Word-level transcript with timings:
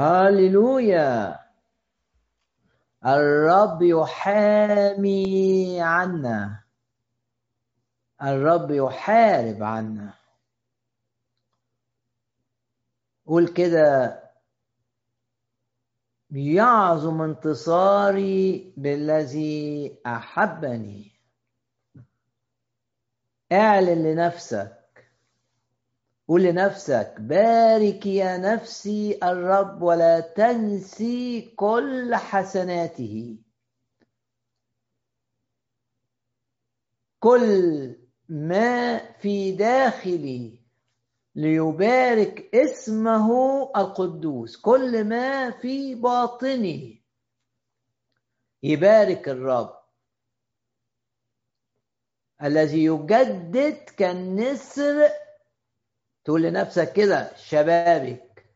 هللويا 0.00 1.38
الرب 3.06 3.82
يحامي 3.82 5.80
عنا. 5.80 6.64
الرب 8.22 8.70
يحارب 8.70 9.62
عنا. 9.62 10.14
قول 13.26 13.48
كده. 13.48 14.20
يعظم 16.30 17.22
انتصاري 17.22 18.74
بالذي 18.76 19.98
أحبني. 20.06 21.12
اعلن 23.52 24.02
لنفسك. 24.02 24.79
قول 26.30 26.42
لنفسك 26.42 27.14
بارك 27.18 28.06
يا 28.06 28.36
نفسي 28.36 29.18
الرب 29.22 29.82
ولا 29.82 30.20
تنسي 30.20 31.40
كل 31.56 32.14
حسناته. 32.14 33.38
كل 37.20 37.96
ما 38.28 38.98
في 39.12 39.52
داخلي 39.52 40.58
ليبارك 41.34 42.54
اسمه 42.54 43.62
القدوس 43.76 44.56
كل 44.56 45.04
ما 45.04 45.50
في 45.50 45.94
باطنه 45.94 46.94
يبارك 48.62 49.28
الرب. 49.28 49.74
الذي 52.42 52.84
يجدد 52.84 53.74
كالنسر 53.96 55.10
تقول 56.30 56.42
لنفسك 56.42 56.92
كده 56.92 57.36
شبابك 57.36 58.46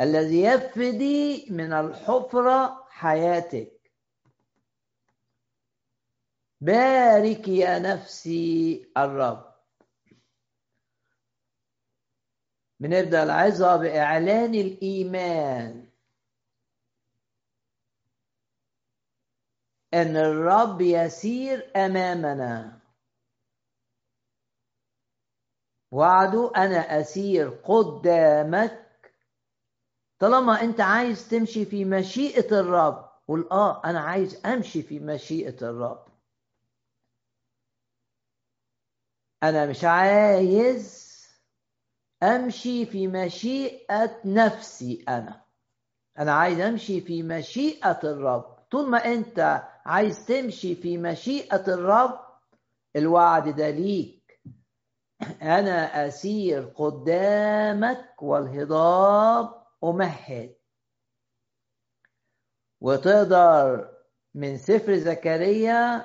الذي 0.00 0.42
يفدي 0.42 1.46
من 1.50 1.72
الحفرة 1.72 2.86
حياتك. 2.90 3.92
بارك 6.60 7.48
يا 7.48 7.78
نفسي 7.78 8.86
الرب. 8.96 9.54
بنبدأ 12.80 13.22
العظة 13.22 13.76
بإعلان 13.76 14.54
الإيمان. 14.54 15.88
أن 19.94 20.16
الرب 20.16 20.80
يسير 20.80 21.70
أمامنا. 21.76 22.78
وعده 25.94 26.52
أنا 26.56 27.00
أسير 27.00 27.48
قدامك. 27.48 29.14
طالما 30.18 30.60
أنت 30.62 30.80
عايز 30.80 31.28
تمشي 31.28 31.64
في 31.64 31.84
مشيئة 31.84 32.60
الرب 32.60 33.10
قول 33.28 33.48
آه 33.52 33.84
أنا 33.84 34.00
عايز 34.00 34.46
أمشي 34.46 34.82
في 34.82 35.00
مشيئة 35.00 35.56
الرب. 35.62 36.04
أنا 39.42 39.66
مش 39.66 39.84
عايز 39.84 41.04
أمشي 42.22 42.86
في 42.86 43.06
مشيئة 43.06 44.20
نفسي 44.24 45.04
أنا. 45.08 45.44
أنا 46.18 46.32
عايز 46.32 46.60
أمشي 46.60 47.00
في 47.00 47.22
مشيئة 47.22 48.00
الرب. 48.04 48.56
طول 48.70 48.90
ما 48.90 48.98
أنت 49.04 49.62
عايز 49.86 50.26
تمشي 50.26 50.74
في 50.74 50.98
مشيئة 50.98 51.74
الرب 51.74 52.20
الوعد 52.96 53.48
ده 53.56 53.70
ليك. 53.70 54.23
أنا 55.42 56.06
أسير 56.06 56.62
قدامك 56.76 58.22
والهضاب 58.22 59.54
أمهد. 59.84 60.54
وتقدر 62.80 63.90
من 64.34 64.56
سفر 64.56 64.96
زكريا 64.96 66.04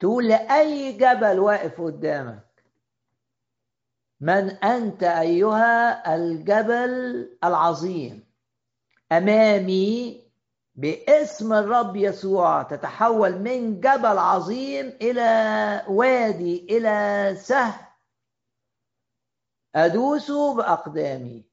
تقول 0.00 0.28
لأي 0.28 0.92
جبل 0.92 1.38
واقف 1.38 1.80
قدامك. 1.80 2.64
من 4.20 4.50
أنت 4.50 5.02
أيها 5.02 6.14
الجبل 6.14 7.28
العظيم؟ 7.44 8.32
أمامي 9.12 10.22
باسم 10.74 11.52
الرب 11.52 11.96
يسوع 11.96 12.62
تتحول 12.62 13.38
من 13.38 13.80
جبل 13.80 14.18
عظيم 14.18 14.86
إلى 15.02 15.82
وادي 15.88 16.66
إلى 16.70 17.34
سهل 17.38 17.91
ادوس 19.74 20.30
بأقدامي. 20.30 21.44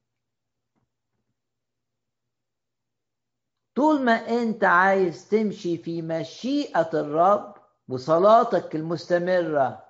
طول 3.74 4.04
ما 4.04 4.12
أنت 4.12 4.64
عايز 4.64 5.28
تمشي 5.28 5.78
في 5.78 6.02
مشيئة 6.02 6.90
الرب 6.94 7.54
وصلاتك 7.88 8.76
المستمرة 8.76 9.84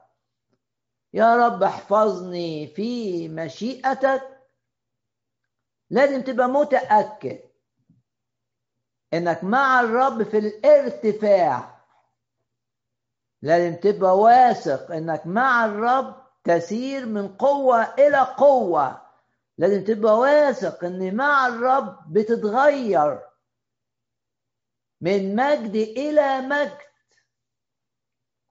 يا 1.13 1.37
رب 1.37 1.63
احفظني 1.63 2.67
في 2.67 3.29
مشيئتك. 3.29 4.41
لازم 5.91 6.23
تبقى 6.23 6.49
متأكد 6.49 7.39
إنك 9.15 9.45
مع 9.45 9.81
الرب 9.81 10.23
في 10.23 10.39
الارتفاع. 10.39 11.81
لازم 13.43 13.77
تبقى 13.77 14.19
واثق 14.19 14.91
إنك 14.91 15.27
مع 15.27 15.65
الرب 15.65 16.20
تسير 16.45 17.07
من 17.07 17.29
قوة 17.29 17.95
إلى 17.95 18.19
قوة. 18.19 19.03
لازم 19.59 19.85
تبقى 19.85 20.19
واثق 20.19 20.85
إن 20.85 21.17
مع 21.17 21.47
الرب 21.47 22.13
بتتغير. 22.13 23.21
من 25.01 25.37
مجد 25.37 25.75
إلى 25.77 26.41
مجد. 26.41 26.79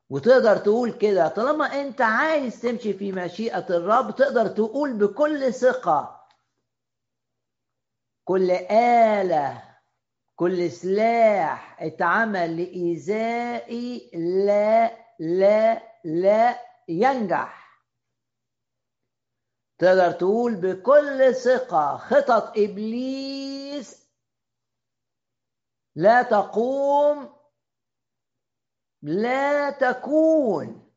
وتقدر 0.09 0.57
تقول 0.57 0.91
كده. 0.91 1.27
طالما 1.27 1.65
أنت 1.65 2.01
عايز 2.01 2.61
تمشي 2.61 2.93
في 2.93 3.11
مشيئة 3.11 3.65
الرب 3.69 4.15
تقدر 4.15 4.47
تقول 4.47 4.93
بكل 4.93 5.53
ثقة. 5.53 6.27
كل 8.23 8.51
آلة 8.51 9.63
كل 10.35 10.71
سلاح 10.71 11.83
اتعمل 11.83 12.57
لإيذائي 12.57 14.11
لا 14.45 14.91
لا 15.19 15.81
لا 16.03 16.59
ينجح. 16.87 17.68
تقدر 19.79 20.11
تقول 20.11 20.55
بكل 20.55 21.35
ثقة 21.35 21.97
خطط 21.97 22.57
إبليس 22.57 24.09
لا 25.95 26.21
تقوم 26.21 27.39
لا 29.01 29.69
تكون. 29.69 30.91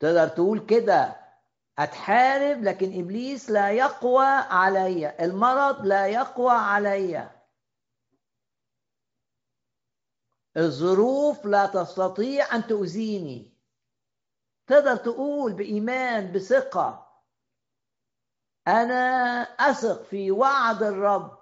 تقدر 0.00 0.28
تقول 0.28 0.66
كده. 0.66 1.22
أتحارب 1.78 2.62
لكن 2.62 3.00
إبليس 3.00 3.50
لا 3.50 3.70
يقوى 3.70 4.26
علي. 4.26 5.24
المرض 5.24 5.86
لا 5.86 6.06
يقوى 6.06 6.52
علي. 6.52 7.30
الظروف 10.56 11.46
لا 11.46 11.66
تستطيع 11.66 12.54
أن 12.54 12.66
تؤذيني. 12.66 13.51
تقدر 14.72 14.96
تقول 14.96 15.52
بإيمان 15.52 16.32
بثقة. 16.32 17.06
أنا 18.68 19.42
أثق 19.42 20.02
في 20.02 20.30
وعد 20.30 20.82
الرب. 20.82 21.38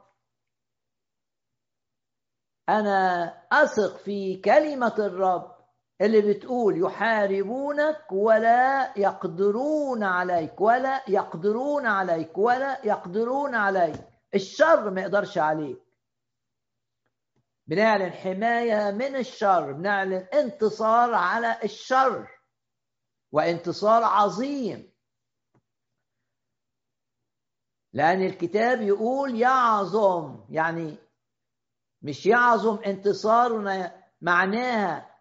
أنا 2.69 3.25
أثق 3.53 3.97
في 3.97 4.37
كلمة 4.37 4.95
الرب 4.99 5.57
اللي 6.01 6.21
بتقول 6.21 6.83
يحاربونك 6.83 8.13
ولا 8.13 8.99
يقدرون 8.99 10.05
عليك 10.05 10.61
ولا 10.61 11.03
يقدرون 11.09 11.87
عليك 11.87 12.39
ولا 12.39 12.87
يقدرون 12.87 13.55
عليك. 13.55 14.01
الشر 14.35 14.91
ما 14.91 15.01
يقدرش 15.01 15.39
عليك. 15.39 15.83
بنعلن 17.67 18.13
حماية 18.13 18.91
من 18.91 19.17
الشر 19.17 19.73
بنعلن 19.73 20.27
انتصار 20.35 21.15
على 21.15 21.59
الشر. 21.65 22.40
وانتصار 23.33 24.05
عظيم. 24.05 24.91
لأن 27.93 28.23
الكتاب 28.23 28.83
يقول 28.83 29.41
يعظم 29.41 30.45
يعني 30.51 30.99
مش 32.03 32.27
يعظم 32.27 32.79
انتصارنا 32.87 34.05
معناها 34.21 35.17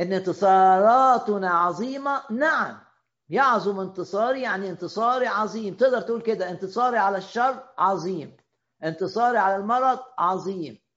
إن 0.00 0.12
انتصاراتنا 0.12 1.50
عظيمة. 1.50 2.22
نعم 2.30 2.80
يعظم 3.28 3.80
انتصاري 3.80 4.42
يعني 4.42 4.70
انتصاري 4.70 5.26
عظيم. 5.26 5.74
تقدر 5.74 6.00
تقول 6.00 6.22
كده 6.22 6.50
انتصاري 6.50 6.98
على 6.98 7.18
الشر 7.18 7.68
عظيم 7.78 8.36
انتصاري 8.84 9.38
على 9.38 9.56
المرض 9.56 9.98
عظيم. 10.18 10.87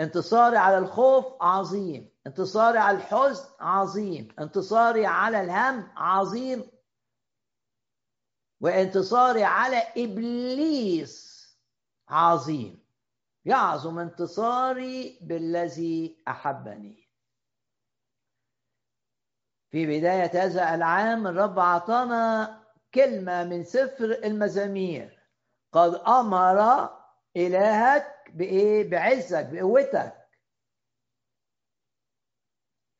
انتصاري 0.00 0.56
على 0.56 0.78
الخوف 0.78 1.42
عظيم. 1.42 2.10
انتصاري 2.26 2.78
على 2.78 2.98
الحزن 2.98 3.44
عظيم. 3.60 4.28
انتصاري 4.38 5.06
على 5.06 5.40
الهم 5.40 5.88
عظيم. 5.96 6.70
وانتصاري 8.60 9.44
على 9.44 9.82
إبليس 9.96 11.38
عظيم. 12.08 12.84
يعظم 13.44 13.98
انتصاري 13.98 15.18
بالذي 15.22 16.22
أحبني. 16.28 17.08
في 19.70 19.86
بداية 19.86 20.44
هذا 20.44 20.74
العام 20.74 21.26
الرب 21.26 21.58
أعطانا 21.58 22.60
كلمة 22.94 23.44
من 23.44 23.64
سفر 23.64 24.04
المزامير. 24.24 25.18
قد 25.72 25.94
أمر 25.94 26.88
إلهك 27.36 28.17
بإيه؟ 28.30 28.90
بعزك 28.90 29.46
بقوتك. 29.46 30.28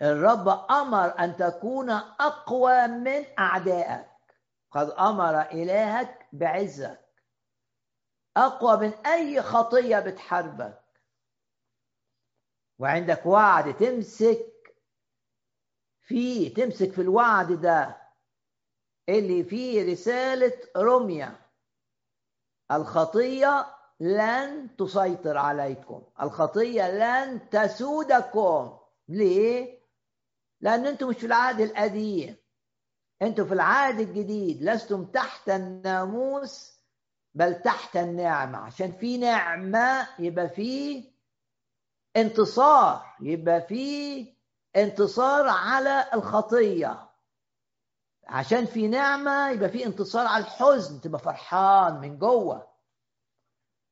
الرب 0.02 0.48
أمر 0.70 1.18
أن 1.18 1.36
تكون 1.36 1.90
أقوى 1.90 2.86
من 2.86 3.24
أعدائك. 3.38 4.08
قد 4.70 4.90
أمر 4.90 5.40
إلهك 5.40 6.28
بعزك. 6.32 7.08
أقوى 8.36 8.76
من 8.76 9.06
أي 9.06 9.42
خطية 9.42 9.98
بتحاربك. 10.00 10.82
وعندك 12.78 13.26
وعد 13.26 13.76
تمسك 13.76 14.76
فيه 16.00 16.54
تمسك 16.54 16.92
في 16.92 17.00
الوعد 17.00 17.52
ده 17.52 18.02
اللي 19.08 19.44
فيه 19.44 19.92
رسالة 19.92 20.60
رمية. 20.76 21.46
الخطية 22.72 23.77
لن 24.00 24.76
تسيطر 24.76 25.36
عليكم. 25.36 26.02
الخطية 26.22 26.90
لن 26.90 27.48
تسودكم. 27.50 28.78
ليه؟ 29.08 29.78
لأن 30.60 30.86
أنتم 30.86 31.08
مش 31.08 31.16
في 31.16 31.26
العهد 31.26 31.60
القديم. 31.60 32.36
أنتم 33.22 33.44
في 33.46 33.54
العهد 33.54 34.00
الجديد. 34.00 34.62
لستم 34.62 35.04
تحت 35.04 35.48
الناموس 35.48 36.78
بل 37.34 37.62
تحت 37.62 37.96
النعمة. 37.96 38.58
عشان 38.58 38.92
في 38.92 39.18
نعمة 39.18 40.08
يبقى 40.18 40.48
في 40.48 41.04
انتصار. 42.16 43.02
يبقى 43.20 43.60
في 43.60 44.26
انتصار 44.76 45.48
على 45.48 46.10
الخطية. 46.14 47.08
عشان 48.26 48.66
في 48.66 48.88
نعمة 48.88 49.50
يبقى 49.50 49.68
في 49.68 49.86
انتصار 49.86 50.26
على 50.26 50.44
الحزن. 50.44 51.00
تبقى 51.00 51.20
فرحان 51.20 52.00
من 52.00 52.18
جوه. 52.18 52.77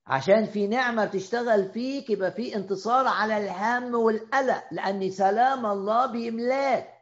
عشان 0.07 0.47
في 0.47 0.67
نعمة 0.67 1.05
بتشتغل 1.05 1.69
فيك 1.69 2.11
يبقى 2.11 2.33
في 2.33 2.57
انتصار 2.57 3.07
على 3.07 3.37
الهم 3.37 3.95
والقلق 3.95 4.65
لأن 4.73 5.11
سلام 5.11 5.67
الله 5.67 6.07
بيملاك 6.07 6.97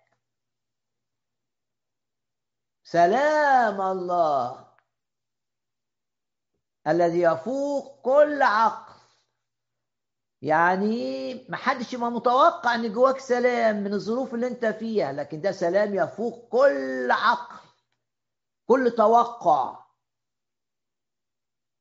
سلام 2.85 3.81
الله 3.81 4.65
الذي 6.87 7.21
يفوق 7.21 8.01
كل 8.03 8.43
عقل. 8.43 8.95
يعني 10.43 11.35
ما 11.49 11.57
حدش 11.57 11.93
يبقى 11.93 12.11
متوقع 12.11 12.75
إن 12.75 12.93
جواك 12.93 13.19
سلام 13.19 13.77
من 13.77 13.93
الظروف 13.95 14.35
اللي 14.35 14.47
أنت 14.47 14.67
فيها 14.67 15.13
لكن 15.13 15.41
ده 15.41 15.53
سلام 15.53 15.95
يفوق 15.95 16.49
كل 16.49 17.11
عقل 17.11 17.69
كل 18.67 18.91
توقع. 18.91 19.84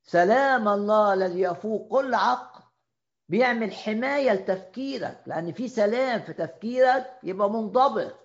سلام 0.03 0.67
الله 0.67 1.13
الذي 1.13 1.41
يفوق 1.41 1.87
كل 1.91 2.13
عقل 2.13 2.63
بيعمل 3.29 3.71
حماية 3.73 4.31
لتفكيرك 4.33 5.23
لأن 5.25 5.51
في 5.51 5.67
سلام 5.67 6.21
في 6.21 6.33
تفكيرك 6.33 7.19
يبقى 7.23 7.49
منضبط 7.49 8.15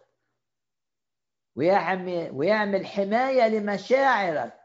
ويعمل, 1.56 2.30
ويعمل 2.34 2.86
حماية 2.86 3.48
لمشاعرك. 3.48 4.60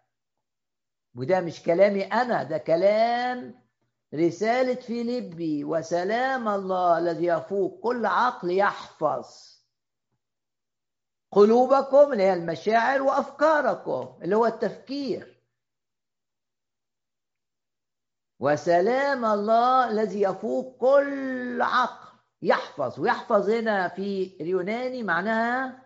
وده 1.15 1.41
مش 1.41 1.63
كلامي 1.63 2.03
أنا 2.03 2.43
ده 2.43 2.57
كلام 2.57 3.63
رسالة 4.13 4.73
فيليبي. 4.75 5.63
وسلام 5.63 6.47
الله 6.47 6.97
الذي 6.97 7.25
يفوق 7.25 7.79
كل 7.83 8.05
عقل 8.05 8.51
يحفظ 8.57 9.25
قلوبكم 11.31 12.11
اللي 12.13 12.23
هي 12.23 12.33
المشاعر 12.33 13.01
وأفكاركم 13.01 14.19
اللي 14.23 14.35
هو 14.35 14.45
التفكير. 14.45 15.32
وسلام 18.39 19.25
الله 19.25 19.89
الذي 19.89 20.21
يفوق 20.21 20.77
كل 20.77 21.61
عقل. 21.61 22.13
يحفظ 22.41 22.99
ويحفظ 22.99 23.49
هنا 23.49 23.87
في 23.87 24.37
اليوناني 24.41 25.03
معناها 25.03 25.83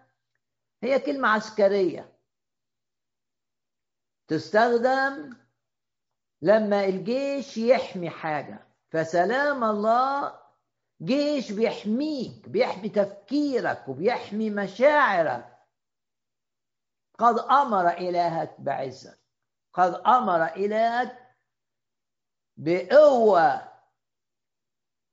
هي 0.83 0.99
كلمة 0.99 1.27
عسكرية. 1.27 2.13
تستخدم 4.27 5.37
لما 6.41 6.85
الجيش 6.85 7.57
يحمي 7.57 8.09
حاجة. 8.09 8.67
فسلام 8.89 9.63
الله 9.63 10.39
جيش 11.01 11.51
بيحميك 11.51 12.49
بيحمي 12.49 12.89
تفكيرك 12.89 13.87
وبيحمي 13.87 14.49
مشاعرك. 14.49 15.57
قد 17.19 17.39
أمر 17.39 17.89
إلهك 17.89 18.61
بعزك. 18.61 19.19
قد 19.73 19.93
أمر 19.93 20.45
إلهك 20.45 21.26
بقوة 22.57 23.67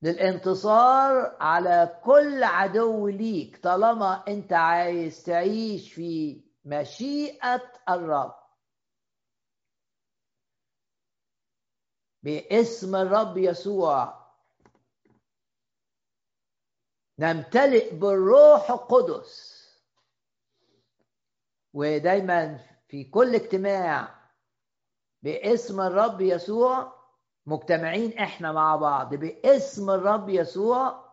للانتصار 0.02 1.36
على 1.40 2.00
كل 2.04 2.42
عدو 2.44 3.08
ليك 3.08 3.62
طالما 3.62 4.24
انت 4.28 4.52
عايز 4.52 5.22
تعيش 5.24 5.92
في 5.92 6.42
مشيئة 6.64 7.72
الرب. 7.88 8.34
باسم 12.22 12.96
الرب 12.96 13.38
يسوع 13.38 14.24
نمتلئ 17.18 17.94
بالروح 17.94 18.70
القدس. 18.70 19.54
ودايما 21.72 22.58
في 22.88 23.04
كل 23.04 23.34
اجتماع 23.34 24.14
باسم 25.22 25.80
الرب 25.80 26.20
يسوع 26.20 27.03
مجتمعين 27.46 28.18
إحنا 28.18 28.52
مع 28.52 28.76
بعض 28.76 29.14
باسم 29.14 29.90
الرب 29.90 30.28
يسوع. 30.28 31.04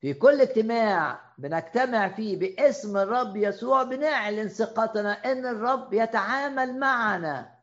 في 0.00 0.14
كل 0.14 0.40
اجتماع 0.40 1.20
بنجتمع 1.38 2.08
فيه 2.08 2.38
باسم 2.38 2.96
الرب 2.96 3.36
يسوع 3.36 3.82
بنعلن 3.82 4.48
ثقتنا 4.48 5.12
ان 5.12 5.46
الرب 5.46 5.92
يتعامل 5.94 6.78
معنا. 6.78 7.58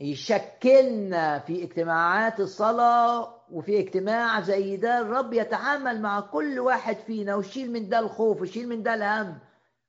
ويشكلنا 0.00 1.38
في 1.38 1.64
اجتماعات 1.64 2.40
الصلاة 2.40 3.44
وفي 3.50 3.80
اجتماع 3.80 4.40
زي 4.40 4.76
ده. 4.76 4.98
الرب 5.00 5.32
يتعامل 5.32 6.02
مع 6.02 6.20
كل 6.20 6.58
واحد 6.60 6.96
فينا 6.96 7.34
ويشيل 7.34 7.72
من 7.72 7.88
ده 7.88 7.98
الخوف 7.98 8.40
ويشيل 8.40 8.68
من 8.68 8.82
ده 8.82 8.94
الهم. 8.94 9.38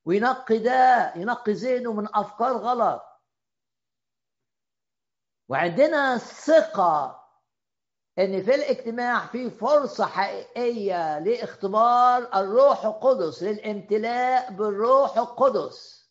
وينقي 0.10 0.58
ده 0.60 1.14
ينقي 1.16 1.52
ذهنه 1.54 1.94
من 1.94 2.08
أفكار 2.16 2.58
غلط. 2.58 3.02
وعندنا 5.50 6.18
ثقة 6.18 7.26
إن 8.20 8.44
في 8.44 8.56
الاجتماع 8.56 9.26
في 9.28 9.50
فرصة 9.50 10.06
حقيقية 10.06 11.20
لاختبار 11.20 12.18
الروح 12.36 12.86
القدس 12.86 13.44
للامتلاء 13.44 14.52
بالروح 14.52 15.18
القدس. 15.18 16.10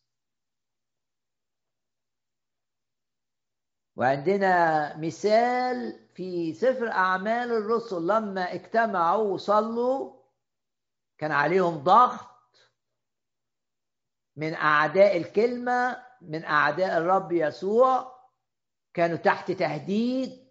وعندنا 3.97 4.97
مثال 4.97 6.01
في 6.15 6.55
سفر 6.55 6.89
أعمال 6.91 7.53
الرسل 7.53 8.07
لما 8.07 8.55
اجتمعوا 8.55 9.33
وصلوا 9.33 10.23
كان 11.19 11.33
عليهم 11.33 11.77
ضغط 11.85 12.38
من 14.39 14.55
أعداء 14.55 15.17
الكلمة 15.17 16.05
من 16.21 16.45
أعداء 16.45 16.99
الرب 16.99 17.33
يسوع 17.33 18.19
كانوا 18.95 19.17
تحت 19.17 19.51
تهديد 19.51 20.49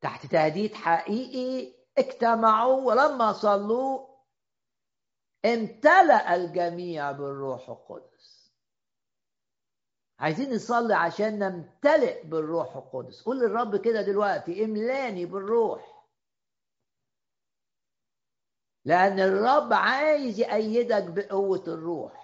تحت 0.00 0.26
تهديد 0.26 0.74
حقيقي 0.74 1.74
اجتمعوا 1.98 2.80
ولما 2.82 3.32
صلوا 3.32 4.06
امتلأ 5.44 6.34
الجميع 6.34 7.12
بالروح 7.12 7.68
القدس. 7.68 8.52
عايزين 10.18 10.54
نصلي 10.54 10.94
عشان 10.94 11.38
نمتلئ 11.38 12.26
بالروح 12.26 12.76
القدس. 12.76 13.22
قول 13.22 13.40
للرب 13.40 13.76
كده 13.76 14.02
دلوقتي 14.02 14.64
املاني 14.64 15.26
بالروح. 15.26 16.06
لأن 18.84 19.20
الرب 19.20 19.72
عايز 19.72 20.40
يأيدك 20.40 21.04
بقوة 21.04 21.64
الروح. 21.66 22.19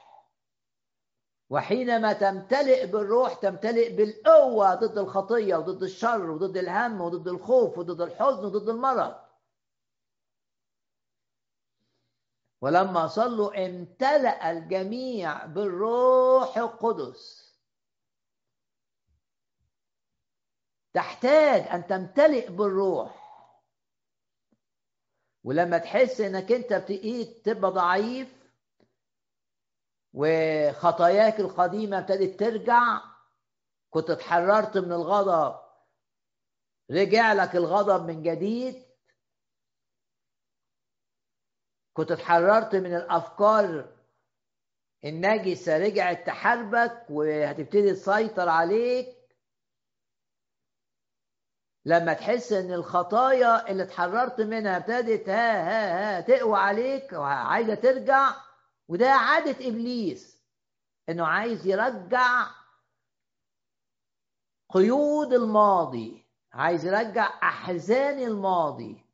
وحينما 1.51 2.13
تمتلئ 2.13 2.87
بالروح 2.87 3.35
تمتلئ 3.35 3.97
بالقوة 3.97 4.75
ضد 4.75 4.99
الخطية 4.99 5.57
وضد 5.57 5.83
الشر 5.83 6.31
وضد 6.31 6.57
الهم 6.57 7.01
وضد 7.01 7.29
الخوف 7.29 7.79
وضد 7.79 8.01
الحزن 8.01 8.45
وضد 8.45 8.69
المرض. 8.69 9.15
ولما 12.61 13.07
صلوا 13.07 13.67
امتلأ 13.67 14.51
الجميع 14.51 15.47
بالروح 15.47 16.59
القدس. 16.59 17.47
تحتاج 20.95 21.63
أن 21.63 21.87
تمتلئ 21.87 22.51
بالروح. 22.51 23.27
ولما 25.45 25.79
تحس 25.79 26.21
إنك 26.21 26.53
أنت 26.53 26.73
بتقيت 26.73 27.45
تبقى 27.45 27.71
ضعيف 27.71 28.36
وخطاياك 30.19 31.41
القديمة 31.41 31.99
ابتدت 31.99 32.41
ترجع. 32.41 33.01
كنت 33.91 34.11
اتحررت 34.11 34.79
من 34.79 34.93
الغضب. 34.93 35.61
رجع 36.91 37.33
لك 37.33 37.57
الغضب 37.57 38.07
من 38.07 38.23
جديد. 38.23 38.87
كنت 41.93 42.11
اتحررت 42.11 42.75
من 42.75 42.97
الأفكار 42.97 43.97
النجسه 45.05 45.79
رجعت 45.79 46.27
تحاربك 46.27 47.07
وهتبتدي 47.11 47.93
تسيطر 47.93 48.49
عليك. 48.49 49.17
لما 51.85 52.13
تحس 52.13 52.53
إن 52.53 52.73
الخطايا 52.73 53.71
اللي 53.71 53.83
اتحررت 53.83 54.41
منها 54.41 54.77
ابتدت 54.77 55.29
ها 55.29 55.63
ها 55.63 56.19
ها 56.19 56.21
تقوى 56.21 56.59
عليك 56.59 57.13
وعايزة 57.13 57.75
ترجع 57.75 58.46
وده 58.89 59.11
عادة 59.11 59.69
إبليس 59.69 60.43
إنه 61.09 61.27
عايز 61.27 61.67
يرجع 61.67 62.47
قيود 64.69 65.33
الماضي 65.33 66.27
عايز 66.53 66.85
يرجع 66.85 67.27
أحزان 67.43 68.19
الماضي 68.19 69.07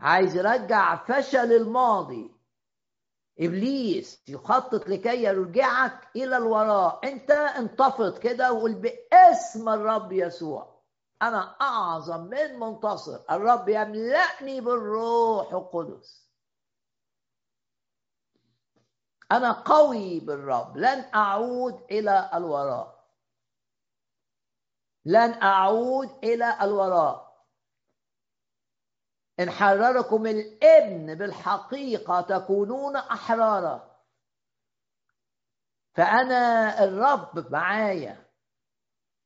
عايز 0.00 0.36
يرجع 0.36 0.96
فشل 0.96 1.52
الماضي. 1.52 2.34
إبليس 3.40 4.22
يخطط 4.28 4.88
لكي 4.88 5.22
يرجعك 5.22 6.08
إلى 6.16 6.36
الوراء. 6.36 7.08
أنت 7.08 7.30
انتفض 7.30 8.18
كده 8.18 8.52
وقول 8.52 8.74
باسم 8.74 9.68
الرب 9.68 10.12
يسوع. 10.12 10.82
أنا 11.22 11.56
أعظم 11.60 12.20
من 12.20 12.58
منتصر. 12.58 13.20
الرب 13.30 13.68
يملأني 13.68 14.60
بالروح 14.60 15.52
القدس. 15.52 16.27
أنا 19.32 19.52
قوي 19.52 20.20
بالرب. 20.20 20.76
لن 20.76 21.14
أعود 21.14 21.82
إلى 21.90 22.30
الوراء. 22.34 23.04
لن 25.04 25.42
أعود 25.42 26.10
إلى 26.24 26.58
الوراء. 26.62 27.28
إن 29.40 29.50
حرركم 29.50 30.26
الإبن 30.26 31.14
بالحقيقة 31.14 32.20
تكونون 32.20 32.96
أحرارا. 32.96 33.98
فأنا 35.94 36.84
الرب 36.84 37.52
معايا. 37.52 38.24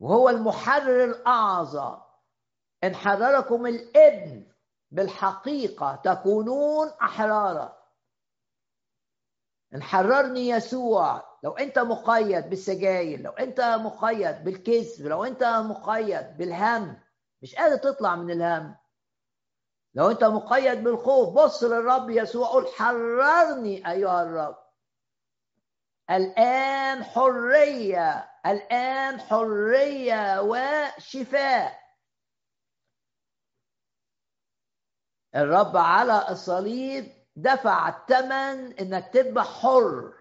وهو 0.00 0.28
المحرر 0.28 1.04
الأعظم 1.04 2.00
إن 2.84 2.94
حرركم 2.94 3.66
الإبن 3.66 4.52
بالحقيقة 4.90 5.96
تكونون 6.04 6.88
أحرارا. 6.88 7.81
إن 9.74 9.82
حررني 9.82 10.48
يسوع. 10.48 11.32
لو 11.44 11.52
أنت 11.52 11.78
مقيد 11.78 12.50
بالسجاير 12.50 13.20
لو 13.20 13.30
أنت 13.30 13.60
مقيد 13.60 14.44
بالكذب 14.44 15.06
لو 15.06 15.24
أنت 15.24 15.44
مقيد 15.44 16.36
بالهم 16.38 17.00
مش 17.42 17.54
قادر 17.54 17.76
تطلع 17.76 18.16
من 18.16 18.30
الهم. 18.30 18.76
لو 19.94 20.10
انت 20.10 20.24
مقيد 20.24 20.84
بالخوف 20.84 21.34
بص 21.34 21.62
للرب 21.62 22.10
يسوع 22.10 22.48
قول 22.48 22.66
حررني 22.66 23.90
أيها 23.90 24.22
الرب. 24.22 24.56
الآن 26.10 27.04
حرية 27.04 28.30
الآن 28.46 29.20
حرية 29.20 30.40
وشفاء. 30.40 31.82
الرب 35.36 35.76
على 35.76 36.28
الصليب 36.28 37.21
دفع 37.36 37.88
الثمن 37.88 38.72
إنك 38.72 39.08
تبقى 39.12 39.44
حر. 39.44 40.12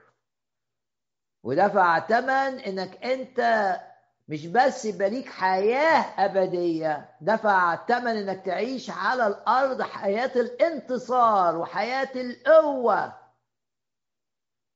ودفع 1.44 1.98
الثمن 1.98 2.60
إنك 2.60 3.06
أنت 3.06 3.80
مش 4.28 4.48
بس 4.48 4.86
يبقى 4.86 5.10
ليك 5.10 5.30
حياة 5.30 6.26
أبدية 6.26 7.10
دفع 7.22 7.74
الثمن 7.74 8.08
إنك 8.18 8.46
تعيش 8.46 8.90
على 8.90 9.28
الأرض 9.28 9.82
حياة 9.82 10.32
الانتصار 10.36 11.58
وحياة 11.58 12.10
القوة. 12.16 13.14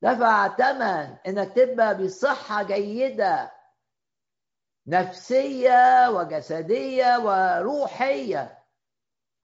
دفع 0.02 0.46
الثمن 0.46 1.16
إنك 1.26 1.52
تبقى 1.52 1.98
بصحة 2.04 2.62
جيدة 2.62 3.52
نفسية 4.86 6.10
وجسدية 6.10 7.18
وروحية. 7.18 8.58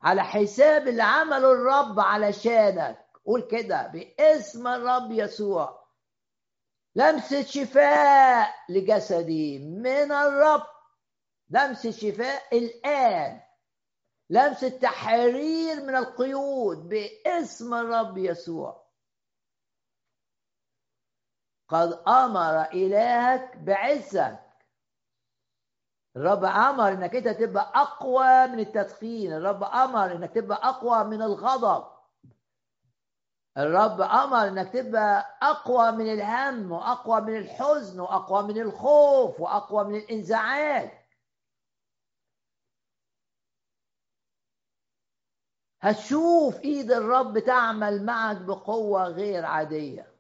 على 0.03 0.25
حساب 0.25 0.89
اللي 0.89 1.03
عمله 1.03 1.53
الرب 1.53 2.01
علشانك. 2.01 3.07
قول 3.27 3.49
كده 3.51 3.87
باسم 3.87 4.67
الرب 4.67 5.13
يسوع. 5.13 5.83
لمسة 6.95 7.43
شفاء 7.43 8.55
لجسدي 8.69 9.59
من 9.59 10.13
الرب. 10.13 10.67
لمسة 11.51 11.91
شفاء 11.91 12.59
الآن. 12.59 13.41
لمسة 14.31 14.69
تحرير 14.69 15.83
من 15.83 15.97
القيود 15.97 16.89
باسم 16.89 17.75
الرب 17.75 18.19
يسوع. 18.19 18.83
قد 21.69 22.03
أمر 22.09 22.63
إلهك 22.63 23.57
بعزك. 23.57 24.52
الرب 26.17 26.45
أمر 26.45 26.89
إنك 26.89 27.17
أنت 27.17 27.29
تبقى 27.29 27.73
أقوى 27.75 28.47
من 28.47 28.61
التدخين. 28.61 29.33
الرب 29.33 29.65
أمر 29.65 30.13
إنك 30.13 30.31
تبقى 30.35 30.69
أقوى 30.69 31.05
من 31.05 31.23
الغضب. 31.23 31.93
الرب 33.59 34.01
أمر 34.01 34.49
إنك 34.49 34.73
تبقى 34.73 35.39
أقوى 35.43 35.93
من 35.93 36.13
الهم 36.13 36.73
وأقوى 36.73 37.21
من 37.21 37.37
الحزن 37.37 38.01
وأقوى 38.01 38.43
من 38.43 38.61
الخوف 38.61 39.41
وأقوى 39.41 39.85
من 39.85 39.95
الإنزعاج. 39.95 40.91
هتشوف 45.81 46.61
إيد 46.61 46.93
الرب 46.93 47.39
تعمل 47.39 48.05
معك 48.05 48.37
بقوة 48.37 49.09
غير 49.09 49.45
عادية. 49.45 50.13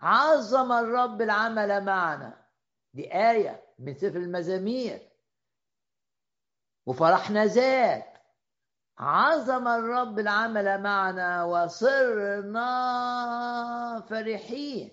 عظم 0.00 0.72
الرب 0.72 1.22
العمل 1.22 1.84
معنا. 1.84 2.39
دي 2.94 3.14
آية 3.30 3.74
من 3.78 3.94
سفر 3.94 4.16
المزامير. 4.16 5.10
وفرحنا 6.86 7.46
زاد 7.46 8.04
عظم 8.98 9.68
الرب 9.68 10.18
العمل 10.18 10.82
معنا 10.82 11.44
وصرنا 11.44 12.66
فرحين. 14.08 14.90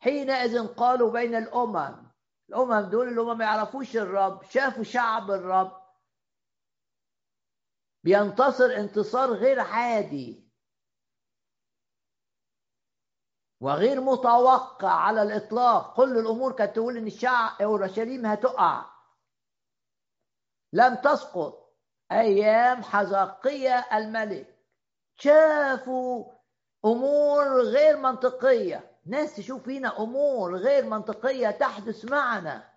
حينئذ 0.00 0.66
قالوا 0.66 1.12
بين 1.12 1.34
الأمم 1.34 2.06
الأمم 2.48 2.80
دول 2.90 3.08
اللي 3.08 3.20
هم 3.20 3.38
ما 3.38 3.44
يعرفوش 3.44 3.96
الرب 3.96 4.42
شافوا 4.42 4.84
شعب 4.84 5.30
الرب. 5.30 5.86
بينتصر 8.04 8.64
انتصار 8.76 9.32
غير 9.32 9.60
عادي. 9.60 10.45
وغير 13.66 14.00
متوقع 14.00 14.90
على 14.90 15.22
الإطلاق. 15.22 15.96
كل 15.96 16.18
الأمور 16.18 16.52
كانت 16.52 16.76
تقول 16.76 16.96
إن 16.96 17.06
الشعب 17.06 17.62
أورشليم 17.62 18.26
هتقع. 18.26 18.84
لم 20.72 20.94
تسقط. 20.94 21.74
أيام 22.12 22.82
حزقية 22.82 23.86
الملك. 23.92 24.58
شافوا 25.16 26.32
أمور 26.84 27.60
غير 27.62 27.96
منطقية. 27.96 28.98
ناس 29.06 29.36
تشوف 29.36 29.62
فينا 29.62 29.98
أمور 29.98 30.56
غير 30.56 30.84
منطقية 30.84 31.50
تحدث 31.50 32.04
معنا. 32.04 32.70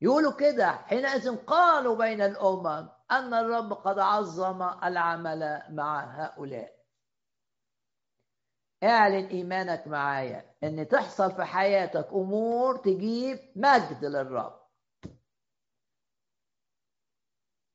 يقولوا 0.00 0.32
كده 0.32 0.70
حينئذ 0.72 1.36
قالوا 1.36 1.96
بين 1.96 2.20
الأمم 2.20 2.88
أن 3.10 3.34
الرب 3.34 3.72
قد 3.72 3.98
عظم 3.98 4.62
العمل 4.62 5.62
مع 5.70 6.00
هؤلاء. 6.00 6.75
اعلن 8.82 9.26
إيمانك 9.26 9.86
معايا 9.86 10.54
أن 10.64 10.88
تحصل 10.88 11.32
في 11.32 11.44
حياتك 11.44 12.08
أمور 12.12 12.76
تجيب 12.76 13.38
مجد 13.56 14.04
للرب. 14.04 14.60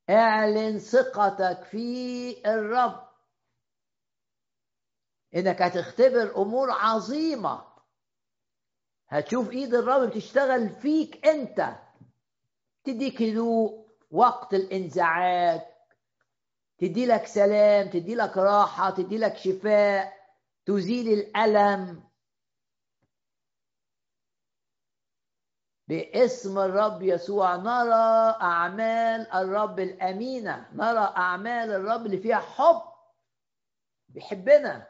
اعلن 0.09 0.79
ثقتك 0.79 1.63
في 1.63 2.41
الرب. 2.45 3.07
إنك 5.35 5.61
هتختبر 5.61 6.41
أمور 6.41 6.71
عظيمة. 6.71 7.71
هتشوف 9.07 9.51
إيد 9.51 9.73
الرب 9.73 10.09
بتشتغل 10.09 10.69
فيك 10.69 11.27
أنت. 11.27 11.75
تديك 12.83 13.21
هدوء 13.21 13.87
وقت 14.11 14.53
الإنزعاج. 14.53 15.61
تدي 16.77 17.05
لك 17.05 17.25
سلام 17.25 17.89
تدي 17.89 18.15
لك 18.15 18.37
راحة 18.37 18.89
تدي 18.89 19.17
لك 19.17 19.37
شفاء. 19.37 20.20
تزيل 20.65 21.07
الألم 21.19 22.11
باسم 25.87 26.57
الرب 26.59 27.01
يسوع. 27.01 27.55
نرى 27.55 28.37
أعمال 28.41 29.31
الرب 29.31 29.79
الأمينة 29.79 30.69
نرى 30.73 31.13
أعمال 31.17 31.71
الرب 31.71 32.05
اللي 32.05 32.17
فيها 32.17 32.39
حب 32.39 32.81
بيحبنا. 34.09 34.87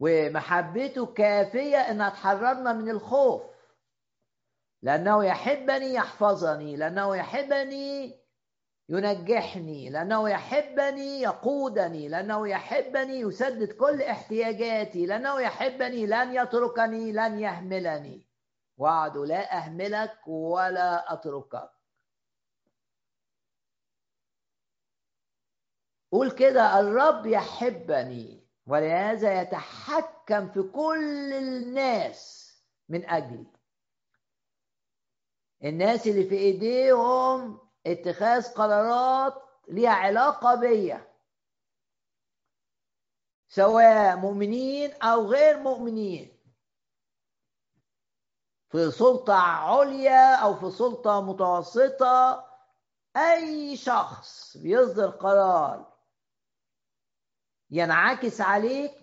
ومحبته 0.00 1.06
كافية 1.06 1.76
إنها 1.76 2.10
تحررنا 2.10 2.72
من 2.72 2.90
الخوف. 2.90 3.42
لأنه 4.82 5.24
يحبني 5.24 5.94
يحفظني 5.94 6.76
لأنه 6.76 7.16
يحبني 7.16 8.19
ينجحني 8.90 9.90
لأنه 9.90 10.30
يحبني 10.30 11.20
يقودني 11.20 12.08
لأنه 12.08 12.48
يحبني 12.48 13.20
يسدد 13.20 13.72
كل 13.72 14.02
احتياجاتي 14.02 15.06
لأنه 15.06 15.40
يحبني 15.40 16.06
لن 16.06 16.34
يتركني 16.34 17.12
لن 17.12 17.38
يهملني. 17.38 18.26
وعد 18.76 19.16
لا 19.16 19.56
أهملك 19.56 20.28
ولا 20.28 21.12
أتركك. 21.12 21.70
قول 26.12 26.30
كده 26.30 26.80
الرب 26.80 27.26
يحبني 27.26 28.46
ولهذا 28.66 29.42
يتحكم 29.42 30.48
في 30.48 30.62
كل 30.62 31.32
الناس 31.32 32.50
من 32.88 33.10
أجلي. 33.10 33.46
الناس 35.64 36.06
اللي 36.06 36.24
في 36.24 36.36
إيديهم 36.36 37.69
اتخاذ 37.86 38.54
قرارات 38.54 39.42
ليها 39.68 39.90
علاقة 39.90 40.54
بيا 40.54 41.10
سواء 43.48 44.16
مؤمنين 44.16 44.92
أو 45.02 45.26
غير 45.26 45.58
مؤمنين 45.58 46.36
في 48.68 48.90
سلطة 48.90 49.34
عليا 49.34 50.34
أو 50.34 50.54
في 50.54 50.70
سلطة 50.70 51.20
متوسطة 51.20 52.46
أي 53.16 53.76
شخص 53.76 54.56
بيصدر 54.56 55.10
قرار 55.10 55.92
ينعكس 57.70 58.40
عليك 58.40 58.99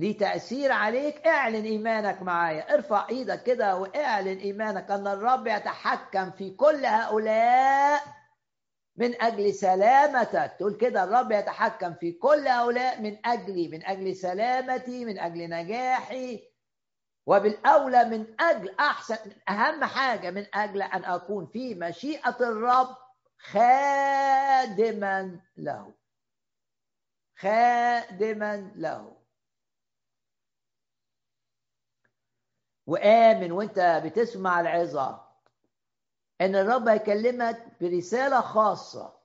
ليه 0.00 0.18
تأثير 0.18 0.72
عليك 0.72 1.26
اعلن 1.26 1.64
إيمانك 1.64 2.22
معايا. 2.22 2.74
ارفع 2.74 3.08
إيدك 3.08 3.42
كده 3.42 3.76
واعلن 3.76 4.38
إيمانك 4.38 4.90
أن 4.90 5.06
الرب 5.06 5.46
يتحكم 5.46 6.30
في 6.30 6.50
كل 6.50 6.86
هؤلاء 6.86 8.02
من 8.96 9.22
أجل 9.22 9.54
سلامتك. 9.54 10.56
تقول 10.58 10.76
كده 10.76 11.04
الرب 11.04 11.32
يتحكم 11.32 11.94
في 11.94 12.12
كل 12.12 12.48
هؤلاء 12.48 13.02
من 13.02 13.26
أجلي 13.26 13.68
من 13.68 13.86
أجل 13.86 14.16
سلامتي 14.16 15.04
من 15.04 15.18
أجل 15.18 15.50
نجاحي. 15.50 16.42
وبالأولى 17.26 18.04
من 18.04 18.40
أجل 18.40 18.74
أحسن 18.80 19.16
أهم 19.48 19.84
حاجة 19.84 20.30
من 20.30 20.46
أجل 20.54 20.82
أن 20.82 21.04
أكون 21.04 21.46
في 21.46 21.74
مشيئة 21.74 22.36
الرب 22.40 22.96
خادما 23.38 25.40
له. 25.56 25.94
خادما 27.36 28.72
له. 28.76 29.19
وآمن 32.90 33.52
وأنت 33.52 34.02
بتسمع 34.04 34.60
العظة 34.60 35.26
إن 36.40 36.56
الرب 36.56 36.88
هيكلمك 36.88 37.66
برسالة 37.80 38.40
خاصة 38.40 39.20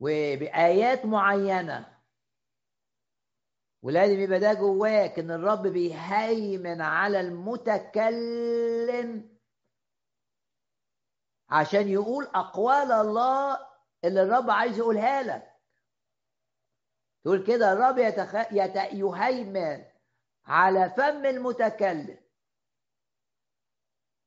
وبآيات 0.00 1.04
معينة. 1.04 1.98
ولازم 3.82 4.20
يبقى 4.20 4.40
ده 4.40 4.52
جواك 4.54 5.18
إن 5.18 5.30
الرب 5.30 5.66
بيهيمن 5.66 6.80
على 6.80 7.20
المتكلم 7.20 8.58
عشان 11.50 11.88
يقول 11.88 12.24
أقوال 12.24 12.92
الله 12.92 13.58
اللي 14.04 14.22
الرب 14.22 14.50
عايز 14.50 14.78
يقولها 14.78 15.22
لك. 15.22 15.52
تقول 17.24 17.46
كده 17.46 17.72
الرب 17.72 17.98
يتخ... 17.98 18.34
يت... 18.52 18.76
يهيمن 18.76 19.91
على 20.46 20.90
فم 20.90 21.24
المتكلم. 21.26 22.18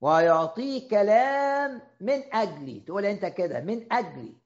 ويعطيه 0.02 0.90
كلام 0.90 1.82
من 2.02 2.34
أجلي. 2.36 2.80
تقول 2.80 3.06
أنت 3.06 3.26
كده 3.26 3.60
من 3.62 3.94
أجلي. 3.94 4.38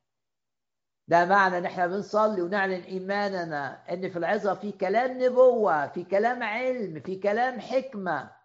ده 1.08 1.26
معنى 1.26 1.58
إن 1.58 1.66
إحنا 1.66 1.88
بنصلي 1.88 2.42
ونعلن 2.42 2.82
إيماننا 2.84 3.94
إن 3.94 4.10
في 4.10 4.18
العظة 4.20 4.56
في 4.56 4.72
كلام 4.72 5.24
نبوة 5.24 5.88
في 5.88 6.04
كلام 6.04 6.44
علم 6.44 7.00
في 7.00 7.16
كلام 7.20 7.60
حكمة. 7.60 8.36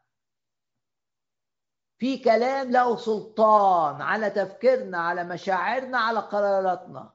في 1.98 2.18
كلام 2.18 2.70
له 2.70 2.96
سلطان 2.96 4.02
على 4.02 4.30
تفكيرنا 4.30 4.98
على 4.98 5.24
مشاعرنا 5.24 5.98
على 5.98 6.18
قراراتنا. 6.20 7.14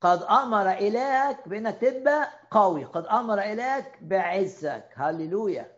قد 0.00 0.22
أمر 0.22 0.70
إلهك 0.70 1.48
بأنك 1.48 1.80
تبقى 1.80 2.30
قوي. 2.56 2.84
قد 2.84 3.06
أمر 3.06 3.38
الهك 3.42 3.98
بعزك. 4.02 4.88
هللويا. 4.94 5.76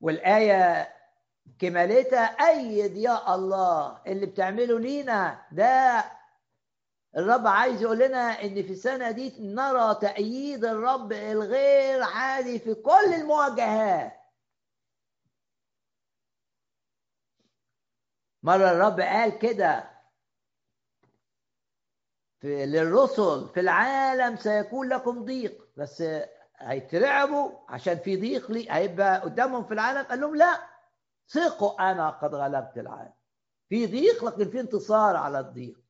والآية 0.00 0.92
كمالتها 1.58 2.24
أيد 2.24 2.96
يا 2.96 3.34
الله. 3.34 4.02
اللي 4.06 4.26
بتعمله 4.26 4.78
لينا 4.78 5.46
ده 5.52 6.04
الرب 7.16 7.46
عايز 7.46 7.82
يقول 7.82 7.98
لنا 7.98 8.42
إن 8.42 8.62
في 8.62 8.72
السنة 8.72 9.10
دي 9.10 9.34
نرى 9.40 9.94
تأييد 9.94 10.64
الرب 10.64 11.12
الغير 11.12 12.02
عادي 12.02 12.58
في 12.58 12.74
كل 12.74 13.14
المواجهات. 13.14 14.12
مرة 18.42 18.70
الرب 18.70 19.00
قال 19.00 19.38
كده. 19.38 19.91
في 22.42 22.66
للرسل 22.66 23.48
في 23.54 23.60
العالم 23.60 24.36
سيكون 24.36 24.88
لكم 24.88 25.24
ضيق 25.24 25.68
بس 25.76 26.04
هيترعبوا 26.56 27.50
عشان 27.68 27.98
في 27.98 28.16
ضيق 28.16 28.50
لي 28.50 28.66
هيبقى 28.70 29.20
قدامهم 29.20 29.64
في 29.64 29.74
العالم؟ 29.74 30.02
قال 30.02 30.20
لهم 30.20 30.36
لا 30.36 30.60
ثقوا 31.28 31.90
أنا 31.90 32.10
قد 32.10 32.34
غلبت 32.34 32.78
العالم. 32.78 33.12
في 33.68 33.86
ضيق 33.86 34.24
لكن 34.24 34.50
في 34.50 34.60
انتصار 34.60 35.16
على 35.16 35.38
الضيق. 35.40 35.80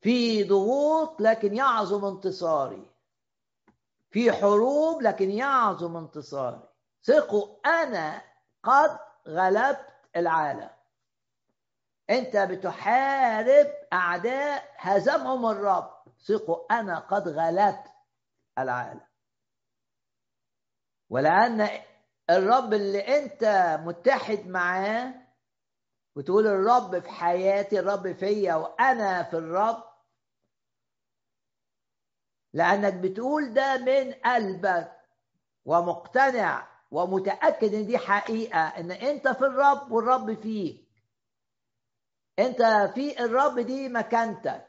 في 0.00 0.44
ضغوط 0.44 1.20
لكن 1.20 1.54
يعظم 1.54 2.04
انتصاري. 2.04 2.90
في 4.10 4.32
حروب 4.32 5.02
لكن 5.02 5.30
يعظم 5.30 5.96
انتصاري. 5.96 6.68
ثقوا 7.04 7.56
أنا 7.66 8.22
قد 8.62 8.98
غلبت 9.28 9.86
العالم. 10.16 10.70
أنت 12.10 12.36
بتحارب 12.36 13.66
أعداء 13.92 14.74
هزمهم 14.76 15.46
الرب. 15.46 15.90
ثقوا 16.28 16.72
أنا 16.80 16.98
قد 16.98 17.28
غلبت 17.28 17.84
العالم. 18.58 19.00
ولأن 21.10 21.68
الرب 22.30 22.74
اللي 22.74 23.00
أنت 23.00 23.44
متحد 23.84 24.46
معاه 24.46 25.14
وتقول 26.16 26.46
الرب 26.46 26.98
في 26.98 27.08
حياتي 27.10 27.78
الرب 27.80 28.12
فيا 28.12 28.54
وأنا 28.54 29.22
في 29.22 29.36
الرب 29.36 29.84
لأنك 32.52 32.94
بتقول 32.94 33.54
ده 33.54 33.78
من 33.78 34.12
قلبك 34.12 34.92
ومقتنع 35.64 36.68
ومتأكد 36.90 37.74
إن 37.74 37.86
دي 37.86 37.98
حقيقة 37.98 38.58
إن 38.60 38.90
أنت 38.90 39.28
في 39.28 39.44
الرب 39.44 39.92
والرب 39.92 40.34
فيك. 40.34 40.85
انت 42.38 42.90
في 42.94 43.20
الرب 43.24 43.58
دي 43.58 43.88
مكانتك. 43.88 44.68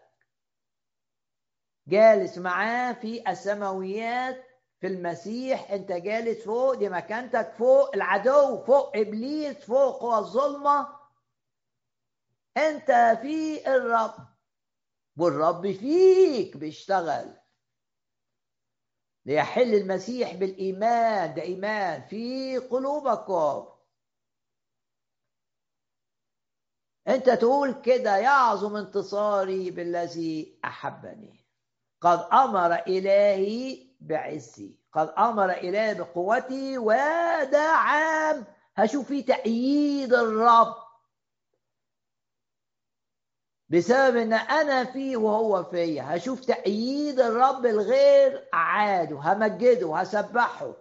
جالس 1.88 2.38
معاه 2.38 2.94
في 2.94 3.30
السماويات 3.30 4.44
في 4.80 4.88
المسيح. 4.88 5.72
انت 5.72 5.92
جالس 5.92 6.46
فوق 6.46 6.74
دي 6.74 6.90
مكانتك. 6.90 7.54
فوق 7.58 7.96
العدو 7.96 8.64
فوق 8.64 8.98
إبليس 8.98 9.58
فوق 9.58 10.02
قوى 10.02 10.18
الظلمة. 10.18 10.98
انت 12.58 13.20
في 13.22 13.68
الرب. 13.68 14.28
والرب 15.18 15.72
فيك 15.72 16.58
بيشتغل. 16.58 17.38
ليحل 19.26 19.74
المسيح 19.76 20.34
بالإيمان. 20.36 21.34
ده 21.34 21.42
إيمان 21.42 22.02
في 22.02 22.58
قلوبكم. 22.58 23.77
أنت 27.08 27.30
تقول 27.30 27.74
كده 27.74 28.18
يعظم 28.18 28.76
انتصاري 28.76 29.72
بالذي 29.72 30.60
أحبني. 30.66 31.46
قد 32.02 32.28
أمر 32.34 32.74
إلهي 32.74 33.88
بعزي. 34.02 34.78
قد 34.94 35.14
أمر 35.18 35.52
إلهي 35.52 35.94
بقوتي 35.94 36.78
وده 36.78 37.62
عام 37.62 38.46
هشوف 38.76 39.08
فيه 39.08 39.26
تأييد 39.26 40.14
الرب. 40.14 40.76
بسبب 43.70 44.16
إن 44.16 44.34
أنا 44.34 44.84
فيه 44.84 45.18
وهو 45.18 45.64
فيا. 45.64 46.16
هشوف 46.16 46.40
تأييد 46.46 47.20
الرب 47.20 47.66
الغير 47.66 48.48
عاد 48.54 49.14
همجده 49.14 49.96
هسبحه. 49.98 50.74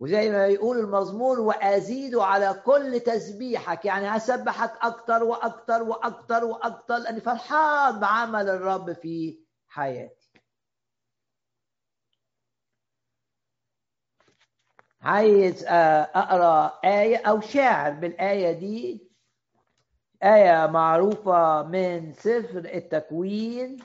وزي 0.00 0.30
ما 0.30 0.46
يقول 0.46 0.78
المزمور 0.78 1.40
وأزيد 1.40 2.14
على 2.16 2.62
كل 2.66 3.00
تسبيحك. 3.00 3.84
يعني 3.84 4.06
هسبحك 4.08 4.72
أكتر 4.82 5.24
وأكتر 5.24 5.82
وأكتر 5.82 6.44
وأكتر 6.44 6.96
لاني 6.96 7.20
فرحان 7.20 8.00
بعمل 8.00 8.48
الرب 8.48 8.92
في 8.92 9.38
حياتي. 9.68 10.30
عايز 15.02 15.64
أقرأ 15.66 16.80
آية 16.84 17.16
أو 17.16 17.40
شاعر 17.40 17.90
بالآية 17.92 18.52
دي. 18.52 19.08
آية 20.22 20.66
معروفة 20.66 21.62
من 21.62 22.12
سفر 22.12 22.58
التكوين. 22.58 23.78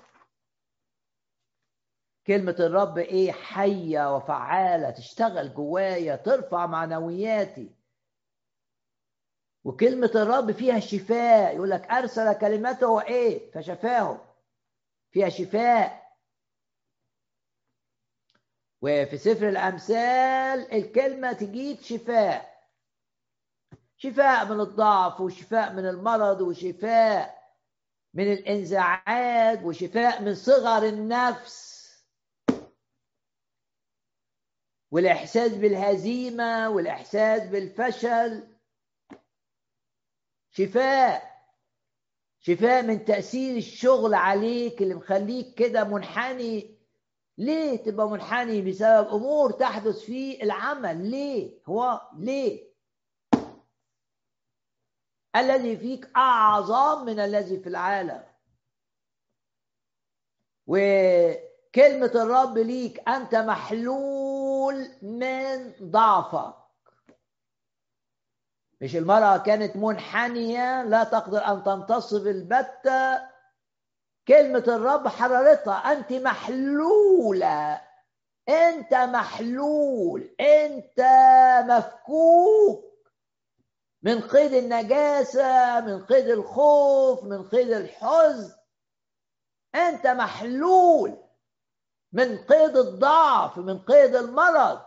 كلمة 2.27 2.55
الرب 2.59 2.97
إيه؟ 2.97 3.31
حية 3.31 4.15
وفعالة 4.15 4.89
تشتغل 4.89 5.53
جوايا 5.53 6.15
ترفع 6.15 6.65
معنوياتي. 6.65 7.75
وكلمة 9.63 10.11
الرب 10.15 10.51
فيها 10.51 10.79
شفاء. 10.79 11.55
يقول 11.55 11.69
لك 11.69 11.91
أرسل 11.91 12.33
كلمته 12.33 13.01
إيه؟ 13.01 13.51
فشفاهم 13.51 14.19
فيها 15.11 15.29
شفاء. 15.29 16.03
وفي 18.81 19.17
سفر 19.17 19.49
الأمثال 19.49 20.73
الكلمة 20.73 21.33
تجيب 21.33 21.77
شفاء. 21.81 22.53
شفاء 23.97 24.45
من 24.45 24.59
الضعف 24.59 25.21
وشفاء 25.21 25.73
من 25.73 25.85
المرض 25.85 26.41
وشفاء 26.41 27.43
من 28.13 28.33
الانزعاج 28.33 29.65
وشفاء 29.65 30.21
من 30.21 30.35
صغر 30.35 30.83
النفس. 30.83 31.72
والإحساس 34.93 35.51
بالهزيمة 35.51 36.69
والإحساس 36.69 37.41
بالفشل. 37.41 38.47
شفاء 40.51 41.33
شفاء 42.39 42.83
من 42.83 43.05
تأثير 43.05 43.57
الشغل 43.57 44.13
عليك 44.13 44.81
اللي 44.81 44.95
مخليك 44.95 45.55
كده 45.55 45.83
منحني. 45.83 46.77
ليه 47.37 47.77
تبقى 47.77 48.09
منحني؟ 48.09 48.61
بسبب 48.61 49.07
أمور 49.07 49.51
تحدث 49.51 49.99
في 49.99 50.43
العمل. 50.43 51.11
ليه؟ 51.11 51.59
هو 51.65 52.01
ليه؟ 52.17 52.73
الذي 55.35 55.77
فيك 55.77 56.09
أعظم 56.15 57.05
من 57.05 57.19
الذي 57.19 57.59
في 57.59 57.69
العالم. 57.69 58.23
وكلمه 61.73 62.11
الرب 62.15 62.57
ليك 62.57 63.09
أنت 63.09 63.35
محلول 63.35 64.87
من 65.01 65.73
ضعفك. 65.81 66.53
مش 68.81 68.95
المرأة 68.95 69.37
كانت 69.37 69.75
منحنية 69.75 70.83
لا 70.83 71.03
تقدر 71.03 71.47
أن 71.47 71.63
تنتصب 71.63 72.27
البتة. 72.27 73.21
كلمة 74.27 74.63
الرب 74.67 75.07
حررتها 75.07 75.73
أنت 75.73 76.13
محلولة. 76.13 77.81
أنت 78.49 78.93
محلول 78.93 80.35
أنت 80.39 81.01
مفكوك. 81.67 82.93
من 84.03 84.21
قيد 84.21 84.53
النجاسة 84.53 85.81
من 85.81 86.05
قيد 86.05 86.27
الخوف 86.27 87.23
من 87.23 87.49
قيد 87.49 87.71
الحزن. 87.71 88.55
أنت 89.75 90.07
محلول. 90.07 91.22
من 92.13 92.37
قيد 92.37 92.77
الضعف 92.77 93.57
من 93.57 93.79
قيد 93.79 94.15
المرض. 94.15 94.85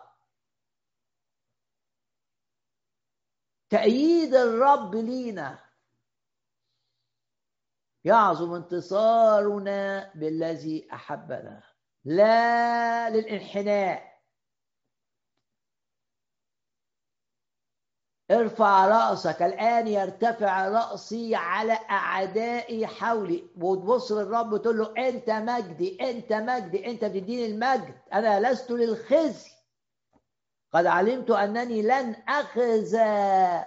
تأييد 3.71 4.35
الرب 4.35 4.95
لينا. 4.95 5.59
يعظم 8.05 8.55
انتصارنا 8.55 10.13
بالذي 10.15 10.89
أحبنا. 10.93 11.63
لا 12.05 13.11
للإنحناء. 13.11 14.06
ارفع 18.31 18.87
رأسك 18.87 19.43
الآن 19.43 19.89
يرتفع 19.89 20.69
رأسي 20.69 21.35
على 21.35 21.73
أعدائي 21.73 22.87
حولي. 22.87 23.45
وتبص 23.61 24.13
للرب 24.13 24.63
تقول 24.63 24.79
له 24.79 25.09
أنت 25.09 25.31
مجدي 25.31 26.11
أنت 26.11 26.33
مجدي 26.33 26.87
أنت 26.91 27.05
بتديني 27.05 27.47
المجد 27.47 27.95
أنا 28.13 28.53
لست 28.53 28.71
للخزي. 28.71 29.51
قد 30.73 30.87
علمت 30.87 31.31
أنني 31.31 31.83
لن 31.83 32.17
أخزى. 32.29 33.65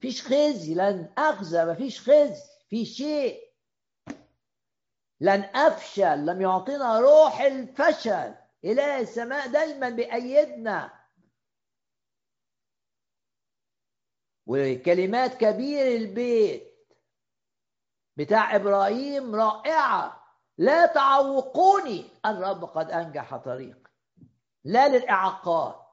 فيش 0.00 0.22
خزي 0.26 0.74
لن 0.74 1.08
أخزى 1.18 1.64
مفيش 1.64 2.00
خزي 2.00 2.42
في 2.70 2.84
شيء. 2.84 3.40
لن 5.20 5.40
أفشل 5.54 6.26
لم 6.26 6.40
يعطينا 6.40 7.00
روح 7.00 7.40
الفشل. 7.40 8.34
إله 8.64 9.00
السماء 9.00 9.48
دايما 9.48 9.88
بيأيدنا 9.88 11.03
وكلمات 14.46 15.34
كبير 15.34 15.96
البيت 15.96 16.74
بتاع 18.16 18.56
إبراهيم 18.56 19.34
رائعة. 19.34 20.24
لا 20.58 20.86
تعوقوني. 20.86 22.04
الرب 22.26 22.64
قد 22.64 22.90
أنجح 22.90 23.36
طريقي 23.36 23.90
لا 24.64 24.88
للإعاقات. 24.88 25.84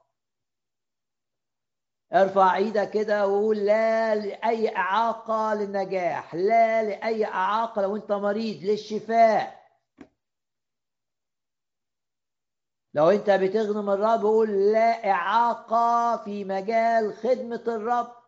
ارفع 2.14 2.56
إيدك 2.56 2.90
كده 2.92 3.28
وقول 3.28 3.58
لا 3.58 4.16
لأي 4.16 4.76
إعاقة 4.78 5.54
للنجاح. 5.54 6.36
لا 6.36 6.84
لأي 6.84 7.26
إعاقة 7.26 7.82
لو 7.82 7.96
أنت 7.96 8.12
مريض 8.12 8.64
للشفاء. 8.64 9.62
لو 12.94 13.10
أنت 13.10 13.30
بتخدم 13.30 13.90
الرب 13.90 14.22
قول 14.22 14.72
لا 14.72 15.12
إعاقة 15.12 16.18
في 16.24 16.44
مجال 16.44 17.14
خدمة 17.14 17.64
الرب. 17.68 18.21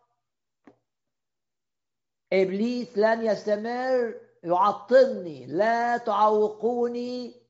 إبليس 2.42 2.98
لن 2.98 3.26
يستمر 3.26 4.20
يعطلني 4.44 5.46
لا 5.46 5.96
تعوقوني 5.96 7.42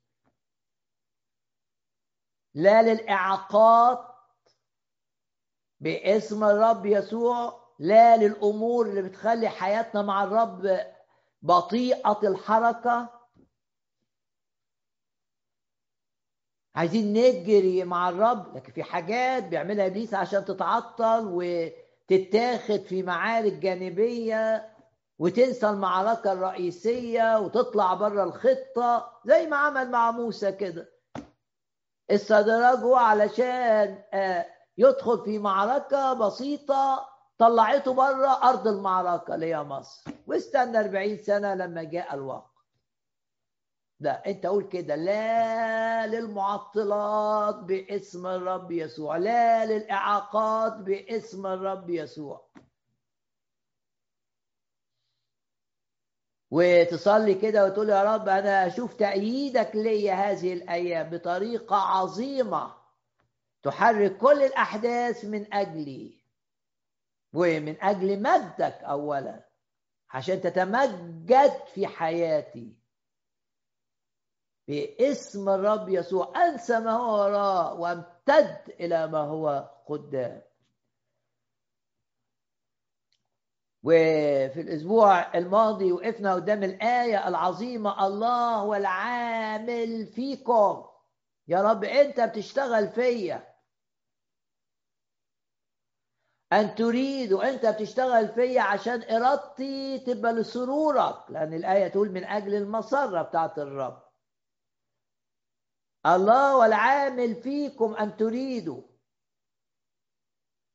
لا 2.54 2.82
للإعاقات 2.82 4.14
باسم 5.80 6.44
الرب 6.44 6.86
يسوع 6.86 7.64
لا 7.78 8.16
للأمور 8.16 8.86
اللي 8.86 9.02
بتخلي 9.02 9.48
حياتنا 9.48 10.02
مع 10.02 10.24
الرب 10.24 10.80
بطيئة 11.42 12.20
الحركة. 12.22 13.20
عايزين 16.74 17.12
نجري 17.12 17.84
مع 17.84 18.08
الرب 18.08 18.56
لكن 18.56 18.72
في 18.72 18.82
حاجات 18.82 19.44
بيعملها 19.44 19.86
إبليس 19.86 20.14
عشان 20.14 20.44
تتعطل 20.44 21.28
وتتاخد 21.32 22.80
في 22.86 23.02
معارك 23.02 23.52
جانبية. 23.52 24.73
وتنسى 25.18 25.68
المعركة 25.70 26.32
الرئيسية 26.32 27.38
وتطلع 27.38 27.94
بره 27.94 28.24
الخطة 28.24 29.20
زي 29.24 29.46
ما 29.46 29.56
عمل 29.56 29.90
مع 29.90 30.10
موسى 30.10 30.52
كده. 30.52 30.90
استدرجه 32.10 32.96
علشان 32.96 34.02
يدخل 34.78 35.24
في 35.24 35.38
معركة 35.38 36.12
بسيطة 36.12 37.08
طلعته 37.38 37.94
بره 37.94 38.42
أرض 38.48 38.68
المعركة 38.68 39.34
اللي 39.34 39.46
هي 39.54 39.62
مصر. 39.62 40.10
واستنى 40.26 40.80
40 40.80 41.16
سنة 41.16 41.54
لما 41.54 41.82
جاء 41.82 42.14
الوقت. 42.14 42.50
لا 44.00 44.26
أنت 44.26 44.46
قول 44.46 44.64
كده 44.64 44.94
لا 44.96 46.06
للمعطلات 46.06 47.54
باسم 47.54 48.26
الرب 48.26 48.72
يسوع 48.72 49.16
لا 49.16 49.66
للإعاقات 49.66 50.72
باسم 50.72 51.46
الرب 51.46 51.90
يسوع. 51.90 52.48
وتصلي 56.54 57.34
كده 57.34 57.64
وتقول 57.64 57.88
يا 57.88 58.14
رب 58.14 58.28
أنا 58.28 58.66
أشوف 58.66 58.94
تأييدك 58.94 59.70
لي 59.74 60.10
هذه 60.10 60.52
الأيام 60.52 61.10
بطريقة 61.10 61.76
عظيمة 61.76 62.74
تحرك 63.62 64.16
كل 64.16 64.42
الأحداث 64.42 65.24
من 65.24 65.54
أجلي 65.54 66.18
ومن 67.32 67.82
أجل 67.82 68.22
مجدك 68.22 68.74
اولا 68.82 69.48
عشان 70.10 70.40
تتمجد 70.40 71.52
في 71.74 71.86
حياتي. 71.86 72.76
باسم 74.68 75.48
الرب 75.48 75.88
يسوع 75.88 76.32
أنسى 76.46 76.80
ما 76.80 76.92
هو 76.92 77.22
وراء 77.22 77.76
وامتد 77.76 78.58
إلى 78.80 79.06
ما 79.06 79.18
هو 79.18 79.70
قدام. 79.86 80.42
وفي 83.86 84.60
الأسبوع 84.60 85.34
الماضي 85.34 85.92
وقفنا 85.92 86.34
قدام 86.34 86.62
الآية 86.64 87.28
العظيمة 87.28 88.06
الله 88.06 88.56
هو 88.56 88.74
العامل 88.74 90.06
فيكم. 90.06 90.84
يا 91.48 91.62
رب 91.62 91.84
أنت 91.84 92.20
بتشتغل 92.20 92.88
فيا. 92.88 93.54
أن 96.52 96.74
تريد 96.74 97.32
وأنت 97.32 97.66
بتشتغل 97.66 98.28
فيا 98.28 98.62
عشان 98.62 99.02
إرادتي 99.02 99.98
تبقى 99.98 100.32
لسرورك 100.32 101.30
لأن 101.30 101.54
الآية 101.54 101.88
تقول 101.88 102.10
من 102.10 102.24
أجل 102.24 102.54
المسرة 102.54 103.22
بتاعت 103.22 103.58
الرب. 103.58 104.02
الله 106.06 106.56
والعامل 106.56 107.34
فيكم 107.34 107.94
أن 107.94 108.16
تريدوا. 108.16 108.82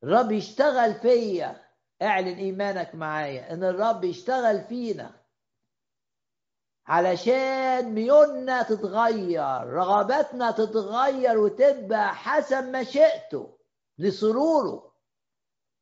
الرب 0.03 0.31
يشتغل 0.31 0.93
فيا. 0.93 1.68
اعلن 2.01 2.37
إيمانك 2.37 2.95
معايا 2.95 3.53
إن 3.53 3.63
الرب 3.63 4.03
يشتغل 4.03 4.61
فينا 4.63 5.19
علشان 6.87 7.93
ميولنا 7.93 8.63
تتغير 8.63 9.67
رغباتنا 9.67 10.51
تتغير 10.51 11.37
وتبقى 11.37 12.15
حسب 12.15 12.63
مشيئته 12.63 13.57
لسروره. 13.97 14.89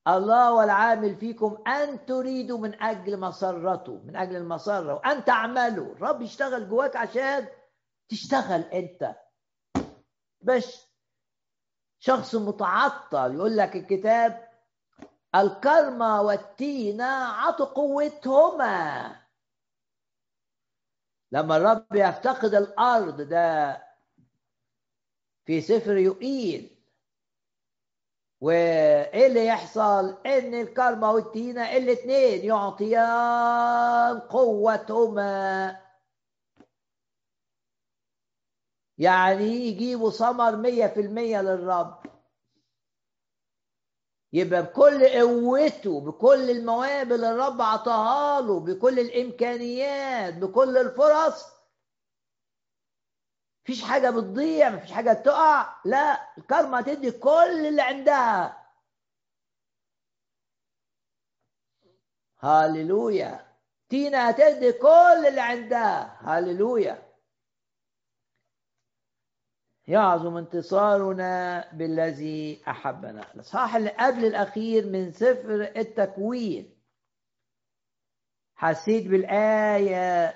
الله 0.07 0.53
والعامل 0.53 1.15
فيكم 1.15 1.63
أن 1.67 2.05
تريدوا 2.05 2.57
من 2.57 2.83
أجل 2.83 3.19
مسرته 3.19 4.01
من 4.03 4.15
أجل 4.15 4.35
المسرة 4.35 4.93
وأن 4.93 5.23
تعملوا. 5.25 5.93
الرب 5.95 6.21
يشتغل 6.21 6.69
جواك 6.69 6.95
عشان 6.95 7.47
تشتغل 8.09 8.61
أنت. 8.61 9.15
بس 10.41 10.87
شخص 11.99 12.35
متعطل 12.35 13.35
يقول 13.35 13.57
لك 13.57 13.75
الكتاب 13.75 14.46
الكرمة 15.35 16.21
والتينة 16.21 17.05
عطوا 17.05 17.65
قوتهما. 17.65 19.15
لما 21.31 21.57
الرب 21.57 21.85
يفتقد 21.95 22.53
الأرض 22.55 23.21
ده 23.21 23.77
في 25.45 25.61
سفر 25.61 25.97
يقيل 25.97 26.77
وإيه 28.41 29.27
اللي 29.27 29.45
يحصل؟ 29.45 30.17
إن 30.25 30.53
الكرمة 30.53 31.11
والتينة 31.11 31.77
الاثنين 31.77 32.45
يعطيان 32.45 34.19
قوتهما. 34.19 35.81
يعني 38.97 39.43
يجيبوا 39.45 40.11
ثمر 40.11 40.55
مية 40.55 40.87
في 40.87 40.99
المية 40.99 41.41
للرب. 41.41 42.16
يبقى 44.33 44.63
بكل 44.63 45.07
قوته 45.09 46.01
بكل 46.01 46.49
المواهب 46.49 47.11
اللي 47.11 47.29
الرب 47.29 47.61
عطاها 47.61 48.41
له 48.41 48.59
بكل 48.59 48.99
الإمكانيات 48.99 50.33
بكل 50.33 50.77
الفرص. 50.77 51.45
مفيش 53.63 53.83
حاجة 53.83 54.09
بتضيع 54.09 54.69
مفيش 54.69 54.91
حاجة 54.91 55.13
تقع. 55.13 55.75
لا 55.85 56.37
الكرمة 56.37 56.81
تدي 56.81 57.11
كل 57.11 57.65
اللي 57.67 57.81
عندها. 57.81 58.67
هاليلويا 62.39 63.47
تينا 63.89 64.29
هتدي 64.29 64.71
كل 64.71 65.25
اللي 65.27 65.41
عندها. 65.41 66.17
هاليلويا 66.21 67.06
يعظم 69.87 70.37
انتصارنا 70.37 71.63
بالذي 71.73 72.63
أحبنا. 72.67 73.33
الإصحاح 73.35 73.75
اللي 73.75 73.89
قبل 73.89 74.25
الأخير 74.25 74.85
من 74.85 75.11
سفر 75.11 75.61
التكوين. 75.77 76.77
حسيت 78.55 79.07
بالآية 79.07 80.35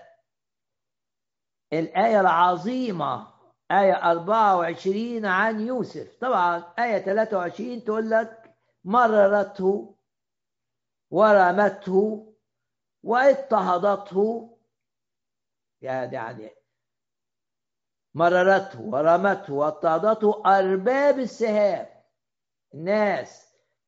الآية 1.74 2.20
العظيمة 2.20 3.28
آية 3.72 4.12
24 4.12 5.26
عن 5.26 5.60
يوسف. 5.68 6.18
طبعا 6.22 6.74
آية 6.80 6.98
23 6.98 7.84
تقول 7.84 8.10
لك 8.10 8.56
مررته 8.84 9.96
ورمته 11.12 12.34
وإضطهدته. 13.04 14.58
يعني 15.82 16.61
مررته 18.14 18.82
ورمته 18.82 19.54
واضطهدته 19.54 20.42
أرباب 20.46 21.20
السهام. 21.20 21.86
الناس 22.74 23.48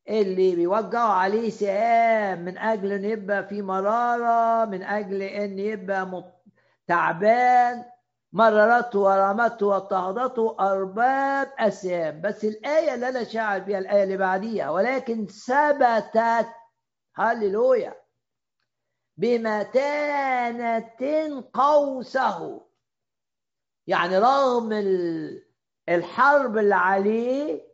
اللي 0.10 0.56
بيوجعوا 0.56 1.14
عليه 1.14 1.50
سهام 1.50 2.40
من 2.46 2.58
أجل 2.58 2.92
أن 2.92 3.06
يبقى 3.06 3.48
في 3.48 3.62
مرارة 3.62 4.66
من 4.66 4.84
أجل 4.84 5.22
أن 5.22 5.60
يبقى 5.60 6.32
تعبان. 6.88 7.86
مررته 8.34 9.00
ورمته 9.00 9.66
واضطهدته 9.68 10.56
أرباب 10.60 11.52
أسهام 11.60 12.22
بس 12.22 12.46
الآية 12.46 12.94
اللي 12.94 13.10
أنا 13.10 13.24
شاعر 13.24 13.60
بيها 13.60 13.80
الآية 13.80 14.04
اللي 14.04 14.18
بعديها 14.18 14.70
ولكن 14.70 15.28
ثبتت. 15.28 16.48
هللويا. 17.16 17.94
بمتانة 19.18 20.90
قوسه. 21.54 22.62
يعني 23.88 24.18
رغم 24.18 24.72
الحرب 25.90 26.58
اللي 26.58 26.76
عليه 26.76 27.74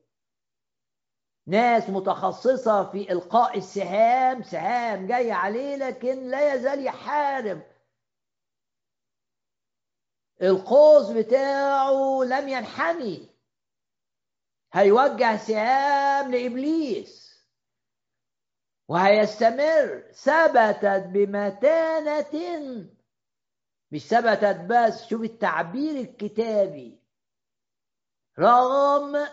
ناس 1.48 1.90
متخصصة 1.90 2.92
في 2.92 3.12
إلقاء 3.12 3.58
السهام 3.58 4.44
سهام 4.44 5.08
جاي 5.08 5.32
عليه 5.32 5.76
لكن 5.76 6.28
لا 6.30 6.54
يزال 6.54 6.86
يحارب. 6.86 7.62
القوس 10.42 11.10
بتاعه 11.10 12.24
لم 12.24 12.50
ينحني. 12.50 13.30
هيوجه 14.74 15.38
سهام 15.38 16.32
لإبليس. 16.32 17.30
وهيستمر 18.88 20.04
ثبتت 20.14 21.04
بمتانة 21.08 22.60
مش 23.92 24.08
ثبتت 24.08 24.66
بس 24.70 25.08
شوف 25.08 25.22
التعبير 25.22 26.02
الكتابي. 26.02 27.00
رغم 28.40 29.28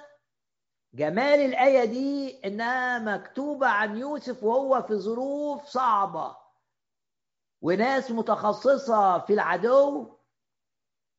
جمال 0.95 1.41
الآية 1.41 1.85
دي 1.85 2.41
إنها 2.45 2.99
مكتوبة 2.99 3.67
عن 3.67 3.97
يوسف 3.99 4.43
وهو 4.45 4.83
في 4.83 4.95
ظروف 4.95 5.65
صعبة. 5.67 6.37
وناس 7.63 8.11
متخصصة 8.11 9.19
في 9.19 9.33
العدو 9.33 10.17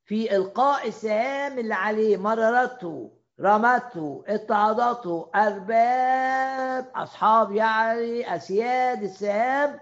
في 0.05 0.35
إلقاء 0.35 0.87
السهام 0.87 1.59
اللي 1.59 1.73
عليه 1.73 2.17
مررته 2.17 3.17
رمته 3.39 4.23
اضطهدته 4.27 5.31
أرباب 5.35 6.91
أصحاب 6.95 7.51
يعني 7.51 8.35
أسياد 8.35 9.03
السهام. 9.03 9.79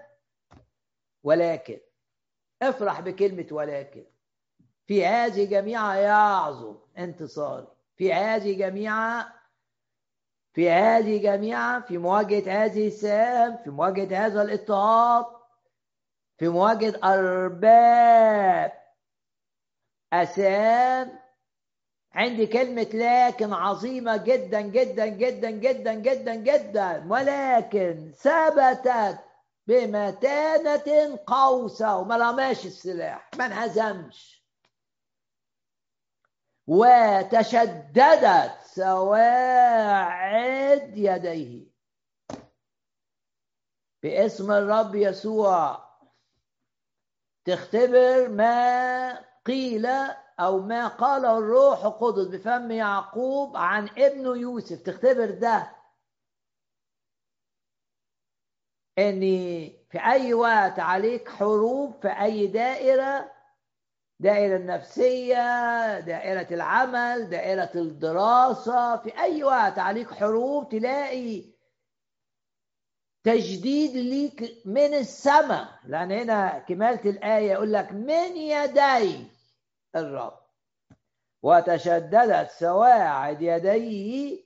ولكن 1.22 1.80
افرح 2.62 3.00
بكلمة 3.00 3.46
ولكن. 3.50 4.04
في 4.86 5.06
هذه 5.06 5.44
جميعها 5.44 5.94
يعظم 5.94 6.76
انتصاري. 6.98 7.66
في 7.96 8.12
هذه 8.12 8.58
جميعها 8.58 9.32
في 10.52 10.70
هذه 10.70 11.22
جميعها 11.22 11.80
في 11.80 11.98
مواجهة 11.98 12.64
هذه 12.64 12.86
السهام 12.86 13.56
في 13.64 13.70
مواجهة 13.70 14.26
هذا 14.26 14.42
الاضطهاد 14.42 15.26
في 16.38 16.48
مواجهة 16.48 17.00
أرباب 17.04 18.72
أسام. 20.12 21.18
عندي 22.14 22.46
كلمة 22.46 22.88
لكن 22.94 23.52
عظيمة 23.52 24.16
جدا 24.16 24.60
جدا 24.60 25.06
جدا 25.06 25.50
جدا 25.50 25.94
جدا 25.94 26.34
جدا 26.34 27.06
ولكن 27.08 28.12
ثبتت 28.16 29.18
بمتانة 29.66 31.18
قوسة. 31.26 31.96
وما 31.96 32.16
رماش 32.16 32.66
السلاح 32.66 33.30
ما 33.38 33.46
انهزمش. 33.46 34.36
وتشددت 36.66 38.52
سواعد 38.64 39.76
يديه. 40.96 41.66
باسم 44.02 44.52
الرب 44.52 44.94
يسوع. 44.94 45.86
تختبر 47.44 48.28
ما 48.28 49.12
قيل 49.46 49.86
أو 50.40 50.60
ما 50.60 50.88
قاله 50.88 51.38
الروح 51.38 51.84
القدس 51.84 52.26
بفم 52.26 52.70
يعقوب 52.70 53.56
عن 53.56 53.88
ابنه 53.98 54.36
يوسف. 54.36 54.82
تختبر 54.82 55.30
ده. 55.30 55.76
ان 58.98 59.20
في 59.90 59.98
اي 60.04 60.34
وقت 60.34 60.78
عليك 60.78 61.28
حروب 61.28 62.02
في 62.02 62.08
اي 62.08 62.46
دائرة 62.46 63.32
دائرة 64.20 64.56
النفسية 64.56 66.00
دائرة 66.00 66.54
العمل 66.54 67.28
دائرة 67.30 67.70
الدراسة 67.74 68.96
في 68.96 69.18
أي 69.18 69.44
وقت 69.44 69.78
عليك 69.78 70.10
حروب 70.14 70.68
تلاقي 70.68 71.44
تجديد 73.24 73.96
ليك 73.96 74.62
من 74.64 74.94
السماء 74.94 75.68
لأن 75.84 76.12
هنا 76.12 76.58
كمالة 76.58 77.10
الآية 77.10 77.50
يقول 77.52 77.72
لك 77.72 77.92
من 77.92 78.36
يدي 78.36 79.24
الرب؟ 79.96 80.38
وتشددت 81.42 82.50
سواعد 82.50 83.42
يديه 83.42 84.44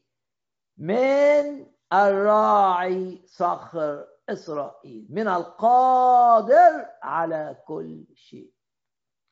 من 0.78 1.66
الراعي 1.92 3.22
صخر 3.26 4.06
إسرائيل 4.32 5.06
من 5.10 5.28
القادر 5.28 6.86
على 7.02 7.62
كل 7.66 8.06
شيء. 8.14 8.52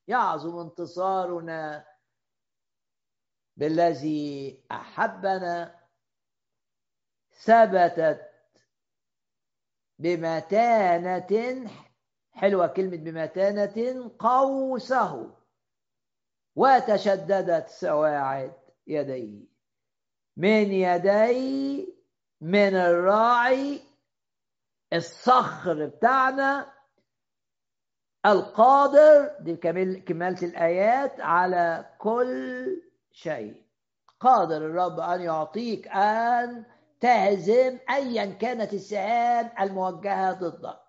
يعظم 0.08 0.58
انتصارنا 0.58 1.86
بالذي 3.56 4.64
أحبنا 4.70 5.78
ثبتت 7.40 8.30
بمتانة 9.98 11.70
حلوة 12.32 12.66
كلمة 12.66 12.96
بمتانة 12.96 14.10
قوسه 14.18 15.34
وتشددت 16.56 17.68
سواعد 17.68 18.52
يديه. 18.86 19.46
من 20.36 20.72
يدي 20.72 21.98
من 22.40 22.74
الراعي 22.74 23.87
الصخر 24.92 25.86
بتاعنا 25.86 26.72
القادر 28.26 29.36
دي 29.40 29.56
كمالة 30.00 30.42
الآيات 30.46 31.20
على 31.20 31.90
كل 31.98 32.82
شيء. 33.12 33.64
قادر 34.20 34.56
الرب 34.56 35.00
أن 35.00 35.20
يعطيك 35.20 35.88
أن 35.88 36.64
تهزم 37.00 37.78
أيا 37.90 38.26
كانت 38.26 38.72
السهام 38.74 39.50
الموجهة 39.60 40.32
ضدك. 40.32 40.80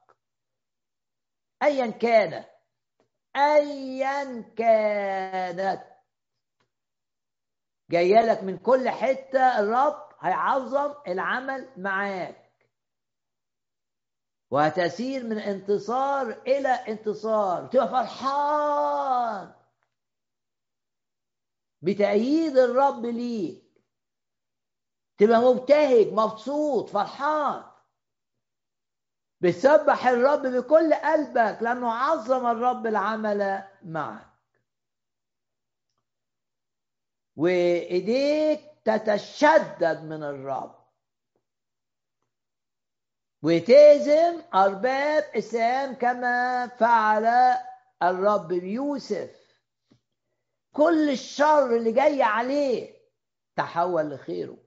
أيا 1.64 1.88
كانت. 1.88 2.48
أيا 3.36 4.42
كانت. 4.58 5.84
جاية 7.92 8.22
لك 8.22 8.44
من 8.44 8.58
كل 8.58 8.90
حتة 8.90 9.60
الرب 9.60 10.10
هيعظم 10.20 10.94
العمل 11.08 11.70
معاك. 11.78 12.39
وهتسير 14.52 15.24
من 15.24 15.38
انتصار 15.38 16.32
إلى 16.32 16.70
انتصار. 16.70 17.68
تبقى 17.68 17.88
فرحان. 17.88 19.54
بتأييد 21.82 22.58
الرب 22.58 23.06
ليك. 23.06 23.64
تبقى 25.18 25.42
مبتهج 25.42 26.08
مبسوط 26.14 26.90
فرحان. 26.90 27.64
بتسبح 29.42 30.08
الرب 30.08 30.42
بكل 30.42 30.94
قلبك 30.94 31.58
لأنه 31.62 31.94
عظم 31.94 32.46
الرب 32.48 32.88
العمل 32.88 33.64
معك. 33.84 34.30
وإيديك 37.36 38.62
تتشدد 38.86 40.04
من 40.04 40.24
الرب. 40.24 40.79
وتهزم 43.42 44.42
أرباب 44.54 45.24
إسلام 45.38 45.94
كما 45.96 46.68
فعل 46.68 47.56
الرب 48.04 48.48
بيوسف 48.48 49.30
كل 50.74 51.10
الشر 51.10 51.76
اللي 51.76 51.92
جاي 51.92 52.24
عليه 52.24 53.00
تحول 53.56 54.10
لخيره 54.10 54.58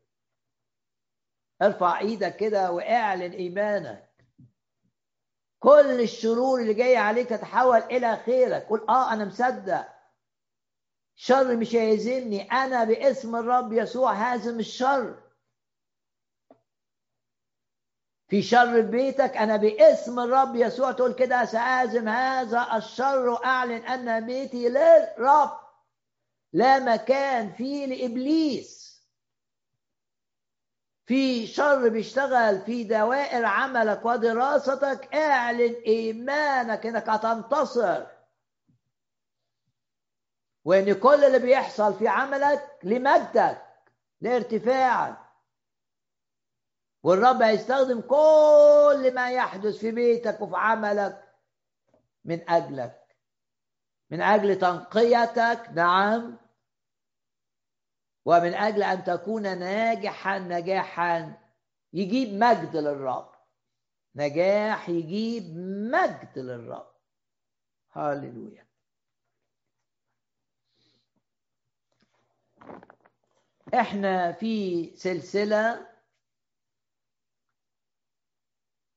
ارفع 1.62 2.00
إيدك 2.00 2.36
كده 2.36 2.70
واعلن 2.72 3.32
ايمانك 3.32 4.08
كل 5.58 6.00
الشرور 6.00 6.60
اللي 6.60 6.74
جاية 6.74 6.98
عليك 6.98 7.28
تتحول 7.28 7.78
إلى 7.78 8.16
خيرك 8.16 8.62
قول 8.66 8.86
آه 8.88 9.12
أنا 9.12 9.24
مصدق 9.24 9.88
شر 11.14 11.56
مش 11.56 11.74
هيهزمني 11.74 12.42
أنا 12.42 12.84
باسم 12.84 13.36
الرب 13.36 13.72
يسوع 13.72 14.12
هازم 14.12 14.58
الشر 14.58 15.22
في 18.32 18.42
شر 18.42 18.80
بيتك 18.80 19.36
أنا 19.36 19.56
باسم 19.56 20.20
الرب 20.20 20.56
يسوع 20.56 20.92
تقول 20.92 21.12
كده 21.12 21.44
سازم 21.44 22.08
هذا 22.08 22.76
الشر 22.76 23.28
وأعلن 23.28 23.86
أن 23.86 24.26
بيتي 24.26 24.68
للرب 24.68 25.50
لا 26.52 26.78
مكان 26.78 27.52
فيه 27.52 27.86
لإبليس. 27.86 29.02
في 31.06 31.46
شر 31.46 31.88
بيشتغل 31.88 32.60
في 32.60 32.84
دوائر 32.84 33.44
عملك 33.44 34.04
ودراستك 34.04 35.14
أعلن 35.14 35.74
إيمانك 35.86 36.86
إنك 36.86 37.08
هتنتصر. 37.08 38.06
وإن 40.64 40.92
كل 40.92 41.24
اللي 41.24 41.38
بيحصل 41.38 41.94
في 41.98 42.08
عملك 42.08 42.78
لمجدك 42.82 43.62
لارتفاعك. 44.20 45.21
والرب 47.02 47.42
هيستخدم 47.42 48.00
كل 48.00 49.14
ما 49.14 49.30
يحدث 49.30 49.76
في 49.76 49.90
بيتك 49.90 50.40
وفي 50.40 50.56
عملك 50.56 51.32
من 52.24 52.50
أجلك. 52.50 53.16
من 54.10 54.20
أجل 54.22 54.58
تنقيتك 54.58 55.70
نعم. 55.74 56.38
ومن 58.24 58.54
أجل 58.54 58.82
أن 58.82 59.04
تكون 59.04 59.42
ناجحا 59.42 60.38
نجاحا. 60.38 61.38
يجيب 61.92 62.34
مجد 62.34 62.76
للرب. 62.76 63.32
نجاح 64.14 64.88
يجيب 64.88 65.56
مجد 65.92 66.38
للرب. 66.38 66.92
هاللويا. 67.92 68.66
إحنا 73.74 74.32
في 74.32 74.86
سلسلة 74.96 75.91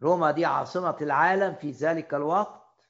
روما 0.02 0.32
دي 0.32 0.45
عاصمة 0.45 0.97
العالم 1.02 1.56
في 1.56 1.72
ذلك 1.72 2.14
الوقت. 2.14 2.89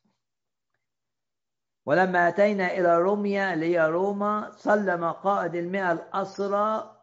ولما 1.85 2.27
أتينا 2.27 2.67
إلى 2.71 2.97
روميا 2.97 3.53
اللي 3.53 3.65
هي 3.75 3.87
روما 3.87 4.51
سلم 4.51 5.11
قائد 5.11 5.55
المئة 5.55 5.91
الأسرى. 5.91 6.95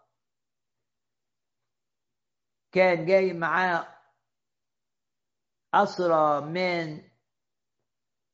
كان 2.73 3.07
جاي 3.07 3.33
معاه 3.33 3.87
أسرى 5.75 6.41
من 6.41 7.11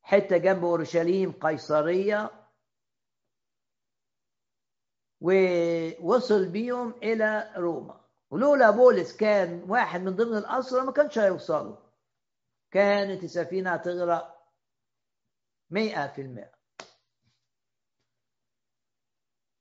حتة 0.03 0.37
جنب 0.37 0.64
أورشليم 0.64 1.33
قيصرية. 1.33 2.31
ووصل 5.20 6.49
بيهم 6.49 6.91
إلى 6.91 7.53
روما. 7.57 8.02
ولولا 8.33 8.70
بولس 8.70 9.16
كان 9.16 9.62
واحد 9.68 10.01
من 10.01 10.16
ضمن 10.16 10.37
الأسرى 10.37 10.85
ما 10.85 10.93
كانش 10.93 11.18
هيوصلوا. 11.18 11.76
كانت 12.70 13.24
السفينة 13.24 13.70
هتغرق 13.70 14.49
مئة 15.70 16.07
في 16.07 16.22
المئة. 16.22 16.53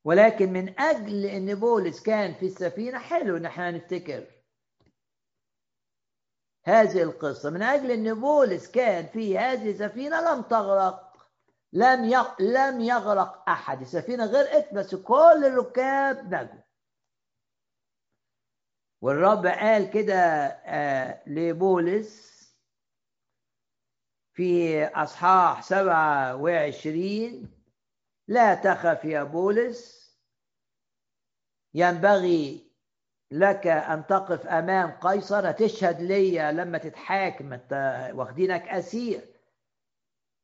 ولكن 0.05 0.53
من 0.53 0.79
أجل 0.79 1.25
أن 1.25 1.55
بولس 1.55 2.03
كان 2.03 2.33
في 2.33 2.45
السفينة 2.45 2.99
حلو 2.99 3.37
إن 3.37 3.45
إحنا 3.45 3.71
نفتكر 3.71 4.27
هذه 6.65 7.03
القصة. 7.03 7.49
من 7.49 7.61
أجل 7.61 7.91
أن 7.91 8.19
بولس 8.21 8.71
كان 8.71 9.07
في 9.07 9.37
هذه 9.37 9.71
السفينة 9.71 10.33
لم 10.33 10.41
تغرق 10.41 11.27
لم 11.73 12.25
لم 12.39 12.81
يغرق 12.81 13.49
أحد. 13.49 13.81
السفينة 13.81 14.25
غرقت 14.25 14.73
بس 14.73 14.95
كل 14.95 15.43
الركاب 15.45 16.25
نجوا. 16.35 16.70
والرب 19.01 19.45
قال 19.45 19.89
كده 19.91 20.15
آه 20.15 21.23
لبولس 21.29 22.31
في 24.33 24.83
أصحاح 24.85 25.63
سبعة 25.63 26.35
وعشرين 26.35 27.51
لا 28.27 28.55
تخف 28.55 29.05
يا 29.05 29.23
بولس 29.23 30.01
ينبغي 31.73 32.71
لك 33.31 33.67
أن 33.67 34.05
تقف 34.07 34.47
أمام 34.47 34.91
قيصر 34.91 35.51
تشهد 35.51 36.01
ليا 36.01 36.51
لما 36.51 36.77
تتحاكم 36.77 37.59
واخدينك 38.17 38.67
أسير. 38.67 39.31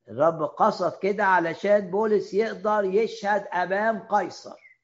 الرب 0.08 0.42
قصد 0.44 1.00
كده 1.00 1.26
علشان 1.26 1.92
بولس 1.92 2.34
يقدر 2.34 2.84
يشهد 2.84 3.48
أمام 3.48 4.00
قيصر 4.00 4.80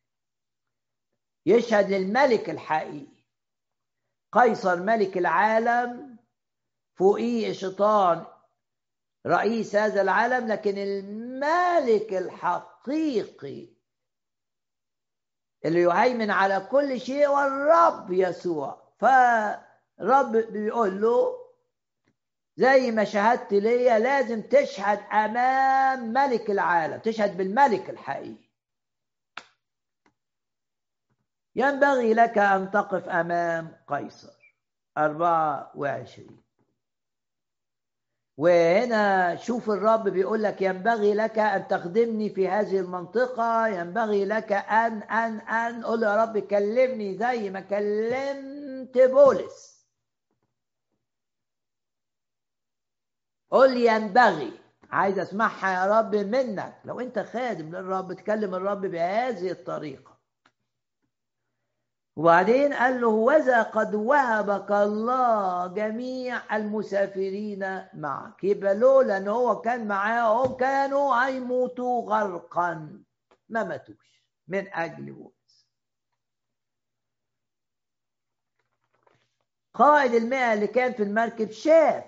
يشهد 1.45 1.89
للملك 1.89 2.49
الحقيقي. 2.49 3.12
قيصر 4.34 4.75
ملك 4.75 5.17
العالم 5.17 6.17
فوقيه 6.95 7.51
شيطان 7.51 8.25
رئيس 9.27 9.75
هذا 9.75 10.01
العالم 10.01 10.47
لكن 10.47 10.77
الملك 10.77 12.13
الحقيقي 12.13 13.67
اللي 15.65 15.81
يهيمن 15.81 16.31
على 16.31 16.67
كل 16.71 17.01
شيء 17.01 17.27
هو 17.27 17.39
الرب 17.39 18.11
يسوع. 18.11 18.93
فرب 18.99 20.31
بيقول 20.31 21.01
له 21.01 21.36
زي 22.55 22.91
ما 22.91 23.03
شهدت 23.03 23.53
ليا 23.53 23.99
لازم 23.99 24.41
تشهد 24.41 24.99
أمام 25.11 26.13
ملك 26.13 26.51
العالم 26.51 26.99
تشهد 26.99 27.38
بالملك 27.38 27.89
الحقيقي. 27.89 28.42
ينبغي 31.55 32.13
لك 32.13 32.37
أن 32.37 32.71
تقف 32.71 33.09
أمام 33.09 33.77
قيصر. 33.87 34.55
24 34.97 36.43
وهنا 38.37 39.35
شوف 39.35 39.69
الرب 39.69 40.09
بيقول 40.09 40.43
لك 40.43 40.61
ينبغي 40.61 41.13
لك 41.13 41.39
أن 41.39 41.67
تخدمني 41.67 42.29
في 42.29 42.47
هذه 42.47 42.79
المنطقة. 42.79 43.67
ينبغي 43.67 44.25
لك 44.25 44.51
ان 44.51 45.03
ان 45.03 45.39
أن 45.39 45.83
قول 45.85 46.03
يا 46.03 46.15
رب 46.23 46.37
كلمني 46.37 47.17
زي 47.17 47.49
ما 47.49 47.59
كلمت 47.59 48.97
بولس. 48.97 49.87
قول 53.51 53.77
ينبغي. 53.77 54.59
عايز 54.91 55.19
أسمعها 55.19 55.73
يا 55.73 55.99
رب 55.99 56.15
منك. 56.15 56.73
لو 56.85 56.99
أنت 56.99 57.19
خادم 57.19 57.69
للرب 57.69 58.13
تكلم 58.13 58.55
الرب 58.55 58.81
بهذه 58.81 59.51
الطريقة. 59.51 60.12
وبعدين 62.16 62.74
قال 62.74 63.01
له 63.01 63.07
وذا 63.07 63.64
قد 63.64 63.95
وهبك 63.95 64.72
الله 64.72 65.68
جميع 65.68 66.55
المسافرين 66.55 67.88
معك. 67.93 68.43
يبقى 68.43 68.76
لولا 68.76 69.18
إن 69.18 69.28
هو 69.28 69.61
كان 69.61 69.88
معاهم 69.88 70.57
كانوا 70.57 71.26
هيموتوا 71.26 72.01
غرقا. 72.01 73.03
ما 73.49 73.64
ماتوش 73.64 74.24
من 74.47 74.74
أجل 74.74 75.11
بولس 75.11 75.68
قائد 79.74 80.14
المئة 80.14 80.53
اللي 80.53 80.68
كان 80.68 80.93
في 80.93 81.03
المركب 81.03 81.51
شاف 81.51 82.03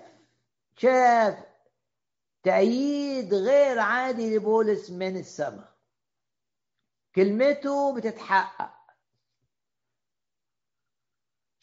شاف 0.76 1.38
تأييد 2.42 3.34
غير 3.34 3.78
عادي 3.78 4.36
لبولس 4.36 4.90
من 4.90 5.16
السماء. 5.16 5.72
كلمته 7.14 7.94
بتتحقق. 7.94 8.75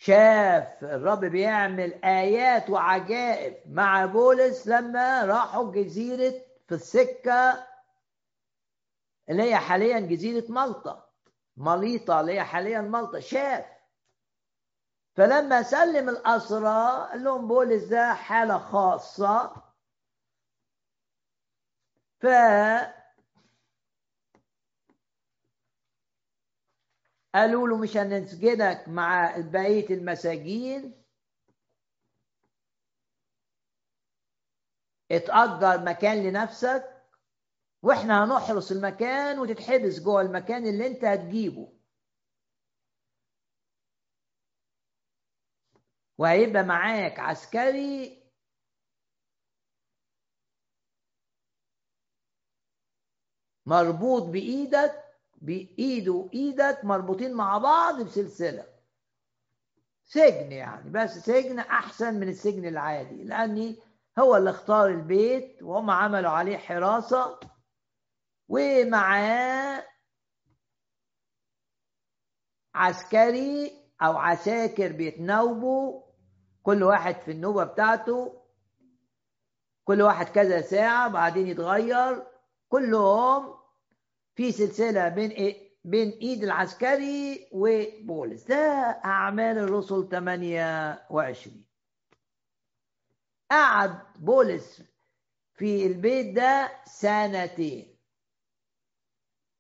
شاف 0.06 0.84
الرب 0.84 1.26
بيعمل 1.26 1.94
آيات 2.04 2.70
وعجائب 2.70 3.58
مع 3.74 4.06
بولس 4.06 4.68
لما 4.68 5.26
راحوا 5.26 5.72
جزيرة 5.72 6.34
في 6.68 6.76
السكة 6.76 7.68
اللي 9.30 9.44
هي 9.44 9.56
حاليا 9.58 10.00
جزيرة 10.00 10.52
مالطا. 10.52 11.10
مليطة 11.58 12.22
اللي 12.22 12.34
هي 12.34 12.44
حاليا 12.44 12.82
مالطا. 12.82 13.20
شاف. 13.20 13.66
فلما 15.16 15.62
سلم 15.64 16.10
الأسرى 16.10 17.08
قال 17.12 17.24
لهم 17.24 17.48
بولس 17.48 17.84
ده 17.84 18.14
حالة 18.14 18.58
خاصة. 18.58 19.56
ف 22.20 22.26
قالوا 27.36 27.68
له 27.68 27.78
مش 27.78 27.98
هنسجنك 27.98 28.88
مع 28.88 29.36
بقية 29.38 29.90
المساجين. 29.96 31.04
اتأجر 35.12 35.84
مكان 35.86 36.24
لنفسك 36.24 37.04
وإحنا 37.84 38.24
هنحرس 38.24 38.72
المكان 38.72 39.40
وتتحبس 39.40 40.00
جوه 40.00 40.22
المكان 40.22 40.68
اللي 40.68 40.88
انت 40.88 41.06
هتجيبه. 41.06 41.74
وهيبقى 46.18 46.64
معاك 46.64 47.20
عسكري 47.20 48.24
مربوط 53.66 54.24
بإيدك 54.24 55.03
بايده 55.44 56.12
وايدك 56.12 56.80
مربوطين 56.84 57.34
مع 57.34 57.58
بعض 57.58 58.02
بسلسلة. 58.02 58.66
سجن 60.06 60.52
يعني 60.52 60.90
بس 60.90 61.18
سجن 61.18 61.60
أحسن 61.60 62.14
من 62.20 62.30
السجن 62.30 62.66
العادي 62.68 63.24
لأني 63.24 63.80
هو 64.20 64.36
اللي 64.38 64.50
اختار 64.50 64.88
البيت 64.88 65.64
وهم 65.64 65.90
عملوا 65.90 66.32
عليه 66.32 66.58
حراسة 66.58 67.40
ومعاه 68.50 69.84
عسكري 72.76 73.72
أو 74.02 74.18
عساكر 74.18 74.92
بيتناوبوا 74.92 76.02
كل 76.64 76.84
واحد 76.84 77.16
في 77.16 77.32
النوبة 77.32 77.64
بتاعته 77.64 78.42
كل 79.86 80.02
واحد 80.02 80.26
كذا 80.26 80.62
ساعة 80.62 81.08
بعدين 81.10 81.48
يتغير 81.48 82.24
كلهم 82.70 83.63
في 84.36 84.52
سلسلة 84.52 85.10
بين 85.10 85.30
إيه؟ 85.32 85.74
بين 85.86 86.10
إيد 86.10 86.44
العسكري 86.44 87.48
وبولس 87.52 88.44
ده 88.44 88.56
أعمال 89.06 89.58
الرسل 89.58 90.10
28 90.12 91.66
قعد 93.52 94.00
بولس 94.20 94.82
في 95.56 95.86
البيت 95.88 96.36
ده 96.36 96.72
سنتين. 96.86 97.98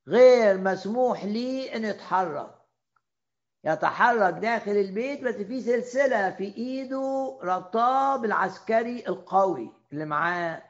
غير 0.07 0.57
مسموح 0.57 1.26
لي 1.26 1.76
أن 1.76 1.86
يتحرك. 1.86 2.55
يتحرك 3.63 4.34
داخل 4.34 4.71
البيت 4.71 5.21
بس 5.24 5.36
في 5.36 5.61
سلسلة 5.61 6.32
في 6.32 6.43
إيده 6.43 7.39
ربطاه 7.43 8.17
بالعسكري 8.17 9.07
القوي 9.07 9.71
اللي 9.93 10.05
معاه 10.05 10.63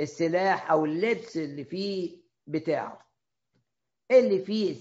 السلاح 0.00 0.70
أو 0.70 0.84
اللبس 0.84 1.36
اللي 1.36 1.64
فيه 1.64 2.21
بتاعه. 2.52 3.06
اللي 4.10 4.44
فيه 4.44 4.76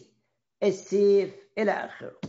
السيف 0.64 1.36
إلى 1.58 1.72
آخره. 1.72 2.20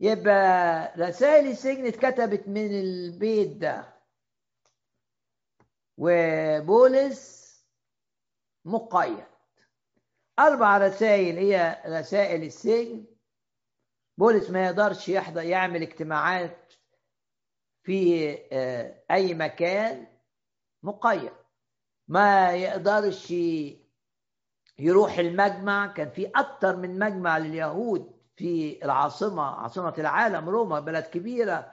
يبقى 0.00 0.92
رسائل 0.98 1.46
السجن 1.46 1.86
اتكتبت 1.86 2.48
من 2.48 2.80
البيت 2.80 3.56
ده. 3.56 3.94
وبولس 5.96 7.48
مقيد. 8.64 9.24
أربع 10.38 10.78
رسائل 10.78 11.36
هي 11.38 11.82
رسائل 11.86 12.42
السجن. 12.44 13.04
بولس 14.18 14.50
ما 14.50 14.64
يقدرش 14.66 15.08
يحضر 15.08 15.42
يعمل 15.42 15.82
اجتماعات 15.82 16.72
في 17.82 18.28
آه، 18.52 19.04
أي 19.10 19.34
مكان. 19.34 20.06
مقيد. 20.82 21.32
ما 22.08 22.52
يقدرش 22.52 23.34
يروح 24.78 25.18
المجمع. 25.18 25.86
كان 25.86 26.10
في 26.10 26.30
أكتر 26.36 26.76
من 26.76 26.98
مجمع 26.98 27.38
لليهود 27.38 28.12
في 28.36 28.84
العاصمة 28.84 29.42
عاصمة 29.42 29.94
العالم 29.98 30.48
روما 30.48 30.80
بلد 30.80 31.04
كبيرة. 31.04 31.72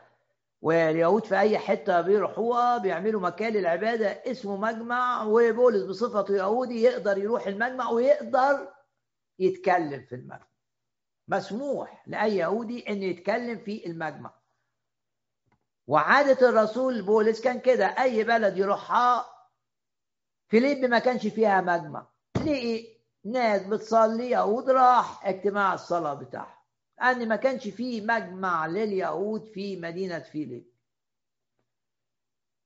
واليهود 0.62 1.26
في 1.26 1.40
أي 1.40 1.58
حتة 1.58 2.02
بيروحوها 2.02 2.78
بيعملوا 2.78 3.22
مكان 3.22 3.54
للعبادة 3.54 4.08
اسمه 4.08 4.58
مجمع. 4.58 5.24
وبولس 5.24 5.84
بصفته 5.84 6.36
يهودي 6.36 6.82
يقدر 6.82 7.18
يروح 7.18 7.48
المجمع 7.48 7.90
ويقدر 7.90 8.74
يتكلم 9.40 10.06
في 10.10 10.16
المجمع. 10.16 10.48
مسموح 11.28 12.04
لأي 12.08 12.38
يهودي 12.38 12.90
أن 12.90 13.04
يتكلم 13.04 13.60
في 13.60 13.86
المجمع. 13.86 14.34
وعادة 15.88 16.50
الرسول 16.50 17.02
بولس 17.02 17.42
كان 17.42 17.60
كده. 17.60 17.86
أي 17.86 18.24
بلد 18.24 18.58
يروحها 18.58 19.35
فيليب 20.48 20.78
ما 20.86 21.00
كانش 21.00 21.28
فيها 21.28 21.62
مجمع. 21.62 22.08
تلاقي 22.34 22.96
ناس 23.24 23.62
بتصلي 23.62 24.30
يهود 24.30 24.70
راح 24.70 25.28
اجتماع 25.28 25.74
الصلاة 25.74 26.14
بتاعهم. 26.14 26.56
لأن 26.98 27.28
ما 27.28 27.36
كانش 27.36 27.68
فيه 27.68 28.02
مجمع 28.02 28.66
لليهود 28.68 29.46
في 29.46 29.78
مدينة 29.78 30.20
فيليب. 30.20 30.72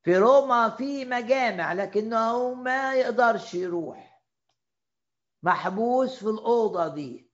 في 0.04 0.18
روما 0.18 0.70
في 0.70 1.06
مجامع 1.06 1.74
لكنه 1.74 2.54
ما 2.54 2.94
يقدرش 2.96 3.54
يروح. 3.54 4.24
محبوس 5.44 6.20
في 6.20 6.30
الأوضة 6.30 6.88
دي. 6.88 7.30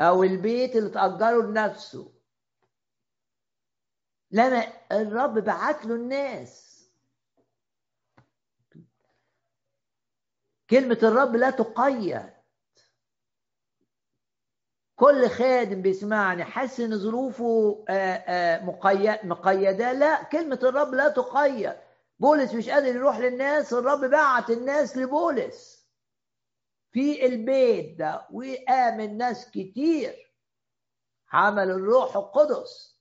أو 0.00 0.22
البيت 0.22 0.76
اللي 0.76 0.90
تأجره 0.90 1.42
لنفسه. 1.42 2.12
لما 4.30 4.66
الرب 4.92 5.38
بعت 5.38 5.86
له 5.86 5.94
الناس. 5.94 6.63
كلمة 10.70 10.98
الرب 11.02 11.36
لا 11.36 11.50
تقيد. 11.50 12.34
كل 14.96 15.28
خادم 15.28 15.82
بيسمعني 15.82 16.44
حاسس 16.44 16.80
إن 16.80 16.98
ظروفه 16.98 17.84
مقيدة. 19.24 19.92
لا 19.92 20.22
كلمة 20.22 20.58
الرب 20.62 20.94
لا 20.94 21.08
تقيد. 21.08 21.76
بولس 22.18 22.54
مش 22.54 22.68
قادر 22.68 22.86
يروح 22.86 23.18
للناس 23.18 23.72
الرب 23.72 24.04
بعت 24.04 24.50
الناس 24.50 24.96
لبولس. 24.96 25.88
في 26.92 27.26
البيت 27.26 27.98
ده 27.98 28.26
وآمن 28.30 29.16
ناس 29.16 29.50
كتير. 29.50 30.34
عمل 31.32 31.70
الروح 31.70 32.16
القدس. 32.16 32.93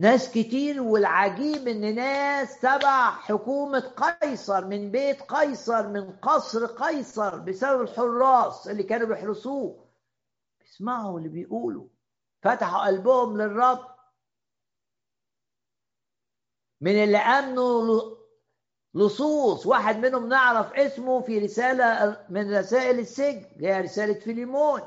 ناس 0.00 0.30
كتير 0.30 0.82
والعجيب 0.82 1.68
إن 1.68 1.94
ناس 1.94 2.60
تبع 2.60 3.10
حكومة 3.10 3.80
قيصر 3.80 4.64
من 4.64 4.90
بيت 4.90 5.22
قيصر 5.22 5.88
من 5.88 6.12
قصر 6.12 6.66
قيصر 6.66 7.38
بسبب 7.38 7.80
الحراس 7.80 8.68
اللي 8.68 8.82
كانوا 8.82 9.06
بيحرسوه. 9.06 9.88
اسمعوا 10.68 11.18
اللي 11.18 11.28
بيقولوا. 11.28 11.88
فتحوا 12.42 12.86
قلبهم 12.86 13.36
للرب. 13.36 13.86
من 16.80 17.04
اللي 17.04 17.18
أمنوا 17.18 18.16
لصوص. 18.94 19.66
واحد 19.66 19.96
منهم 19.96 20.28
نعرف 20.28 20.72
اسمه 20.72 21.20
في 21.20 21.38
رسالة 21.38 22.26
من 22.28 22.58
رسائل 22.58 22.98
السجن 22.98 23.46
هي 23.60 23.80
رسالة 23.80 24.14
فيليمون. 24.20 24.80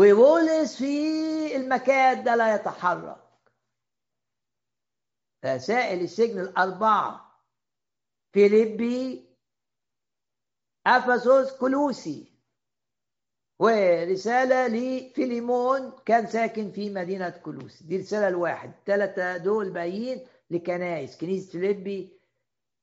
وبولس 0.00 0.76
في 0.76 1.56
المكان 1.56 2.24
ده 2.24 2.36
لا 2.36 2.54
يتحرك. 2.54 3.16
رسائل 5.44 6.00
السجن 6.00 6.40
الأربعة. 6.40 7.40
فيليبي 8.32 9.28
أفسس 10.86 11.56
كلوسي. 11.60 12.32
ورسالة 13.58 14.66
لفيليمون 14.66 15.92
كان 16.06 16.26
ساكن 16.26 16.72
في 16.72 16.90
مدينة 16.90 17.30
كلوسي. 17.30 17.84
دي 17.84 17.96
رسالة 17.96 18.28
الواحد. 18.28 18.72
الثلاثة 18.78 19.36
دول 19.36 19.70
باقيين 19.70 20.26
لكنائس. 20.50 21.16
كنيسة 21.16 21.50
فيليبي 21.50 22.20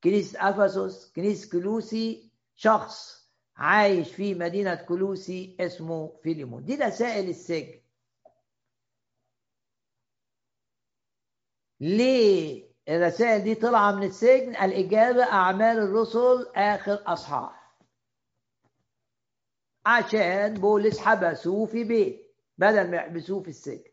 كنيسة 0.03 0.49
أفسس 0.49 1.11
كنيسة 1.15 1.49
كلوسي. 1.51 2.31
شخص 2.55 3.26
عايش 3.57 4.13
في 4.13 4.35
مدينة 4.35 4.75
كلوسي 4.75 5.57
اسمه 5.59 6.19
فيليمون. 6.23 6.65
دي 6.65 6.75
رسائل 6.75 7.29
السجن. 7.29 7.79
ليه 11.79 12.67
الرسائل 12.89 13.43
دي 13.43 13.55
طالعة 13.55 13.91
من 13.91 14.03
السجن؟ 14.03 14.55
الإجابة 14.55 15.23
أعمال 15.23 15.77
الرسل 15.77 16.47
آخر 16.55 17.03
أصحاح. 17.13 17.77
عشان 19.85 20.53
بولس 20.53 20.99
حبسوه 20.99 21.65
في 21.65 21.83
بيت 21.83 22.35
بدل 22.57 22.91
ما 22.91 22.97
يحبسوه 22.97 23.43
في 23.43 23.49
السجن. 23.49 23.91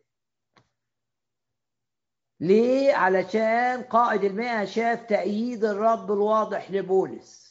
ليه؟ 2.40 2.94
علشان 2.94 3.82
قائد 3.82 4.24
المئة 4.24 4.64
شاف 4.64 5.02
تأييد 5.02 5.64
الرب 5.64 6.12
الواضح 6.12 6.70
لبولس. 6.70 7.43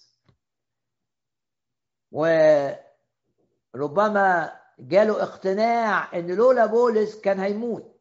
وربما 3.73 4.59
جاله 4.79 5.23
اقتناع 5.23 6.13
إن 6.19 6.35
لولا 6.35 6.65
بولس 6.65 7.21
كان 7.21 7.39
هيموت 7.39 7.93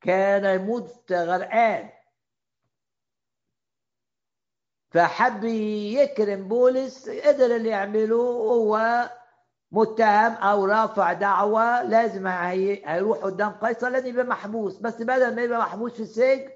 كان 0.00 0.60
يموت 0.60 1.12
غرقان. 1.12 1.90
فحب 4.90 5.44
يكرم 5.44 6.48
بولس 6.48 7.08
قدر 7.08 7.56
اللي 7.56 7.68
يعمله 7.68 8.16
هو 8.16 8.78
متهم 9.72 10.32
أو 10.32 10.64
رافع 10.64 11.12
دعوة 11.12 11.82
لازم 11.82 12.26
هيروح 12.26 13.18
قدام 13.18 13.52
قيصر 13.52 13.88
لازم 13.88 14.06
يبقى 14.08 14.24
محبوس. 14.24 14.78
بس 14.78 14.94
بدل 15.02 15.34
ما 15.36 15.42
يبقى 15.42 15.58
محبوس 15.58 15.92
في 15.92 16.02
السجن 16.02 16.50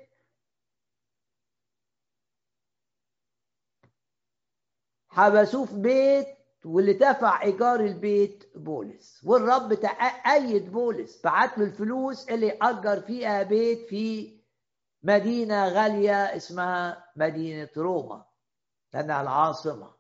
حبسوه 5.09 5.67
في 5.67 5.75
بيت 5.81 6.27
واللي 6.65 6.93
دفع 6.93 7.43
إيجار 7.43 7.81
البيت 7.81 8.57
بولس. 8.57 9.21
والرب 9.25 9.73
أيد 10.27 10.73
بولس. 10.73 11.23
بعت 11.25 11.59
له 11.59 11.65
الفلوس 11.65 12.29
اللي 12.29 12.59
أجر 12.63 13.01
فيها 13.01 13.43
بيت 13.43 13.89
في 13.89 14.37
مدينة 15.03 15.69
غالية 15.69 16.37
اسمها 16.37 17.11
مدينة 17.17 17.69
روما. 17.77 18.25
لأنها 18.95 19.23
العاصمة. 19.23 19.95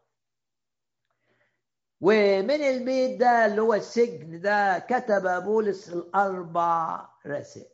ومن 2.00 2.50
البيت 2.62 3.20
ده 3.20 3.46
اللي 3.46 3.62
هو 3.62 3.74
السجن 3.74 4.40
ده 4.40 4.78
كتب 4.78 5.42
بولس 5.44 5.88
الأربع 5.88 7.08
رسائل. 7.26 7.72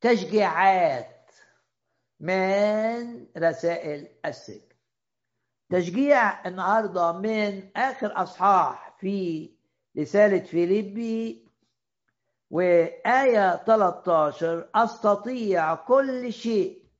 تشجيعات 0.00 1.30
من 2.20 3.26
رسائل 3.38 4.08
السجن. 4.26 4.69
تشجيع 5.70 6.46
النهارده 6.46 7.12
من 7.12 7.76
آخر 7.76 8.22
أصحاح 8.22 8.96
في 9.00 9.50
رسالة 9.98 10.38
فيليبي 10.38 11.48
وآية 12.50 13.56
13 13.56 14.70
أستطيع 14.74 15.74
كل 15.74 16.32
شيء. 16.32 16.90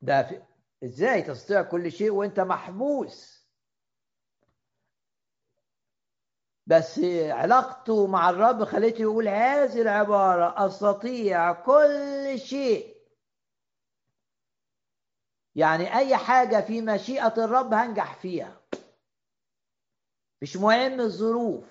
ده 0.00 0.22
في... 0.22 0.42
إزاي 0.84 1.22
تستطيع 1.22 1.62
كل 1.62 1.92
شيء 1.92 2.10
وأنت 2.10 2.40
محبوس؟ 2.40 3.44
بس 6.66 6.98
علاقته 7.28 8.06
مع 8.06 8.30
الرب 8.30 8.64
خليته 8.64 9.02
يقول 9.02 9.28
هذه 9.28 9.82
العبارة 9.82 10.66
أستطيع 10.66 11.52
كل 11.52 12.38
شيء. 12.38 12.93
يعني 15.56 15.96
أي 15.98 16.16
حاجة 16.16 16.60
في 16.60 16.80
مشيئة 16.80 17.44
الرب 17.44 17.74
هنجح 17.74 18.14
فيها. 18.14 18.60
مش 20.42 20.56
مهم 20.56 21.00
الظروف. 21.00 21.64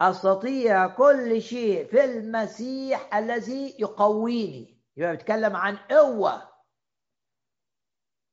أستطيع 0.00 0.86
كل 0.86 1.42
شيء 1.42 1.86
في 1.86 2.04
المسيح 2.04 3.14
الذي 3.16 3.74
يقويني. 3.78 4.82
يبقى 4.96 5.10
بيتكلم 5.16 5.56
عن 5.56 5.76
قوة. 5.76 6.48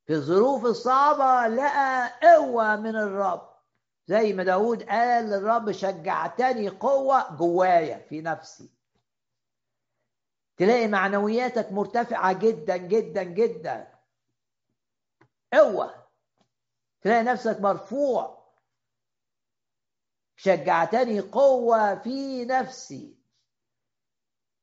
في 0.06 0.14
الظروف 0.14 0.66
الصعبة 0.66 1.56
لقى 1.56 2.10
قوة 2.24 2.76
من 2.76 2.96
الرب. 2.96 3.54
زي 4.08 4.34
ما 4.34 4.44
داود 4.44 4.84
قال 4.84 5.26
للرب 5.26 5.72
شجعتني 5.72 6.70
قوة 6.70 7.36
جوايا 7.36 7.98
في 7.98 8.22
نفسي. 8.22 8.73
تلاقي 10.58 10.88
معنوياتك 10.88 11.72
مرتفعة 11.72 12.34
جدا 12.40 12.78
جدا 12.78 13.24
جدا. 13.24 14.00
قوة 15.54 16.08
تلاقي 17.02 17.24
نفسك 17.24 17.62
مرفوع. 17.62 18.44
شجعتني 20.36 21.20
قوة 21.20 21.96
في 21.96 22.46
نفسي. 22.46 23.18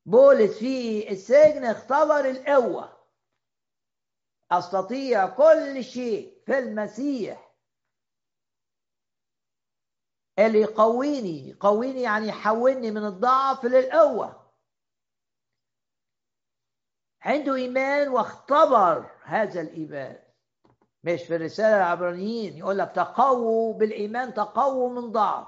بولس 0.07 0.59
في 0.59 1.11
السجن 1.11 1.64
اختبر 1.64 2.30
القوة 2.30 3.01
أستطيع 4.51 5.26
كل 5.26 5.84
شيء 5.84 6.43
في 6.47 6.59
المسيح. 6.59 7.51
اللي 10.38 10.61
يقويني 10.61 11.49
يقويني 11.49 12.03
يعني 12.03 12.28
يحولني 12.28 12.91
من 12.91 13.05
الضعف 13.05 13.64
للقوه 13.64 14.39
عنده 17.22 17.54
إيمان 17.54 18.08
واختبر 18.08 19.10
هذا 19.24 19.60
الإيمان. 19.60 20.16
مش 21.04 21.22
في 21.22 21.36
الرسالة 21.36 21.76
العبرانيين. 21.76 22.56
يقول 22.56 22.78
لك 22.78 22.92
تقووا 22.94 23.74
بالإيمان 23.74 24.34
تقووا 24.34 24.90
من 24.90 25.12
ضعف. 25.12 25.46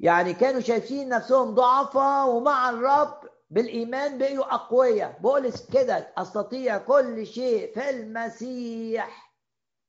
يعني 0.00 0.34
كانوا 0.34 0.60
شايفين 0.60 1.08
نفسهم 1.08 1.54
ضعفاء 1.54 2.28
ومع 2.28 2.70
الرب 2.70 3.20
بالإيمان 3.50 4.18
بقوا 4.18 4.54
أقوياء. 4.54 5.18
بولس 5.20 5.70
كده 5.70 6.08
أستطيع 6.18 6.78
كل 6.78 7.26
شيء 7.26 7.74
في 7.74 7.90
المسيح 7.90 9.32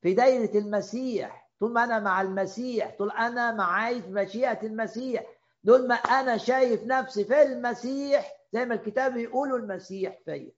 في 0.01 0.13
دايرة 0.13 0.57
المسيح. 0.57 1.49
طول 1.59 1.71
ما 1.73 1.83
أنا 1.83 1.99
مع 1.99 2.21
المسيح 2.21 2.95
طول 2.97 3.11
أنا 3.11 3.51
معايز 3.51 4.07
مشيئة 4.07 4.61
المسيح 4.63 5.23
طول 5.65 5.87
ما 5.87 5.95
أنا 5.95 6.37
شايف 6.37 6.83
نفسي 6.83 7.25
في 7.25 7.41
المسيح 7.41 8.31
زي 8.53 8.65
ما 8.65 8.75
الكتاب 8.75 9.17
يقول 9.17 9.55
المسيح 9.55 10.19
فيا. 10.25 10.51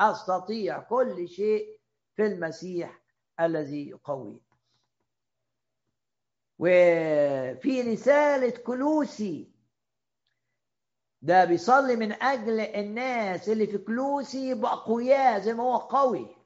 أستطيع 0.00 0.78
كل 0.78 1.28
شيء 1.28 1.78
في 2.16 2.26
المسيح 2.26 3.00
الذي 3.40 3.88
يقوي 3.88 4.40
وفي 6.58 7.82
رسالة 7.92 8.50
كلوسي 8.50 9.50
ده 11.22 11.44
بيصلي 11.44 11.96
من 11.96 12.12
أجل 12.12 12.60
الناس 12.60 13.48
اللي 13.48 13.66
في 13.66 13.78
كلوسي 13.78 14.50
يبقوا 14.50 14.72
أقوياء 14.72 15.40
زي 15.40 15.54
ما 15.54 15.62
هو 15.62 15.76
قوي. 15.76 16.36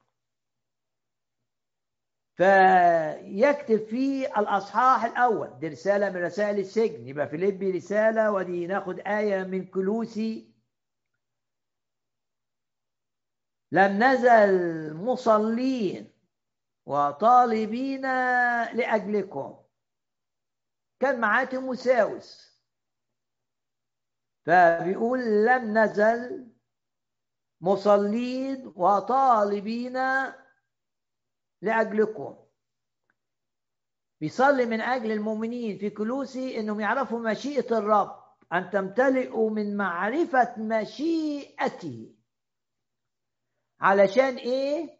فيكتب 2.35 3.85
في 3.85 4.25
الأصحاح 4.39 5.05
الأول 5.05 5.59
دي 5.59 5.67
رسالة 5.67 6.09
من 6.09 6.15
رسائل 6.23 6.59
السجن. 6.59 7.07
يبقى 7.07 7.27
فيليبي 7.27 7.71
رسالة 7.71 8.31
ودي 8.31 8.67
ناخد 8.67 8.99
آية 8.99 9.43
من 9.43 9.65
كلوسي. 9.65 10.52
لم 13.73 14.03
نزل 14.03 14.93
مصلين 14.93 16.13
وطالبين 16.85 18.01
لأجلكم. 18.73 19.59
كان 20.99 21.19
معاه 21.19 21.43
تيموساوس 21.43 22.59
فبيقول 24.45 25.19
لم 25.45 25.77
نزل 25.77 26.47
مصلين 27.61 28.73
وطالبين 28.75 29.97
لأجلكم. 31.61 32.37
بيصلي 34.21 34.65
من 34.65 34.81
أجل 34.81 35.11
المؤمنين 35.11 35.77
في 35.77 35.89
كلوسي 35.89 36.59
إنهم 36.59 36.79
يعرفوا 36.79 37.19
مشيئة 37.19 37.77
الرب 37.77 38.23
أن 38.53 38.69
تمتلئوا 38.69 39.49
من 39.49 39.77
معرفة 39.77 40.55
مشيئته. 40.57 42.15
علشان 43.83 44.35
إيه؟ 44.35 44.99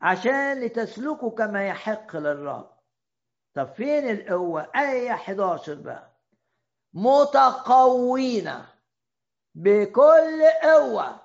عشان 0.00 0.60
لتسلكوا 0.60 1.30
كما 1.30 1.66
يحق 1.68 2.16
للرب. 2.16 2.70
طب 3.54 3.72
فين 3.72 4.10
القوة؟ 4.10 4.70
آية 4.76 5.10
11 5.12 5.74
بقى؟ 5.74 6.10
متقوين 6.94 8.52
بكل 9.54 10.42
قوة. 10.62 11.20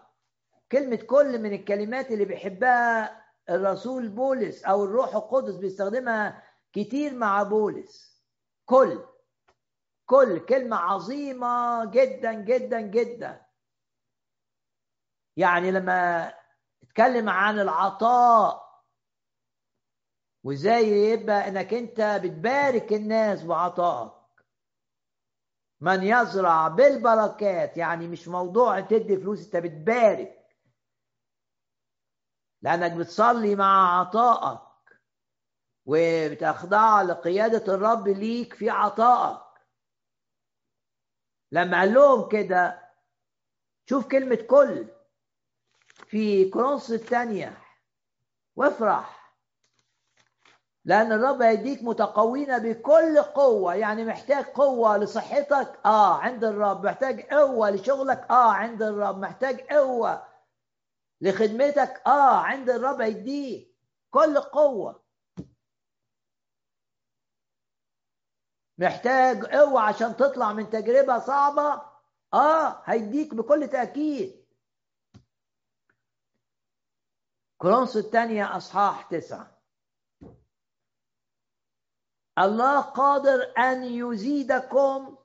كلمة 0.71 0.95
كل 0.95 1.39
من 1.41 1.53
الكلمات 1.53 2.11
اللي 2.11 2.25
بيحبها 2.25 3.21
الرسول 3.49 4.09
بولس 4.09 4.63
أو 4.65 4.83
الروح 4.85 5.15
القدس 5.15 5.55
بيستخدمها 5.55 6.43
كتير 6.73 7.13
مع 7.13 7.43
بولس. 7.43 8.23
كل. 8.65 9.03
كل 10.05 10.39
كلمة 10.45 10.77
عظيمة 10.77 11.85
جدا 11.85 12.33
جدا 12.33 12.81
جدا. 12.81 13.44
يعني 15.38 15.71
لما 15.71 16.27
اتكلم 16.83 17.29
عن 17.29 17.59
العطاء 17.59 18.65
وازاي 20.43 20.88
يبقى 20.89 21.47
انك 21.47 21.73
انت 21.73 22.21
بتبارك 22.23 22.93
الناس 22.93 23.43
بعطائك. 23.43 24.11
من 25.81 26.03
يزرع 26.03 26.67
بالبركات 26.67 27.77
يعني 27.77 28.07
مش 28.07 28.27
موضوع 28.27 28.79
تدي 28.79 29.17
فلوس 29.17 29.45
انت 29.45 29.55
بتبارك. 29.65 30.45
لانك 32.61 32.91
بتصلي 32.91 33.55
مع 33.55 33.99
عطائك 33.99 34.61
وبتخضع 35.86 37.01
لقيادة 37.01 37.73
الرب 37.73 38.07
ليك 38.07 38.53
في 38.53 38.69
عطائك. 38.69 39.45
لما 41.51 41.79
قال 41.79 41.93
لهم 41.93 42.29
كده 42.29 42.91
شوف 43.89 44.07
كلمة 44.07 44.36
كل. 44.49 44.94
في 46.07 46.49
كرونس 46.49 46.91
الثانية. 46.91 47.57
وافرح. 48.55 49.15
لأن 50.85 51.11
الرب 51.11 51.41
هيديك 51.41 51.83
متقوين 51.83 52.59
بكل 52.59 53.21
قوة. 53.21 53.75
يعني 53.75 54.05
محتاج 54.05 54.45
قوة 54.45 54.97
لصحتك. 54.97 55.79
آه 55.85 56.17
عند 56.17 56.43
الرب. 56.43 56.85
محتاج 56.85 57.21
قوة 57.21 57.69
لشغلك. 57.69 58.25
آه 58.29 58.51
عند 58.51 58.83
الرب. 58.83 59.19
محتاج 59.19 59.61
قوة 59.61 60.27
لخدمتك. 61.21 62.01
آه 62.07 62.37
عند 62.37 62.69
الرب 62.69 63.01
هيديك 63.01 63.75
كل 64.11 64.39
قوة. 64.39 65.03
محتاج 68.77 69.45
قوة 69.45 69.81
عشان 69.81 70.17
تطلع 70.17 70.53
من 70.53 70.69
تجربة 70.69 71.19
صعبة. 71.19 71.81
آه 72.33 72.81
هيديك 72.85 73.33
بكل 73.33 73.67
تأكيد. 73.67 74.44
كرونس 77.66 77.97
الثانية 77.97 78.57
أصحاح 78.57 79.01
تسعة 79.01 79.51
الله 82.39 82.82
قادر 82.82 83.53
أن 83.57 83.84
يزيدكم 83.84 85.18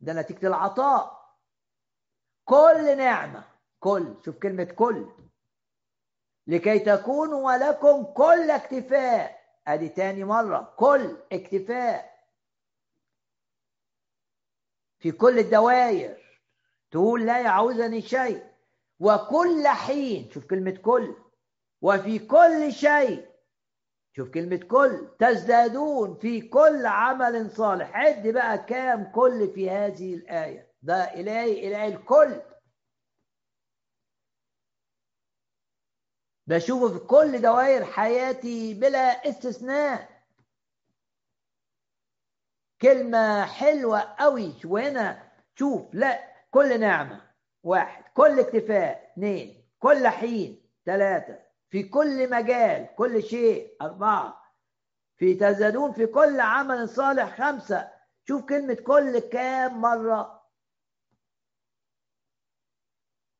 ده 0.00 0.12
نتيجة 0.12 0.46
العطاء 0.46 1.34
كل 2.44 2.96
نعمة 2.96 3.44
كل 3.80 4.14
شوف 4.24 4.38
كلمة 4.38 4.64
كل 4.64 5.06
لكي 6.46 6.78
تكونوا 6.78 7.46
ولكم 7.52 8.04
كل 8.04 8.50
اكتفاء 8.50 9.40
ادي 9.66 9.88
تاني 9.88 10.24
مرة 10.24 10.74
كل 10.76 11.16
اكتفاء 11.32 12.24
في 14.98 15.12
كل 15.12 15.38
الدوائر 15.38 16.40
تقول 16.90 17.26
لا 17.26 17.40
يعوزني 17.40 18.02
شيء 18.02 18.46
وكل 19.00 19.68
حين 19.68 20.30
شوف 20.30 20.46
كلمة 20.46 20.76
كل 20.84 21.23
وفي 21.84 22.18
كل 22.18 22.72
شيء. 22.72 23.28
شوف 24.16 24.28
كلمة 24.30 24.56
كل. 24.56 25.16
تزدادون 25.18 26.14
في 26.18 26.40
كل 26.40 26.86
عمل 26.86 27.50
صالح. 27.50 27.96
عد 27.96 28.28
بقى 28.28 28.58
كام 28.58 29.12
كل 29.12 29.52
في 29.54 29.70
هذه 29.70 30.14
الآية. 30.14 30.72
ده 30.82 31.14
إلهي 31.14 31.68
إله 31.68 31.86
الكل. 31.86 32.42
بشوفه 36.46 36.98
في 36.98 37.04
كل 37.04 37.42
دوائر 37.42 37.84
حياتي 37.84 38.74
بلا 38.74 39.28
استثناء. 39.28 40.24
كلمة 42.82 43.46
حلوة 43.46 44.00
قوي. 44.00 44.54
وهنا 44.64 45.32
شوف 45.54 45.94
لا 45.94 46.34
كل 46.50 46.80
نعمة. 46.80 47.30
واحد. 47.62 48.04
كل 48.14 48.40
اكتفاء. 48.40 49.12
اثنين. 49.12 49.70
كل 49.78 50.08
حين. 50.08 50.70
ثلاثة. 50.86 51.43
في 51.74 51.82
كل 51.82 52.30
مجال 52.30 52.94
كل 52.96 53.22
شيء 53.22 53.76
أربعة. 53.82 54.42
في 55.16 55.34
تزدادون 55.34 55.92
في 55.92 56.06
كل 56.06 56.40
عمل 56.40 56.88
صالح 56.88 57.38
خمسة. 57.38 57.90
شوف 58.28 58.44
كلمة 58.44 58.74
كل 58.74 59.18
كام 59.18 59.80
مرة. 59.80 60.42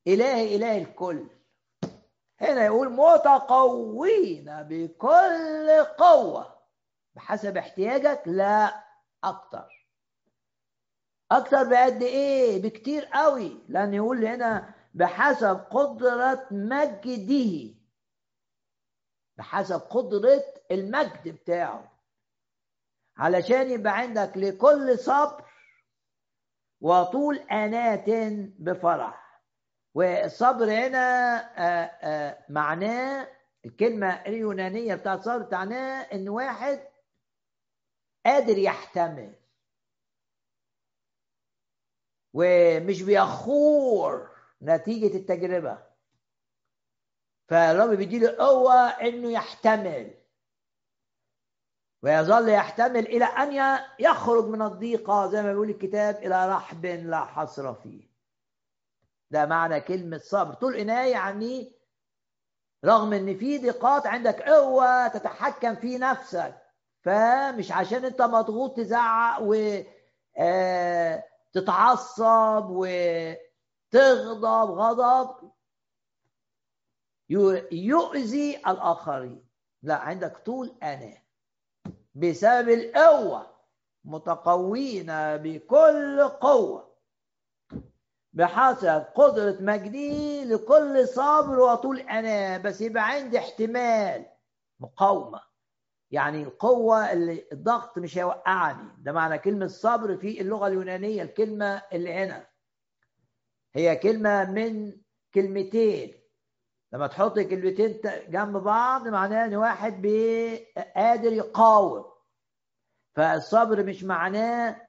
إله 0.06 0.56
إله 0.56 0.78
الكل. 0.78 1.26
هنا 2.40 2.64
يقول 2.64 2.92
متقوين 2.92 4.62
بكل 4.62 5.84
قوة. 5.98 6.60
بحسب 7.14 7.56
احتياجك؟ 7.56 8.22
لا 8.26 8.84
أكتر. 9.24 9.88
أكتر 11.30 11.64
بقد 11.64 12.02
إيه؟ 12.02 12.62
بكتير 12.62 13.04
قوي. 13.04 13.58
لأن 13.68 13.94
يقول 13.94 14.24
هنا 14.24 14.74
بحسب 14.94 15.56
قدرة 15.70 16.46
مجده. 16.50 17.83
بحسب 19.36 19.80
قدرة 19.80 20.44
المجد 20.70 21.28
بتاعه. 21.28 21.92
علشان 23.16 23.70
يبقى 23.70 23.98
عندك 23.98 24.32
لكل 24.36 24.98
صبر 24.98 25.44
وطول 26.80 27.36
أنات 27.38 28.04
بفرح. 28.58 29.40
والصبر 29.94 30.64
هنا 30.64 31.36
آآ 31.58 31.90
آآ 32.02 32.44
معناه 32.48 33.28
الكلمة 33.64 34.06
اليونانية 34.26 34.94
بتاعت 34.94 35.20
صبر 35.20 35.48
معناه 35.52 36.02
إن 36.02 36.28
واحد 36.28 36.80
قادر 38.26 38.58
يحتمل. 38.58 39.34
ومش 42.32 43.02
بيخور 43.02 44.28
نتيجة 44.62 45.16
التجربة. 45.16 45.93
فالرب 47.48 47.90
بيديله 47.90 48.36
قوة 48.38 48.74
إنه 48.88 49.30
يحتمل. 49.30 50.14
ويظل 52.02 52.48
يحتمل 52.48 53.06
إلى 53.06 53.24
أن 53.24 53.80
يخرج 53.98 54.44
من 54.44 54.62
الضيقة 54.62 55.26
زي 55.26 55.42
ما 55.42 55.52
بيقول 55.52 55.70
الكتاب 55.70 56.16
إلى 56.16 56.48
رحب 56.48 56.86
لا 56.86 57.24
حصر 57.24 57.74
فيه. 57.74 58.08
ده 59.30 59.46
معنى 59.46 59.80
كلمة 59.80 60.18
صبر. 60.18 60.54
طول 60.54 60.76
إناية 60.76 61.12
يعني 61.12 61.72
رغم 62.84 63.12
إن 63.12 63.38
في 63.38 63.58
ضيقات 63.58 64.06
عندك 64.06 64.42
قوة 64.42 65.08
تتحكم 65.08 65.74
في 65.74 65.98
نفسك. 65.98 66.54
فمش 67.02 67.72
عشان 67.72 68.04
أنت 68.04 68.22
مضغوط 68.22 68.76
تزعق 68.76 69.38
و 69.42 69.78
آه، 70.38 71.24
تتعصب 71.52 72.66
وتغضب 72.70 74.70
غضب. 74.70 75.52
يؤذي 77.28 78.56
الآخرين. 78.56 79.44
لا 79.82 79.94
عندك 79.94 80.38
طول 80.38 80.74
أنا 80.82 81.14
بسبب 82.14 82.68
القوة 82.68 83.54
متقوين 84.04 85.06
بكل 85.36 86.22
قوة. 86.22 86.94
بحسب 88.32 89.04
قدرة 89.14 89.56
مجدي 89.60 90.44
لكل 90.44 91.08
صبر 91.08 91.58
وطول 91.60 92.00
أنا 92.00 92.58
بس 92.58 92.80
يبقى 92.80 93.10
عندي 93.10 93.38
احتمال 93.38 94.26
مقاومة. 94.80 95.40
يعني 96.10 96.42
القوة 96.42 97.12
اللي 97.12 97.44
الضغط 97.52 97.98
مش 97.98 98.18
هيوقعني. 98.18 98.88
ده 98.98 99.12
معنى 99.12 99.38
كلمة 99.38 99.66
صبر 99.66 100.16
في 100.16 100.40
اللغة 100.40 100.66
اليونانية 100.66 101.22
الكلمة 101.22 101.82
اللي 101.92 102.12
هنا 102.12 102.46
هي 103.74 103.96
كلمة 103.96 104.50
من 104.50 104.96
كلمتين. 105.34 106.23
لما 106.94 107.06
تحط 107.06 107.38
كلمتين 107.38 108.00
جنب 108.28 108.56
بعض 108.56 109.08
معناه 109.08 109.44
إن 109.44 109.54
واحد 109.54 110.06
قادر 110.96 111.32
يقاوم. 111.32 112.04
فالصبر 113.16 113.82
مش 113.82 114.04
معناه 114.04 114.86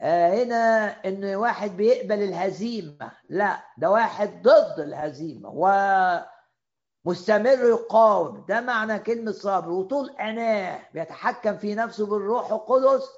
آه، 0.00 0.44
هنا 0.44 0.86
إن 1.04 1.24
واحد 1.34 1.70
بيقبل 1.70 2.22
الهزيمة. 2.22 3.12
لا 3.28 3.64
ده 3.78 3.90
واحد 3.90 4.42
ضد 4.42 4.80
الهزيمة. 4.80 5.48
ومستمر 7.04 7.68
يقاوم. 7.68 8.44
ده 8.48 8.60
معنى 8.60 8.98
كلمة 8.98 9.32
صبر. 9.32 9.70
وطول 9.70 10.10
أناه 10.10 10.88
بيتحكم 10.94 11.58
في 11.58 11.74
نفسه 11.74 12.06
بالروح 12.06 12.52
القدس 12.52 13.08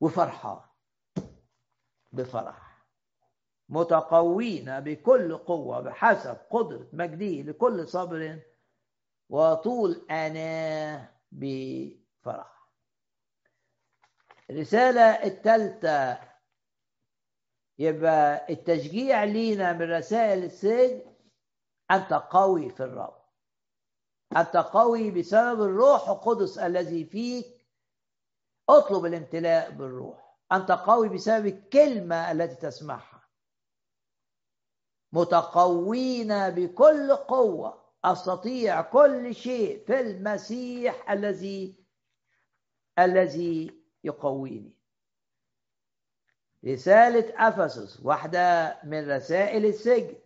وفرحان. 0.00 0.60
بفرح. 2.12 2.63
متقوين 3.74 4.80
بكل 4.80 5.36
قوة 5.36 5.80
بحسب 5.80 6.36
قدرة 6.50 6.88
مجده 6.92 7.50
لكل 7.50 7.88
صبر 7.88 8.38
وطول 9.30 10.06
أناه 10.10 11.08
بفرح. 11.32 12.68
الرسالة 14.50 15.02
الثالثة 15.02 16.18
يبقى 17.78 18.46
التشجيع 18.52 19.24
لينا 19.24 19.72
من 19.72 19.90
رسائل 19.90 20.44
السجن 20.44 21.02
أنت 21.90 22.12
قوي 22.12 22.70
في 22.70 22.82
الرب. 22.84 23.24
أنت 24.36 24.56
قوي 24.56 25.10
بسبب 25.10 25.62
الروح 25.62 26.08
القدس 26.08 26.58
الذي 26.58 27.04
فيك. 27.04 27.66
اطلب 28.68 29.04
الامتلاء 29.06 29.70
بالروح. 29.70 30.36
أنت 30.52 30.72
قوي 30.72 31.08
بسبب 31.08 31.46
الكلمة 31.46 32.32
التي 32.32 32.54
تسمعها. 32.54 33.13
متقوين 35.14 36.50
بكل 36.50 37.16
قوة. 37.16 37.84
أستطيع 38.04 38.80
كل 38.82 39.34
شيء 39.34 39.86
في 39.86 40.00
المسيح 40.00 41.10
الذي 41.10 41.84
الذي 42.98 43.80
يقويني. 44.04 44.76
رسالة 46.64 47.48
أفسس 47.48 48.00
واحدة 48.00 48.80
من 48.84 49.10
رسائل 49.10 49.66
السجن. 49.66 50.16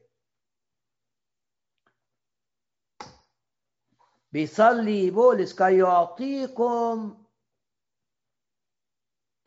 بيصلي 4.33 5.11
بولس 5.11 5.55
كي 5.55 5.79
يعطيكم 5.79 7.25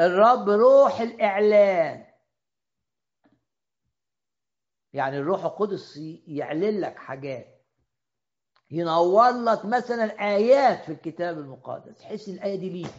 الرب 0.02 0.50
روح 0.50 1.00
الإعلان. 1.02 2.11
يعني 4.94 5.18
الروح 5.18 5.46
القدس 5.46 5.98
يعلن 6.28 6.80
لك 6.80 6.98
حاجات. 6.98 7.62
ينور 8.72 9.30
لك 9.32 9.66
مثلا 9.66 10.04
آيات 10.36 10.84
في 10.86 10.92
الكتاب 10.92 11.38
المقدس. 11.38 11.98
تحس 11.98 12.30
الآية 12.30 12.56
دي 12.56 12.70
ليك. 12.70 12.92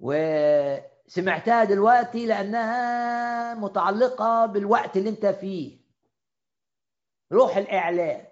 وسمعتها 0.00 1.64
دلوقتي 1.64 2.26
لأنها 2.26 3.54
متعلقة 3.54 4.46
بالوقت 4.46 4.96
اللي 4.96 5.10
أنت 5.10 5.26
فيه. 5.26 5.78
روح 7.32 7.56
الإعلان. 7.56 8.26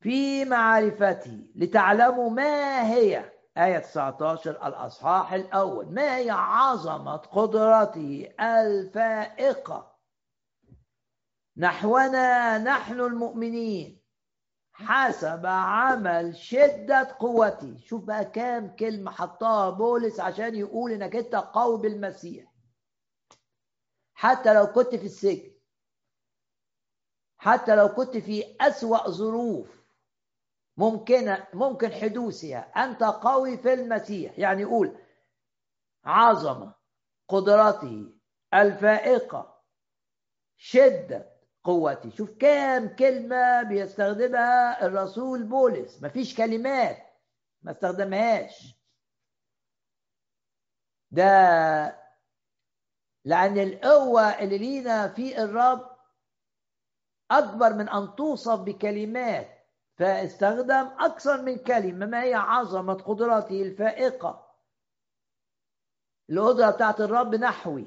في 0.00 0.44
معرفتي 0.44 1.52
لتعلموا 1.54 2.30
ما 2.30 2.92
هي 2.92 3.32
آية 3.58 3.78
19 3.78 4.50
الأصحاح 4.50 5.32
الأول. 5.32 5.94
ما 5.94 6.16
هي 6.16 6.30
عظمة 6.30 7.16
قدرته 7.16 8.28
الفائقة؟ 8.40 9.98
نحونا 11.56 12.58
نحن 12.58 13.00
المؤمنين 13.00 14.02
حسب 14.72 15.46
عمل 15.46 16.36
شدة 16.36 17.16
قوتي 17.18 17.78
شوف 17.78 18.04
بقى 18.04 18.24
كام 18.24 18.76
كلمة 18.76 19.10
حطها 19.10 19.70
بولس 19.70 20.20
عشان 20.20 20.54
يقول 20.54 20.92
إنك 20.92 21.16
أنت 21.16 21.34
قوي 21.34 21.78
بالمسيح. 21.78 22.52
حتى 24.14 24.54
لو 24.54 24.66
كنت 24.66 24.94
في 24.94 25.06
السجن 25.06 25.50
حتى 27.38 27.76
لو 27.76 27.88
كنت 27.88 28.16
في 28.16 28.56
أسوأ 28.60 29.10
ظروف 29.10 29.77
ممكن 30.78 31.36
ممكن 31.54 31.92
حدوثها. 31.92 32.58
أنت 32.58 33.02
قوي 33.02 33.58
في 33.58 33.72
المسيح. 33.72 34.38
يعني 34.38 34.62
يقول 34.62 34.98
عظمة 36.04 36.74
قدرته 37.28 38.12
الفائقة 38.54 39.62
شدة 40.56 41.32
قوتي 41.64 42.10
شوف 42.10 42.30
كام 42.30 42.96
كلمة 42.96 43.62
بيستخدمها 43.62 44.86
الرسول 44.86 45.42
بولس. 45.42 46.02
مفيش 46.02 46.36
كلمات 46.36 46.98
ما 47.62 47.70
استخدمهاش. 47.70 48.74
ده 51.10 51.28
لأن 53.24 53.58
القوة 53.58 54.22
اللي 54.22 54.58
لينا 54.58 55.08
في 55.08 55.42
الرب 55.42 55.96
أكبر 57.30 57.72
من 57.74 57.88
أن 57.88 58.14
توصف 58.14 58.60
بكلمات 58.60 59.57
فاستخدم 59.98 60.86
أكثر 60.98 61.42
من 61.42 61.58
كلمة 61.58 62.06
ما 62.06 62.22
هي 62.22 62.34
عظمة 62.34 62.94
قدرته 62.94 63.62
الفائقة. 63.62 64.54
القدرة 66.30 66.70
بتاعت 66.70 67.00
الرب 67.00 67.34
نحوي. 67.34 67.86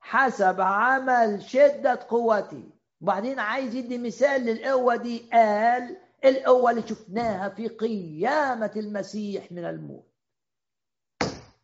حسب 0.00 0.60
عمل 0.60 1.42
شدة 1.42 2.06
قوتي 2.08 2.70
وبعدين 3.00 3.38
عايز 3.38 3.74
يدي 3.74 3.98
مثال 3.98 4.40
للقوة 4.40 4.96
دي. 4.96 5.30
قال 5.32 5.96
القوة 6.24 6.70
اللي 6.70 6.88
شفناها 6.88 7.48
في 7.48 7.68
قيامة 7.68 8.72
المسيح 8.76 9.52
من 9.52 9.64
الموت. 9.64 10.12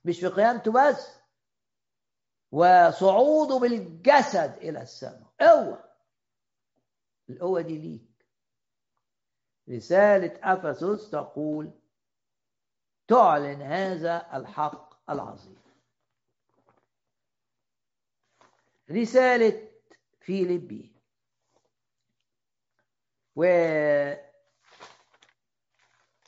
مش 0.04 0.20
في 0.20 0.26
قيامته 0.26 0.72
بس. 0.72 1.18
وصعوده 2.52 3.58
بالجسد 3.58 4.56
إلى 4.56 4.82
السماء. 4.82 5.32
قوة. 5.40 5.84
القوة 7.30 7.60
دي 7.60 7.78
ليك. 7.78 8.07
رسالة 9.70 10.38
أفسس 10.42 11.10
تقول 11.10 11.70
تعلن 13.08 13.62
هذا 13.62 14.36
الحق 14.36 15.10
العظيم. 15.10 15.58
رسالة 18.90 19.68
فيليبي. 20.20 20.92
و 23.36 23.44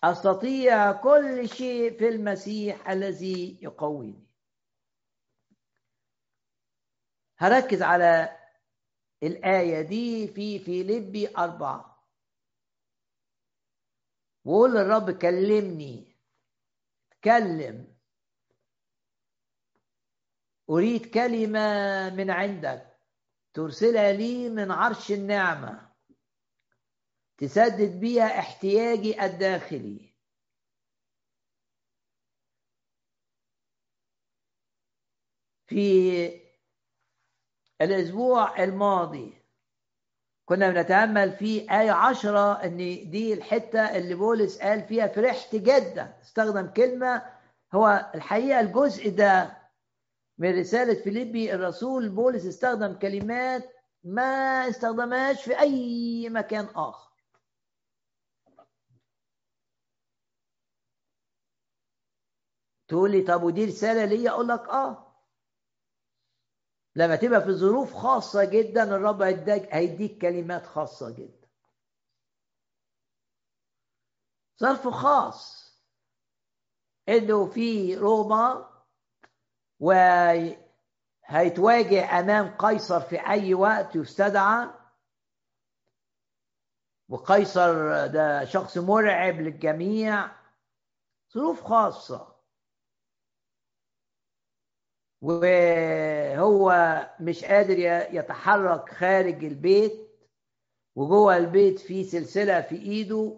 أستطيع 0.04 0.92
كل 0.92 1.48
شيء 1.48 1.98
في 1.98 2.08
المسيح 2.08 2.90
الذي 2.90 3.58
يقويني. 3.62 4.26
هركز 7.38 7.82
على 7.82 8.36
الآية 9.22 9.82
دي 9.82 10.28
في 10.28 10.58
فيليبي 10.58 11.36
أربعة. 11.38 11.89
وقول 14.44 14.70
للرب 14.70 15.10
كلمني. 15.10 16.16
كلم 17.24 17.96
أريد 20.70 21.14
كلمة 21.14 21.60
من 22.10 22.30
عندك. 22.30 22.98
ترسلها 23.54 24.12
لي 24.12 24.48
من 24.48 24.70
عرش 24.70 25.12
النعمة. 25.12 25.92
تسدد 27.38 28.00
بيها 28.00 28.38
احتياجي 28.38 29.24
الداخلي. 29.24 30.10
في 35.66 36.50
الأسبوع 37.80 38.64
الماضي 38.64 39.39
كنا 40.50 40.70
بنتأمل 40.70 41.32
في 41.32 41.60
آية 41.80 41.90
عشرة 41.90 42.52
إن 42.64 42.76
دي 43.10 43.32
الحتة 43.34 43.80
اللي 43.96 44.14
بولس 44.14 44.58
قال 44.58 44.82
فيها 44.82 45.06
فرحت 45.06 45.56
جدا. 45.56 46.14
استخدم 46.22 46.66
كلمة 46.66 47.22
هو 47.74 48.10
الحقيقة 48.14 48.60
الجزء 48.60 49.10
ده 49.10 49.56
من 50.38 50.58
رسالة 50.58 50.94
فيليبي 51.02 51.54
الرسول. 51.54 52.08
بولس 52.08 52.46
استخدم 52.46 52.98
كلمات 52.98 53.64
ما 54.04 54.22
استخدمهاش 54.68 55.44
في 55.44 55.60
أي 55.60 56.28
مكان 56.30 56.64
آخر. 56.76 57.10
تقول 62.88 63.10
لي 63.10 63.22
طب 63.22 63.42
ودي 63.42 63.64
رسالة 63.64 64.04
ليا؟ 64.04 64.30
أقول 64.30 64.48
لك 64.48 64.68
آه. 64.68 65.09
لما 66.96 67.16
تبقى 67.16 67.40
في 67.44 67.52
ظروف 67.52 67.94
خاصة 67.94 68.44
جدا 68.44 68.82
الرب 68.96 69.22
هيديك 69.22 70.22
كلمات 70.22 70.66
خاصة 70.66 71.10
جدا. 71.10 71.48
ظرف 74.60 74.88
خاص 74.88 75.70
إنه 77.08 77.46
في 77.46 77.96
روما 77.96 78.70
وهيتواجه 79.80 80.58
أمام 82.20 82.56
قيصر 82.58 83.00
في 83.00 83.26
أي 83.30 83.54
وقت 83.54 83.96
يستدعى. 83.96 84.68
وقيصر 87.08 88.06
ده 88.06 88.44
شخص 88.44 88.78
مرعب 88.78 89.40
للجميع. 89.40 90.30
ظروف 91.34 91.64
خاصة. 91.64 92.39
وهو 95.22 96.72
مش 97.20 97.44
قادر 97.44 97.78
يتحرك 98.14 98.88
خارج 98.88 99.44
البيت 99.44 100.10
وجوه 100.96 101.36
البيت 101.36 101.78
في 101.78 102.04
سلسلة 102.04 102.60
في 102.60 102.76
إيده. 102.76 103.36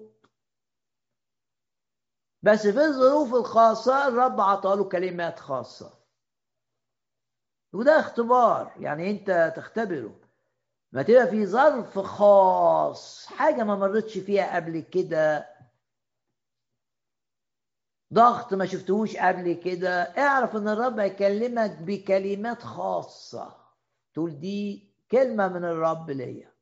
بس 2.43 2.67
في 2.67 2.81
الظروف 2.85 3.35
الخاصة 3.35 4.09
الرب 4.09 4.41
عطاله 4.41 4.85
كلمات 4.89 5.39
خاصة. 5.39 5.99
وده 7.73 8.01
اختبار 8.01 8.73
يعني 8.81 9.11
أنت 9.11 9.53
تختبره. 9.57 10.21
ما 10.93 11.03
تبقى 11.03 11.27
في 11.27 11.47
ظرف 11.47 11.99
خاص 11.99 13.27
حاجة 13.27 13.65
ما 13.65 13.77
مرتش 13.77 14.19
فيها 14.19 14.57
قبل 14.57 14.81
كده. 14.81 15.52
ضغط 18.13 18.55
ما 18.55 18.67
شفتهوش 18.67 19.17
قبل 19.17 19.53
كده. 19.53 20.03
اعرف 20.03 20.57
إن 20.57 20.69
الرب 20.69 20.99
هيكلمك 20.99 21.71
بكلمات 21.81 22.63
خاصة. 22.63 23.57
تقول 24.15 24.41
دي 24.41 24.91
كلمة 25.11 25.49
من 25.49 25.65
الرب 25.65 26.11
ليا. 26.11 26.53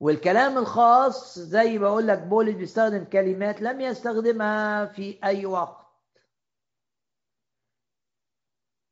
والكلام 0.00 0.58
الخاص 0.58 1.38
زي 1.38 1.78
بقول 1.78 2.08
لك 2.08 2.18
بولس 2.18 2.54
بيستخدم 2.56 3.04
كلمات 3.04 3.60
لم 3.62 3.80
يستخدمها 3.80 4.86
في 4.86 5.18
أي 5.24 5.46
وقت. 5.46 5.88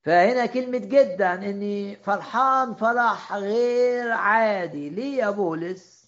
فهنا 0.05 0.47
كلمة 0.47 0.79
جدا 0.79 1.35
إني 1.35 1.97
فرحان 1.97 2.75
فرح 2.75 3.33
غير 3.33 4.13
عادي. 4.13 4.91
ليه 4.91 5.17
يا 5.19 5.31
بولس؟ 5.31 6.06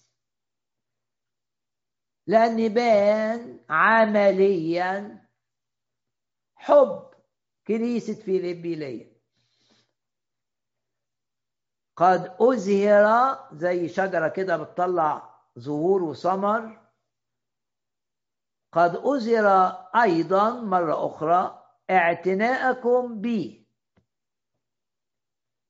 لأن 2.29 2.73
بان 2.73 3.59
عمليا 3.69 5.25
حب 6.55 7.09
كنيسة 7.67 8.13
فيليبي 8.13 8.75
ليا 8.75 9.11
قد 11.95 12.35
أزهر 12.41 13.37
زي 13.53 13.87
شجرة 13.87 14.27
كده 14.27 14.57
بتطلع 14.57 15.35
زهور 15.55 16.03
وثمر 16.03 16.79
قد 18.71 18.95
أزهر 18.95 19.47
أيضا 19.95 20.49
مرة 20.61 21.05
أخرى 21.05 21.65
اعتناءكم 21.89 23.21
بي. 23.21 23.67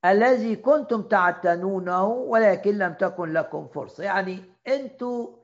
الذي 0.06 0.56
كنتم 0.56 1.02
تعتنونه 1.02 2.06
ولكن 2.06 2.78
لم 2.78 2.94
تكن 2.94 3.34
لكم 3.34 3.68
فرصة. 3.68 4.04
يعني 4.04 4.44
أنتوا 4.68 5.39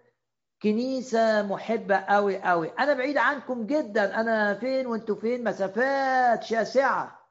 كنيسة 0.61 1.41
محبة 1.47 1.95
قوي 1.95 2.41
قوي 2.41 2.69
أنا 2.69 2.93
بعيد 2.93 3.17
عنكم 3.17 3.65
جدا. 3.67 4.21
أنا 4.21 4.53
فين 4.59 4.87
وأنتوا 4.87 5.15
فين؟ 5.15 5.43
مسافات 5.43 6.43
شاسعة. 6.43 7.29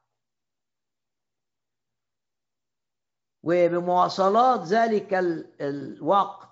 وبمواصلات 3.42 4.60
ذلك 4.60 5.14
الوقت. 5.60 6.48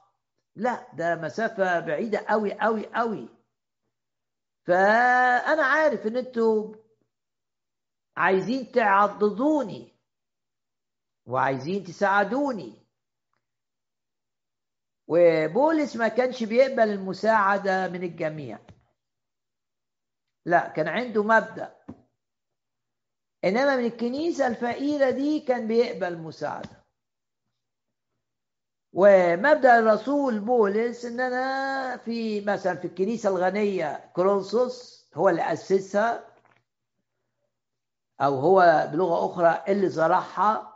لا 0.57 0.95
ده 0.95 1.15
مسافة 1.15 1.81
بعيدة 1.81 2.19
قوي 2.29 2.61
قوي 2.61 2.87
قوي 2.95 3.29
فأنا 4.67 5.63
عارف 5.63 6.07
إن 6.07 6.17
أنتوا 6.17 6.75
عايزين 8.17 8.73
تعضدوني. 8.73 9.93
وعايزين 11.27 11.85
تساعدوني. 11.85 12.82
وبولس 15.13 15.97
ما 15.97 16.09
كانش 16.09 16.45
بيقبل 16.45 16.89
المساعدة 16.91 17.89
من 17.89 18.03
الجميع. 18.03 18.59
لا 20.47 20.69
كان 20.69 20.89
عنده 20.89 21.23
مبدأ. 21.23 21.77
إنما 23.45 23.77
من 23.77 23.85
الكنيسة 23.85 24.47
الفقيرة 24.47 25.11
دي 25.11 25.41
كان 25.41 25.67
بيقبل 25.69 26.19
مساعدة. 26.19 26.83
ومبدأ 28.93 29.79
الرسول 29.79 30.41
بولس 30.41 31.05
إن 31.05 31.21
أنا 31.21 31.97
في 31.97 32.41
مثلا 32.41 32.75
في 32.75 32.87
الكنيسة 32.87 33.29
الغنية 33.29 34.11
كرونسوس 34.17 35.09
هو 35.15 35.29
اللي 35.29 35.53
أسسها 35.53 36.25
أو 38.21 38.35
هو 38.41 38.89
بلغة 38.93 39.27
أخرى 39.27 39.65
اللي 39.69 39.89
زرعها 39.89 40.72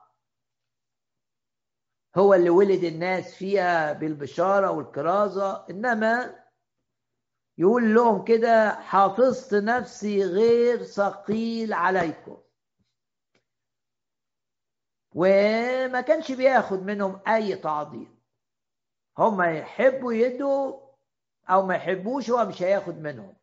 هو 2.19 2.35
اللي 2.35 2.51
ولد 2.51 2.85
الناس 2.85 3.35
فيها 3.35 3.93
بالبشارة 3.93 4.71
والكرازة 4.71 5.67
إنما 5.71 6.45
يقول 7.59 7.95
لهم 7.95 8.25
كده 8.25 8.71
حافظت 8.71 9.55
نفسي 9.55 10.25
غير 10.25 10.83
ثقيل 10.83 11.73
عليكم. 11.73 12.43
وما 15.15 16.01
كانش 16.01 16.33
بياخد 16.33 16.83
منهم 16.83 17.21
أي 17.29 17.57
تعظيم. 17.57 18.21
هم 19.19 19.43
يحبوا 19.43 20.13
يدوا 20.13 20.81
أو 21.51 21.67
ما 21.67 21.75
يحبوش 21.75 22.31
هو 22.31 22.45
مش 22.45 22.63
هياخد 22.63 22.99
منهم. 22.99 23.37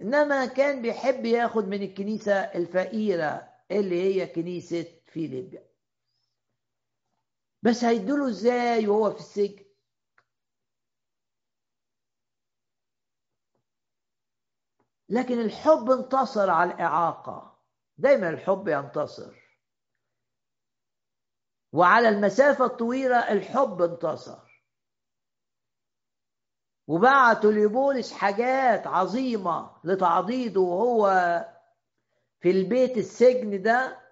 إنما 0.00 0.46
كان 0.46 0.82
بيحب 0.82 1.24
ياخد 1.24 1.64
من 1.68 1.82
الكنيسة 1.82 2.32
الفقيرة 2.32 3.48
اللي 3.70 4.02
هي 4.02 4.26
كنيسة 4.26 4.86
فيليبيا. 5.06 5.67
بس 7.62 7.84
هيدوله 7.84 8.28
إزاي 8.28 8.86
وهو 8.86 9.10
في 9.10 9.18
السجن؟ 9.18 9.64
لكن 15.08 15.40
الحب 15.40 15.90
انتصر 15.90 16.50
على 16.50 16.72
الإعاقة. 16.74 17.58
دايما 17.98 18.28
الحب 18.30 18.68
ينتصر. 18.68 19.34
وعلى 21.72 22.08
المسافة 22.08 22.64
الطويلة 22.64 23.32
الحب 23.32 23.82
انتصر. 23.82 24.48
وبعتوا 26.86 27.52
لبولس 27.52 28.12
حاجات 28.12 28.86
عظيمة 28.86 29.76
لتعضيده 29.84 30.60
وهو 30.60 31.08
في 32.40 32.50
البيت 32.50 32.96
السجن 32.98 33.62
ده. 33.62 34.07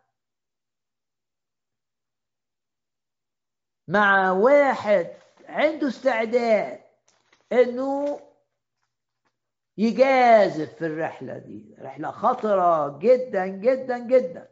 مع 3.89 4.31
واحد 4.31 5.17
عنده 5.49 5.89
استعداد 5.89 6.81
إنه 7.53 8.21
يجازف 9.79 10.75
في 10.75 10.87
الرحلة 10.87 11.39
دي. 11.39 11.77
رحلة 11.79 12.11
خطرة 12.11 12.99
جدا 12.99 13.47
جدا 13.47 13.99
جدا. 13.99 14.49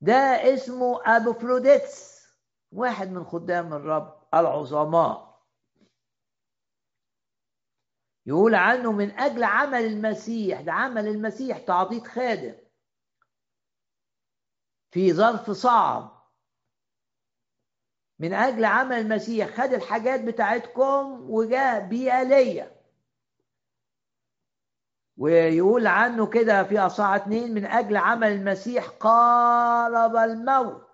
ده 0.00 0.14
اسمه 0.54 1.00
ابو 1.16 1.32
فروديتس 1.32 2.24
واحد 2.72 3.08
من 3.10 3.24
خدام 3.24 3.72
الرب 3.74 4.22
العظماء. 4.34 5.34
يقول 8.26 8.54
عنه 8.54 8.92
من 8.92 9.10
أجل 9.10 9.44
عمل 9.44 9.84
المسيح 9.84 10.60
ده 10.60 10.72
عمل 10.72 11.06
المسيح 11.08 11.58
تعضيد 11.58 12.06
خادم. 12.06 12.63
في 14.94 15.12
ظرف 15.12 15.50
صعب. 15.50 16.24
من 18.18 18.34
أجل 18.34 18.64
عمل 18.64 18.96
المسيح 18.98 19.48
خد 19.48 19.72
الحاجات 19.72 20.20
بتاعتكم 20.20 21.30
وجاء 21.30 21.86
بيها 21.88 22.24
ليا. 22.24 22.80
ويقول 25.16 25.86
عنه 25.86 26.26
كده 26.30 26.64
في 26.64 26.78
أصحاح 26.78 27.10
اتنين 27.14 27.54
من 27.54 27.66
أجل 27.66 27.96
عمل 27.96 28.28
المسيح 28.28 28.88
قارب 28.88 30.16
الموت. 30.16 30.88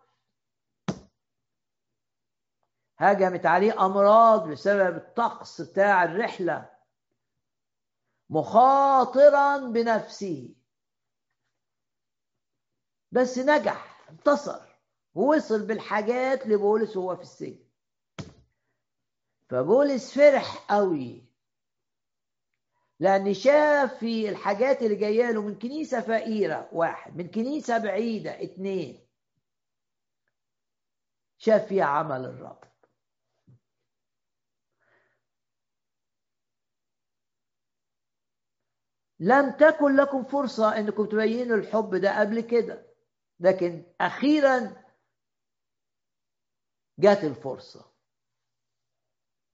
هجمت 2.98 3.46
عليه 3.46 3.86
أمراض 3.86 4.48
بسبب 4.48 4.96
الطقس 4.96 5.60
بتاع 5.60 6.04
الرحلة. 6.04 6.70
مخاطرا 8.30 9.58
بنفسه. 9.58 10.54
بس 13.12 13.38
نجح. 13.38 13.89
انتصر 14.10 14.60
ووصل 15.14 15.66
بالحاجات 15.66 16.46
لبولس 16.46 16.96
وهو 16.96 17.16
في 17.16 17.22
السجن. 17.22 17.64
فبولس 19.48 20.14
فرح 20.18 20.72
قوي 20.72 21.24
لأن 23.00 23.34
شاف 23.34 23.94
في 23.98 24.28
الحاجات 24.28 24.82
اللي 24.82 24.96
جاية 24.96 25.30
له 25.30 25.42
من 25.42 25.58
كنيسة 25.58 26.00
فقيرة 26.00 26.68
واحد 26.72 27.16
من 27.16 27.28
كنيسة 27.28 27.78
بعيدة 27.78 28.42
اتنين. 28.42 29.06
شاف 31.38 31.66
فيها 31.66 31.84
عمل 31.84 32.24
الرب. 32.24 32.64
لم 39.20 39.50
تكن 39.50 39.96
لكم 39.96 40.24
فرصة 40.24 40.78
إنكم 40.78 41.06
تبينوا 41.06 41.56
الحب 41.56 41.94
ده 41.94 42.20
قبل 42.20 42.40
كده. 42.40 42.89
لكن 43.40 43.82
أخيرا 44.00 44.84
جت 46.98 47.24
الفرصة. 47.24 47.90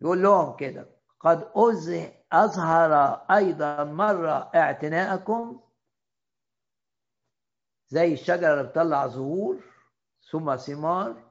يقول 0.01 0.23
لهم 0.23 0.57
كده 0.57 0.87
قد 1.21 1.51
أظهر 2.33 2.93
أيضا 3.37 3.85
مرة 3.85 4.51
اعتناءكم 4.55 5.61
زي 7.89 8.13
الشجرة 8.13 8.53
اللي 8.53 8.69
بتطلع 8.69 9.07
زهور 9.07 9.65
ثم 10.31 10.57
ثمار 10.57 11.31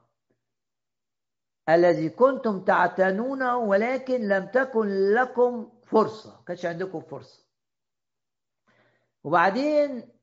الذي 1.68 2.10
كنتم 2.10 2.64
تعتنونه 2.64 3.56
ولكن 3.56 4.28
لم 4.28 4.46
تكن 4.46 5.14
لكم 5.14 5.80
فرصة. 5.86 6.44
كانش 6.44 6.66
عندكم 6.66 7.00
فرصة. 7.00 7.46
وبعدين 9.24 10.15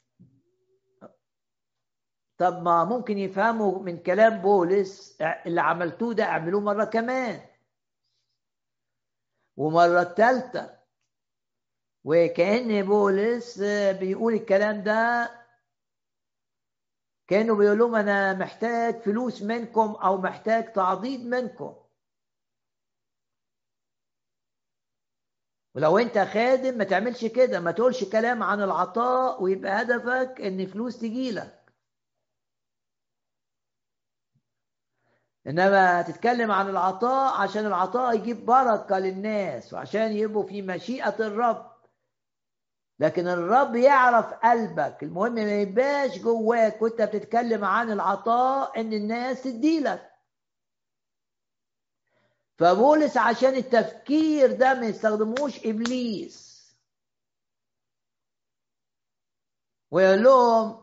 طب 2.38 2.62
ما 2.64 2.84
ممكن 2.86 3.18
يفهموا 3.18 3.80
من 3.80 3.98
كلام 4.04 4.42
بولس 4.42 5.18
اللي 5.22 5.62
عملتوه 5.62 6.14
ده 6.14 6.24
اعملوه 6.24 6.62
مرة 6.62 6.86
كمان. 6.86 7.42
ومرة 9.58 10.02
الثالثة 10.02 10.80
وكأن 12.04 12.86
بولس 12.86 13.60
بيقول 14.00 14.34
الكلام 14.34 14.84
ده 14.84 15.30
كانوا 17.28 17.56
بيقول 17.56 17.78
لهم 17.80 17.96
أنا 17.96 18.34
محتاج 18.34 19.02
فلوس 19.02 19.42
منكم 19.42 19.92
أو 19.92 20.18
محتاج 20.18 20.74
تعضيد 20.74 21.26
منكم. 21.26 21.76
ولو 25.76 25.98
أنت 25.98 26.18
خادم 26.18 26.78
ما 26.78 26.84
تعملش 26.84 27.26
كده 27.26 27.60
ما 27.60 27.72
تقولش 27.72 28.04
كلام 28.04 28.44
عن 28.44 28.62
العطاء 28.62 29.44
ويبقى 29.44 29.82
هدفك 29.82 30.42
إن 30.42 30.66
فلوس 30.66 31.00
تجيلك. 31.00 31.63
إنما 35.48 36.02
تتكلم 36.02 36.52
عن 36.52 36.70
العطاء 36.70 37.42
عشان 37.42 37.66
العطاء 37.66 38.16
يجيب 38.16 38.46
بركة 38.46 39.00
للناس 39.00 39.74
وعشان 39.74 40.12
يبقوا 40.12 40.48
في 40.48 40.62
مشيئة 40.62 41.16
الرب. 41.20 41.74
لكن 43.00 43.28
الرب 43.28 43.76
يعرف 43.76 44.26
قلبك. 44.34 45.04
المهم 45.04 45.34
ما 45.34 45.62
يبقاش 45.62 46.18
جواك 46.20 46.82
وانت 46.82 47.02
بتتكلم 47.02 47.66
عن 47.66 47.92
العطاء 47.92 48.82
إن 48.82 48.94
الناس 48.94 49.44
تديلك. 49.44 50.10
فبولس 52.58 53.18
عشان 53.18 53.56
التفكير 53.56 54.52
ده 54.52 54.74
ما 54.74 54.86
يستخدموش 54.86 55.66
إبليس. 55.66 56.54
ويقول 59.92 60.24
لهم 60.24 60.83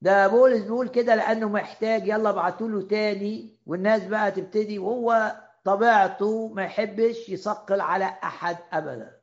ده 0.00 0.26
بولس 0.28 0.62
بيقول 0.62 0.88
كده 0.88 1.14
لأنه 1.14 1.48
محتاج 1.48 2.08
يلا 2.08 2.30
ابعتوا 2.30 2.68
له 2.68 2.88
تاني 2.88 3.58
والناس 3.66 4.02
بقى 4.04 4.30
تبتدي 4.30 4.78
وهو 4.78 5.36
طبيعته 5.64 6.48
ما 6.48 6.64
يحبش 6.64 7.28
يثقل 7.28 7.80
على 7.80 8.04
أحد 8.04 8.56
أبدا. 8.72 9.20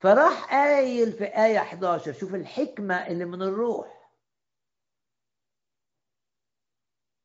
فراح 0.00 0.50
قايل 0.54 1.12
في 1.12 1.24
آية 1.24 1.58
11 1.58 2.12
شوف 2.12 2.34
الحكمة 2.34 3.06
اللي 3.06 3.24
من 3.24 3.42
الروح. 3.42 4.10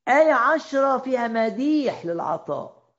آية 0.08 0.34
عشرة 0.34 0.98
فيها 0.98 1.28
مديح 1.28 2.06
للعطاء. 2.06 2.94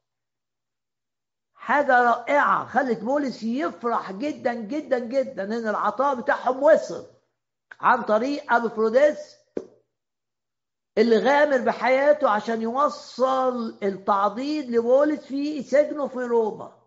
حاجة 1.54 2.00
رائعة 2.02 2.66
خلت 2.66 2.98
بولس 3.00 3.42
يفرح 3.42 4.12
جدا 4.12 4.54
جدا 4.54 4.98
جدا 4.98 5.44
إن 5.44 5.52
العطاء 5.68 6.20
بتاعهم 6.20 6.62
وصل. 6.62 7.15
عن 7.80 8.02
طريق 8.02 8.52
أبفروديس 8.52 9.36
اللي 10.98 11.16
غامر 11.18 11.58
بحياته 11.58 12.30
عشان 12.30 12.62
يوصل 12.62 13.78
التعضيد 13.82 14.70
لبولس 14.70 15.20
في 15.26 15.62
سجنه 15.62 16.08
في 16.08 16.18
روما. 16.18 16.82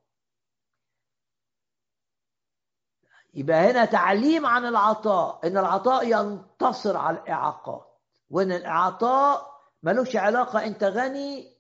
يبقى 3.33 3.55
هنا 3.71 3.85
تعليم 3.85 4.45
عن 4.45 4.65
العطاء 4.65 5.47
إن 5.47 5.57
العطاء 5.57 6.07
ينتصر 6.07 6.97
على 6.97 7.17
الإعاقات 7.19 7.99
وإن 8.29 8.51
الاعطاء 8.51 9.59
ملوش 9.83 10.15
علاقة 10.15 10.65
أنت 10.65 10.83
غني 10.83 11.57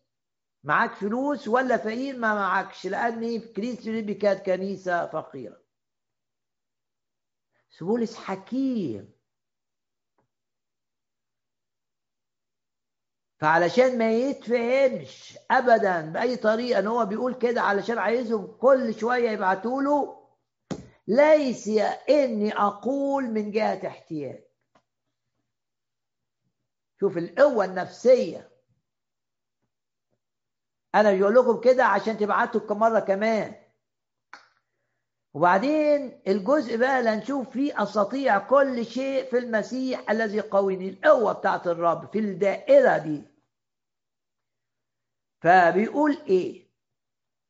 معاك 0.63 0.93
فلوس 0.93 1.47
ولا 1.47 1.77
فقير 1.77 2.17
ما 2.17 2.33
معكش 2.33 2.85
لأن 2.87 3.39
كنيسه 3.41 3.81
فيليبي 3.81 4.13
كانت 4.13 4.45
كنيسة 4.45 5.07
فقيرة. 5.07 5.61
بولس 7.81 8.15
حكيم. 8.17 9.18
فعلشان 13.39 13.97
ما 13.97 14.11
يتفهمش 14.11 15.37
ابدا 15.51 16.01
بأي 16.01 16.35
طريقة 16.35 16.79
إن 16.79 16.87
هو 16.87 17.05
بيقول 17.05 17.33
كده 17.33 17.61
علشان 17.61 17.97
عايزهم 17.97 18.47
كل 18.61 18.93
شوية 18.99 19.29
يبعتوا 19.29 19.81
له 19.81 20.19
ليس 21.07 21.67
إني 22.09 22.53
أقول 22.57 23.23
من 23.29 23.51
جهة 23.51 23.87
احتياج. 23.87 24.39
شوف 26.99 27.17
القوة 27.17 27.65
النفسية. 27.65 28.49
أنا 30.95 31.13
بقول 31.13 31.35
لكم 31.35 31.59
كده 31.61 31.85
عشان 31.85 32.17
تبعتوا 32.17 32.61
كم 32.61 32.79
مرة 32.79 32.99
كمان. 32.99 33.55
وبعدين 35.33 36.21
الجزء 36.27 36.77
بقى 36.77 36.99
اللي 36.99 37.09
هنشوف 37.09 37.49
فيه 37.49 37.83
أستطيع 37.83 38.37
كل 38.39 38.85
شيء 38.85 39.29
في 39.29 39.37
المسيح 39.37 40.11
الذي 40.11 40.37
يقويني 40.37 40.89
القوة 40.89 41.33
بتاعت 41.33 41.67
الرب 41.67 42.09
في 42.11 42.19
الدائرة 42.19 42.97
دي. 42.97 43.28
فبيقول 45.41 46.11
إيه؟ 46.27 46.69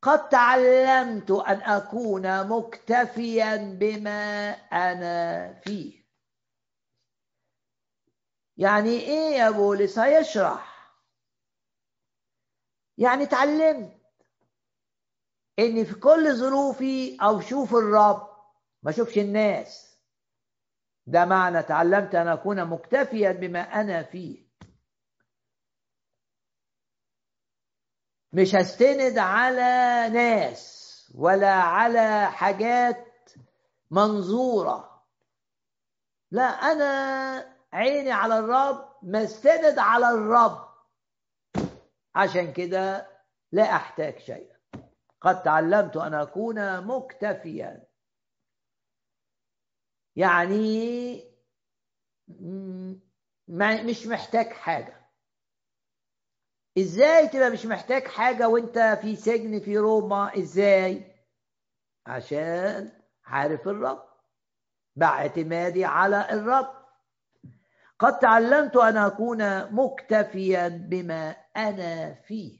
قد 0.01 0.29
تعلمت 0.29 1.31
أن 1.31 1.61
أكون 1.61 2.47
مكتفيا 2.47 3.55
بما 3.79 4.49
أنا 4.51 5.53
فيه. 5.53 5.99
يعني 8.57 8.89
إيه 8.89 9.37
يا 9.37 9.49
بولس 9.49 9.99
هيشرح. 9.99 10.91
يعني 12.97 13.23
اتعلمت 13.23 13.99
اني 15.59 15.85
في 15.85 15.95
كل 15.95 16.35
ظروفي 16.35 17.17
أو 17.21 17.41
شوف 17.41 17.75
الرب 17.75 18.29
ما 18.83 18.89
اشوفش 18.91 19.17
الناس. 19.17 19.99
ده 21.07 21.25
معنى 21.25 21.63
تعلمت 21.63 22.15
أن 22.15 22.27
أكون 22.27 22.65
مكتفيا 22.65 23.31
بما 23.31 23.59
أنا 23.59 24.03
فيه. 24.03 24.38
مش 28.33 28.55
هستند 28.55 29.17
على 29.17 30.09
ناس 30.13 30.79
ولا 31.15 31.53
على 31.53 32.31
حاجات 32.31 33.05
منظورة. 33.91 35.05
لا 36.31 36.43
أنا 36.43 37.55
عيني 37.73 38.11
على 38.11 38.39
الرب 38.39 38.95
مستند 39.03 39.79
على 39.79 40.09
الرب. 40.09 40.69
عشان 42.15 42.53
كده 42.53 43.07
لا 43.51 43.63
أحتاج 43.75 44.19
شيئا. 44.19 44.59
قد 45.21 45.43
تعلمت 45.43 45.97
أن 45.97 46.13
أكون 46.13 46.85
مكتفيا. 46.87 47.87
يعني 50.15 51.23
مش 53.47 54.07
محتاج 54.07 54.47
حاجة. 54.47 54.98
إزاي 56.77 57.27
تبقى 57.27 57.49
مش 57.49 57.65
محتاج 57.65 58.07
حاجة 58.07 58.47
وأنت 58.49 58.99
في 59.01 59.15
سجن 59.15 59.59
في 59.59 59.77
روما؟ 59.77 60.37
إزاي؟ 60.37 61.15
عشان 62.07 62.91
عارف 63.25 63.67
الرب 63.67 64.03
باعتمادي 64.95 65.85
على 65.85 66.29
الرب. 66.31 66.79
قد 67.99 68.19
تعلمت 68.19 68.75
أن 68.75 68.97
أكون 68.97 69.71
مكتفيا 69.73 70.67
بما 70.67 71.29
أنا 71.57 72.13
فيه. 72.13 72.59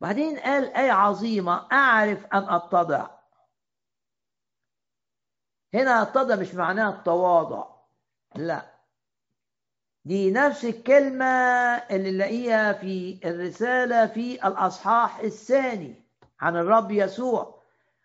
بعدين 0.00 0.38
قال 0.38 0.74
إيه 0.76 0.92
عظيمة 0.92 1.68
أعرف 1.72 2.26
أن 2.26 2.48
أتضع. 2.48 3.10
هنا 5.74 6.02
أتضع 6.02 6.36
مش 6.36 6.54
معناها 6.54 6.98
التواضع 6.98 7.64
لا. 8.36 8.69
دي 10.04 10.30
نفس 10.30 10.64
الكلمة 10.64 11.24
اللي 11.90 12.10
نلاقيها 12.10 12.72
في 12.72 13.20
الرسالة 13.24 14.06
في 14.06 14.46
الأصحاح 14.46 15.18
الثاني 15.18 16.04
عن 16.40 16.56
الرب 16.56 16.90
يسوع. 16.90 17.60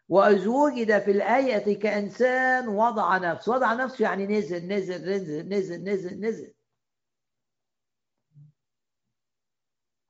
وإذ 0.10 0.48
وجد 0.48 1.00
في 1.00 1.12
الآية 1.12 1.80
كإنسان 1.80 2.68
وضع 2.68 3.18
نفسه. 3.18 3.52
وضع 3.52 3.74
نفسه 3.74 4.04
يعني 4.04 4.28
نزل 4.28 4.68
نزل 4.68 5.10
نزل 5.10 5.50
نزل 5.50 5.84
نزل 5.84 6.20
نزل. 6.22 6.54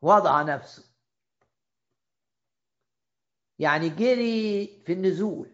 وضع 0.01 0.41
نفسه. 0.41 0.83
يعني 3.59 3.89
جري 3.89 4.67
في 4.86 4.93
النزول. 4.93 5.51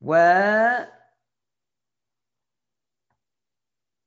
و 0.00 0.14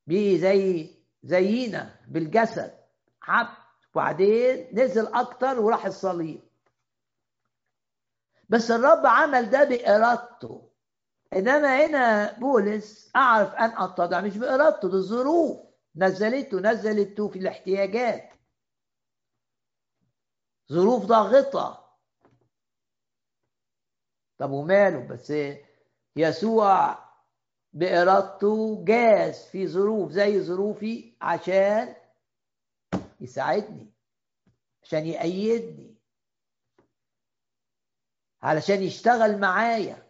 بيه 0.07 0.37
زي 0.37 0.89
زينا 1.23 1.99
بالجسد. 2.07 2.79
عبد 3.23 3.57
وبعدين 3.95 4.67
نزل 4.79 5.07
أكتر 5.07 5.59
وراح 5.59 5.85
الصليب. 5.85 6.41
بس 8.49 8.71
الرب 8.71 9.05
عمل 9.05 9.49
ده 9.49 9.63
بإرادته. 9.63 10.69
إنما 11.33 11.85
هنا 11.85 12.31
بولس 12.39 13.11
أعرف 13.15 13.53
أن 13.53 13.69
اتضع 13.77 14.21
مش 14.21 14.37
بإرادته 14.37 14.89
ده 14.89 14.97
الظروف 14.97 15.57
نزلته 15.95 16.59
نزلته 16.59 17.27
في 17.29 17.39
الاحتياجات. 17.39 18.29
ظروف 20.71 21.05
ضاغطة. 21.05 21.97
طب 24.37 24.51
وماله؟ 24.51 25.07
بس 25.07 25.33
يسوع 26.15 27.02
بإرادته 27.73 28.83
جاز 28.85 29.45
في 29.45 29.67
ظروف 29.67 30.11
زي 30.11 30.41
ظروفي 30.41 31.13
عشان 31.21 31.95
يساعدني 33.21 33.93
عشان 34.83 35.05
يأيدني 35.05 35.95
علشان 38.43 38.83
يشتغل 38.83 39.39
معايا 39.39 40.03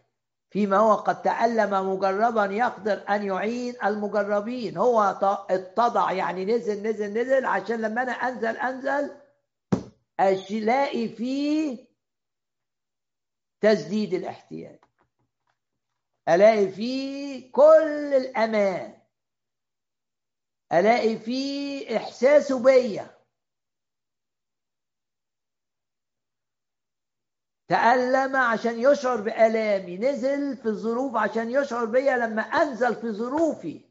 فيما 0.49 0.77
هو 0.77 0.93
قد 0.93 1.21
تألم 1.21 1.93
مجربا 1.93 2.45
يقدر 2.45 3.03
أن 3.09 3.23
يعين 3.23 3.75
المجربين. 3.83 4.77
هو 4.77 5.01
اتضع 5.49 6.11
يعني 6.11 6.45
نزل 6.45 6.83
نزل 6.83 7.13
نزل 7.13 7.45
عشان 7.45 7.81
لما 7.81 8.01
أنا 8.03 8.11
أنزل 8.11 8.57
أنزل 8.57 9.11
ألاقي 10.51 11.07
فيه 11.07 11.87
تسديد 13.61 14.13
الاحتياج. 14.13 14.82
ألاقي 16.29 16.67
فيه 16.67 17.51
كل 17.51 18.13
الأمان. 18.13 19.01
ألاقي 20.73 21.17
فيه 21.17 21.97
احساسه 21.97 22.63
بيا. 22.63 23.19
تألم 27.67 28.35
عشان 28.35 28.79
يشعر 28.79 29.21
بآلامي. 29.21 29.97
نزل 29.97 30.57
في 30.57 30.65
الظروف 30.65 31.15
عشان 31.15 31.51
يشعر 31.51 31.85
بيا 31.85 32.17
لما 32.17 32.41
أنزل 32.41 32.95
في 32.95 33.11
ظروفي. 33.11 33.89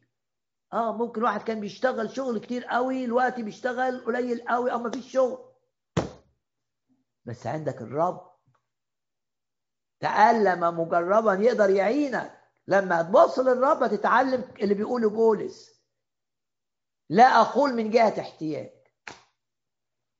آه 0.73 0.97
ممكن 0.97 1.23
واحد 1.23 1.43
كان 1.43 1.61
بيشتغل 1.61 2.11
شغل 2.11 2.39
كتير 2.41 2.65
قوي 2.65 3.07
دلوقتي 3.07 3.43
بيشتغل 3.43 4.05
قليل 4.05 4.49
قوي 4.49 4.73
أو 4.73 4.79
ما 4.79 4.91
فيش 4.91 5.13
شغل. 5.13 5.53
بس 7.25 7.47
عندك 7.47 7.83
الرب 7.83 8.32
تألم 10.03 10.81
مجربا 10.81 11.35
يقدر 11.35 11.71
يعينك 11.71 12.39
لما 12.67 13.03
تبص 13.03 13.39
للرب 13.39 13.87
تتعلم 13.87 14.45
اللي 14.61 14.75
بيقوله 14.75 15.11
بولس. 15.11 15.83
لا 17.09 17.41
أقول 17.41 17.75
من 17.75 17.91
جهة 17.91 18.21
احتياج. 18.21 18.73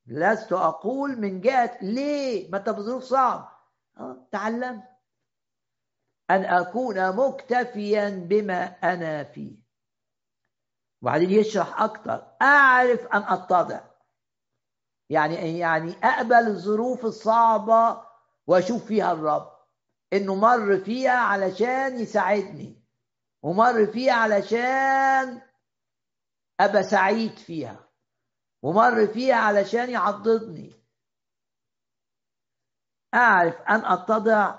لست 0.07 0.53
أقول 0.53 1.21
من 1.21 1.41
جهة 1.41 1.79
ليه؟ 1.83 2.51
ما 2.51 2.59
أنت 2.59 2.71
في 2.71 2.81
ظروف 2.81 3.03
صعب 3.03 3.49
أه 3.99 4.29
تعلم 4.31 4.83
أن 6.31 6.45
أكون 6.45 7.17
مكتفيا 7.17 8.09
بما 8.29 8.65
أنا 8.65 9.25
فيه. 9.25 9.57
وبعدين 11.03 11.31
يشرح 11.31 11.83
أكتر. 11.83 12.27
أعرف 12.43 13.07
أن 13.07 13.23
أتضع. 13.23 13.81
يعني 15.11 15.59
يعني 15.59 15.95
أقبل 16.05 16.47
الظروف 16.47 17.05
الصعبة 17.05 18.03
وأشوف 18.47 18.85
فيها 18.85 19.13
الرب. 19.13 19.52
إنه 20.13 20.35
مر 20.35 20.79
فيها 20.79 21.17
علشان 21.19 21.99
يساعدني 22.01 22.83
ومر 23.43 23.87
فيها 23.87 24.13
علشان 24.13 25.41
أبقى 26.61 26.83
سعيد 26.83 27.39
فيها 27.39 27.89
ومر 28.63 29.07
فيها 29.07 29.35
علشان 29.37 29.91
يعضدني. 29.91 30.73
أعرف 33.15 33.55
أن 33.61 33.85
أتضع 33.85 34.59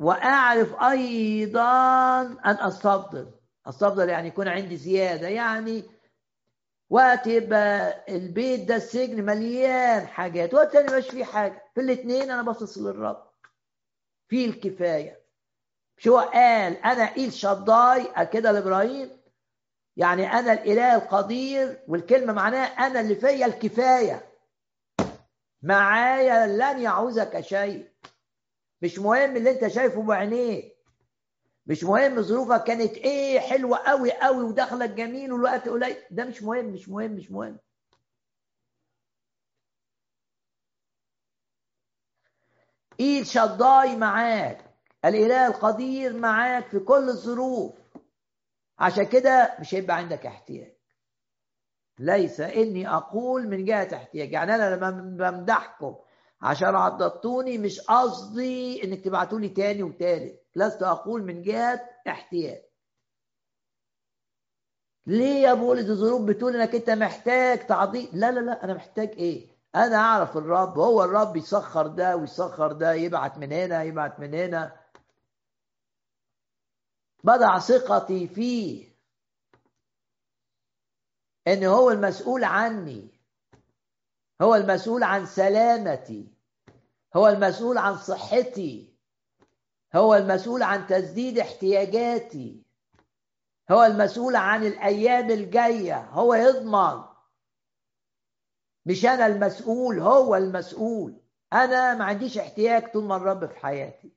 وأعرف 0.00 0.74
أيضا 0.82 2.20
أن 2.22 2.56
أستفضل. 2.60 3.30
أستفضل 3.66 4.08
يعني 4.08 4.28
يكون 4.28 4.48
عندي 4.48 4.76
زيادة 4.76 5.28
يعني 5.28 5.84
وقت 6.90 7.26
يبقى 7.26 8.04
البيت 8.16 8.68
ده 8.68 8.76
السجن 8.76 9.24
مليان 9.24 10.06
حاجات 10.06 10.54
وقت 10.54 10.72
تاني 10.72 10.98
مش 10.98 11.08
فيه 11.08 11.24
حاجة. 11.24 11.70
في 11.74 11.80
الاثنين 11.80 12.30
أنا 12.30 12.42
باصص 12.42 12.78
للرب 12.78 13.29
في 14.30 14.44
الكفاية. 14.44 15.20
شو 15.98 16.18
قال؟ 16.18 16.76
أنا 16.76 17.16
إيل 17.16 17.32
شضاي 17.32 18.24
كده 18.32 18.52
لإبراهيم. 18.52 19.10
يعني 19.96 20.32
أنا 20.32 20.52
الإله 20.52 20.94
القدير 20.96 21.82
والكلمة 21.88 22.32
معناها 22.32 22.64
أنا 22.64 23.00
اللي 23.00 23.14
فيا 23.14 23.46
الكفاية. 23.46 24.26
معايا 25.62 26.46
لن 26.46 26.82
يعوزك 26.82 27.40
شيء. 27.40 27.88
مش 28.82 28.98
مهم 28.98 29.36
اللي 29.36 29.50
أنت 29.50 29.66
شايفه 29.66 30.02
بعينيك 30.02 30.76
مش 31.66 31.84
مهم 31.84 32.22
ظروفك 32.22 32.64
كانت 32.64 32.94
إيه 32.96 33.38
حلوة 33.40 33.78
قوي 33.78 34.12
قوي 34.12 34.44
ودخلك 34.44 34.90
جميل 34.90 35.32
والوقت 35.32 35.68
قليل. 35.68 35.96
ده 36.10 36.24
مش 36.24 36.42
مهم 36.42 36.64
مش 36.64 36.88
مهم 36.88 37.10
مش 37.10 37.30
مهم. 37.30 37.58
إيد 43.00 43.24
شضاي 43.24 43.96
معاك. 43.96 44.64
الإله 45.04 45.46
القدير 45.46 46.12
معاك 46.16 46.66
في 46.66 46.78
كل 46.78 47.08
الظروف 47.08 47.74
عشان 48.78 49.04
كده 49.06 49.56
مش 49.60 49.74
هيبقى 49.74 49.96
عندك 49.96 50.26
احتياج. 50.26 50.72
ليس. 51.98 52.40
إني 52.40 52.88
أقول 52.88 53.48
من 53.48 53.64
جهة 53.64 53.88
احتياج 53.94 54.32
يعني 54.32 54.54
أنا 54.54 54.76
لما 54.76 54.90
بمدحكم 55.30 55.94
عشان 56.42 56.74
عضدتوني 56.76 57.58
مش 57.58 57.80
قصدي 57.80 58.84
إنك 58.84 59.04
تبعتوا 59.04 59.38
لي 59.40 59.48
تاني 59.48 59.82
وتالت. 59.82 60.40
لست 60.56 60.82
أقول 60.82 61.22
من 61.24 61.42
جهة 61.42 61.80
احتياج. 62.08 62.60
ليه 65.06 65.42
يا 65.42 65.54
بولس؟ 65.54 65.90
الظروف 65.90 66.22
بتقول 66.22 66.56
إنك 66.56 66.74
أنت 66.74 66.90
محتاج 66.90 67.66
تعظيم 67.66 68.08
لا 68.12 68.30
لا 68.30 68.40
لا. 68.40 68.64
أنا 68.64 68.74
محتاج 68.74 69.08
إيه؟ 69.08 69.59
أنا 69.74 69.96
أعرف 69.96 70.36
الرب 70.36 70.78
هو 70.78 71.04
الرب 71.04 71.36
يسخر 71.36 71.86
ده 71.86 72.16
ويسخر 72.16 72.72
ده 72.72 72.92
يبعت 72.92 73.38
من 73.38 73.52
هنا 73.52 73.82
يبعت 73.82 74.20
من 74.20 74.34
هنا. 74.34 74.80
بضع 77.24 77.58
ثقتي 77.58 78.28
فيه. 78.28 78.90
إن 81.48 81.64
هو 81.64 81.90
المسؤول 81.90 82.44
عني. 82.44 83.20
هو 84.42 84.54
المسؤول 84.54 85.02
عن 85.02 85.26
سلامتي. 85.26 86.32
هو 87.16 87.28
المسؤول 87.28 87.78
عن 87.78 87.96
صحتي. 87.96 88.94
هو 89.94 90.14
المسؤول 90.14 90.62
عن 90.62 90.86
تسديد 90.86 91.38
احتياجاتي. 91.38 92.62
هو 93.70 93.84
المسؤول 93.84 94.36
عن 94.36 94.66
الأيام 94.66 95.30
الجاية. 95.30 96.00
هو 96.00 96.34
يضمن. 96.34 97.09
مش 98.86 99.04
أنا 99.06 99.26
المسؤول 99.26 99.98
هو 99.98 100.36
المسؤول. 100.36 101.20
أنا 101.52 101.94
ما 101.94 102.04
عنديش 102.04 102.38
احتياج 102.38 102.92
طول 102.92 103.04
ما 103.04 103.16
الرب 103.16 103.46
في 103.46 103.56
حياتي. 103.56 104.12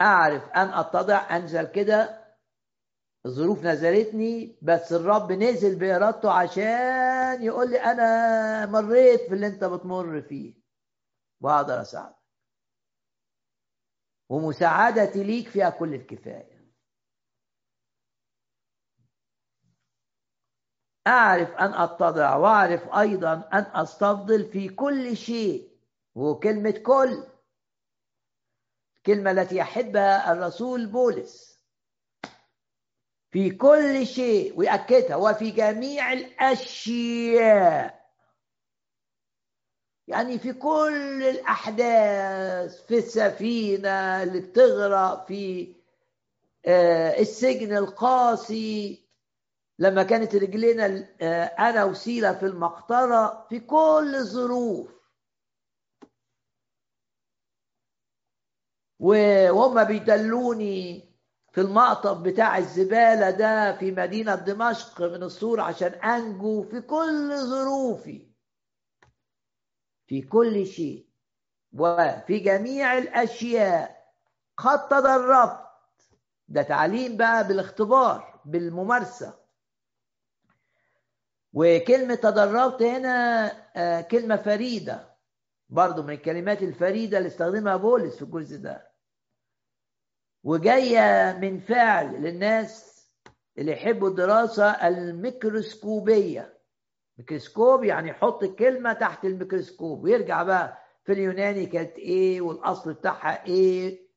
أعرف 0.00 0.48
أن 0.48 0.68
أتضع 0.68 1.36
أنزل 1.36 1.66
كده. 1.66 2.20
الظروف 3.26 3.64
نزلتني 3.64 4.58
بس 4.62 4.92
الرب 4.92 5.32
نزل 5.32 5.78
بإرادته 5.78 6.32
عشان 6.32 7.42
يقول 7.42 7.70
لي 7.70 7.78
أنا 7.84 8.66
مريت 8.66 9.20
في 9.20 9.34
اللي 9.34 9.46
أنت 9.46 9.64
بتمر 9.64 10.22
فيه. 10.22 10.54
وأقدر 11.40 11.80
أساعدك. 11.80 12.16
ومساعدتي 14.30 15.24
ليك 15.24 15.48
فيها 15.48 15.70
كل 15.70 15.94
الكفاية. 15.94 16.49
أعرف 21.06 21.50
أن 21.54 21.74
أتضع 21.74 22.36
وأعرف 22.36 22.88
أيضا 22.94 23.32
أن 23.52 23.66
أستفضل 23.74 24.44
في 24.44 24.68
كل 24.68 25.16
شيء. 25.16 25.70
وكلمة 26.14 26.70
كل 26.70 27.24
الكلمة 28.96 29.30
التي 29.30 29.56
يحبها 29.56 30.32
الرسول 30.32 30.86
بولس. 30.86 31.60
في 33.30 33.50
كل 33.50 34.06
شيء 34.06 34.58
ويأكدها 34.58 35.16
وفي 35.16 35.50
جميع 35.50 36.12
الأشياء. 36.12 38.00
يعني 40.08 40.38
في 40.38 40.52
كل 40.52 41.22
الأحداث 41.22 42.86
في 42.86 42.98
السفينة 42.98 44.22
اللي 44.22 44.40
بتغرق 44.40 45.26
في 45.26 45.74
آه، 46.66 47.20
السجن 47.20 47.76
القاسي. 47.76 49.09
لما 49.80 50.02
كانت 50.02 50.34
رجلنا 50.34 51.08
آه، 51.20 51.44
أنا 51.44 51.84
وسيلة 51.84 52.32
في 52.32 52.46
المقطرة 52.46 53.46
في 53.48 53.60
كل 53.60 54.14
الظروف 54.18 54.88
وهم 58.98 59.84
بيدلوني 59.84 61.10
في 61.52 61.60
المقطف 61.60 62.18
بتاع 62.18 62.58
الزبالة 62.58 63.30
ده 63.30 63.76
في 63.78 63.90
مدينة 63.92 64.34
دمشق 64.34 65.00
من 65.02 65.22
السور 65.22 65.60
عشان 65.60 65.92
أنجو 65.92 66.62
في 66.62 66.80
كل 66.80 67.36
ظروفي. 67.36 68.30
في 70.06 70.22
كل 70.22 70.66
شيء. 70.66 71.06
وفي 71.78 72.38
جميع 72.38 72.98
الأشياء. 72.98 74.12
قد 74.56 74.88
تدربت. 74.88 75.60
ده 76.48 76.62
تعليم 76.62 77.16
بقى 77.16 77.48
بالاختبار 77.48 78.40
بالممارسة. 78.44 79.39
وكلمة 81.52 82.14
تدربت 82.14 82.82
هنا 82.82 83.46
آه، 83.76 84.00
كلمة 84.00 84.36
فريدة 84.36 85.16
برضو 85.68 86.02
من 86.02 86.10
الكلمات 86.14 86.62
الفريدة 86.62 87.18
اللي 87.18 87.26
استخدمها 87.26 87.76
بولس 87.76 88.16
في 88.16 88.22
الجزء 88.22 88.58
ده. 88.58 88.90
وجاية 90.44 91.38
من 91.38 91.60
فعل 91.60 92.22
للناس 92.22 93.00
اللي 93.58 93.72
يحبوا 93.72 94.08
الدراسة 94.08 94.70
الميكروسكوبية. 94.70 96.58
ميكروسكوب 97.18 97.84
يعني 97.84 98.08
يحط 98.10 98.42
الكلمة 98.42 98.92
تحت 98.92 99.24
الميكروسكوب. 99.24 100.04
ويرجع 100.04 100.42
بقى 100.42 100.78
في 101.04 101.12
اليوناني 101.12 101.66
كانت 101.66 101.96
إيه 101.98 102.40
والأصل 102.40 102.92
بتاعها 102.94 103.46
إيه 103.46 104.10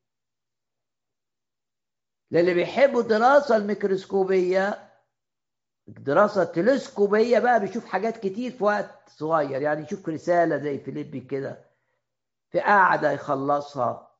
للي 2.30 2.54
بيحبوا 2.54 3.00
الدراسة 3.00 3.56
الميكروسكوبية 3.56 4.93
الدراسة 5.88 6.42
التلسكوبية 6.42 7.38
بقى 7.38 7.60
بيشوف 7.60 7.84
حاجات 7.86 8.16
كتير 8.16 8.50
في 8.50 8.64
وقت 8.64 9.08
صغير 9.08 9.62
يعني 9.62 9.82
يشوف 9.82 10.08
رسالة 10.08 10.56
زي 10.58 10.78
فيليبي 10.78 11.20
كده 11.20 11.64
في 12.50 12.60
قاعدة 12.60 13.10
يخلصها. 13.12 14.10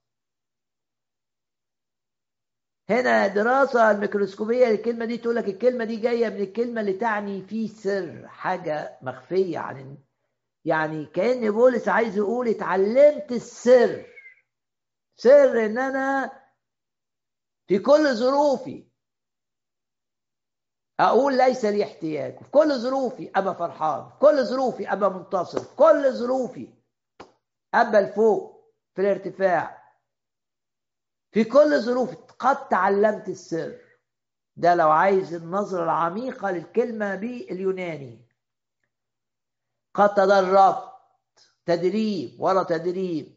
هنا 2.90 3.26
دراسة 3.26 3.90
الميكروسكوبية 3.90 4.66
للكلمة 4.66 5.04
دي 5.04 5.18
تقول 5.18 5.36
لك 5.36 5.48
الكلمة 5.48 5.84
دي 5.84 5.96
جاية 5.96 6.28
من 6.28 6.40
الكلمة 6.40 6.80
اللي 6.80 6.92
تعني 6.92 7.42
في 7.42 7.68
سر 7.68 8.28
حاجة 8.28 8.98
مخفية 9.02 9.58
عن 9.58 9.98
يعني 10.64 11.06
كأن 11.06 11.50
بولس 11.50 11.88
عايز 11.88 12.16
يقول 12.16 12.48
اتعلمت 12.48 13.32
السر. 13.32 14.06
سر 15.16 15.64
إن 15.66 15.78
أنا 15.78 16.32
في 17.66 17.78
كل 17.78 18.14
ظروفي 18.14 18.86
أقول 21.00 21.36
ليس 21.38 21.64
لي 21.64 21.84
احتياج. 21.84 22.38
في 22.38 22.50
كل 22.50 22.78
ظروفي 22.78 23.30
أبقى 23.36 23.54
فرحان. 23.54 24.08
في 24.10 24.18
كل 24.18 24.44
ظروفي 24.44 24.92
أبقى 24.92 25.10
منتصر. 25.10 25.60
في 25.60 25.76
كل 25.76 26.12
ظروفي 26.12 26.68
أبقى 27.74 28.02
لفوق 28.02 28.74
في 28.94 29.02
الارتفاع. 29.02 29.84
في 31.32 31.44
كل 31.44 31.80
ظروف 31.80 32.14
قد 32.38 32.68
تعلمت 32.68 33.28
السر. 33.28 33.78
ده 34.56 34.74
لو 34.74 34.90
عايز 34.90 35.34
النظرة 35.34 35.84
العميقة 35.84 36.50
للكلمة 36.50 37.14
باليوناني 37.14 38.28
قد 39.94 40.14
تدربت 40.14 40.92
تدريب 41.66 42.40
ورا 42.40 42.62
تدريب. 42.62 43.34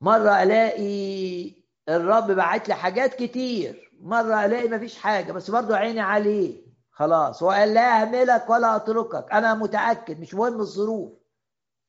مرة 0.00 0.42
ألاقي 0.42 1.52
الرب 1.88 2.30
بعت 2.30 2.68
لي 2.68 2.74
حاجات 2.74 3.14
كتير. 3.14 3.85
مرة 4.00 4.44
ألاقي 4.44 4.68
مفيش 4.68 4.98
حاجة 4.98 5.32
بس 5.32 5.50
برضه 5.50 5.76
عيني 5.76 6.00
عليه. 6.00 6.66
خلاص 6.90 7.42
هو 7.42 7.50
قال 7.50 7.74
لا 7.74 8.02
أهملك 8.02 8.50
ولا 8.50 8.76
أتركك. 8.76 9.32
أنا 9.32 9.54
متأكد 9.54 10.20
مش 10.20 10.34
مهم 10.34 10.60
الظروف. 10.60 11.12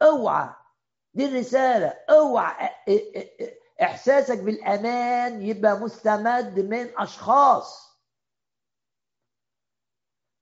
اوعى. 0.01 0.49
دي 1.13 1.25
الرسالة. 1.25 1.93
اوعى. 2.09 2.69
إحساسك 3.81 4.37
بالأمان 4.37 5.41
يبقى 5.41 5.79
مستمد 5.79 6.59
من 6.59 6.89
أشخاص. 6.97 7.97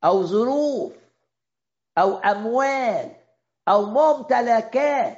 أو 0.03 0.23
ظروف. 0.23 0.93
أو 1.97 2.17
أموال. 2.17 3.15
أو 3.67 3.85
ممتلكات. 3.85 5.17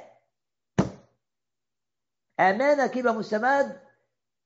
أمانك 2.40 2.96
يبقى 2.96 3.14
مستمد؟ 3.14 3.87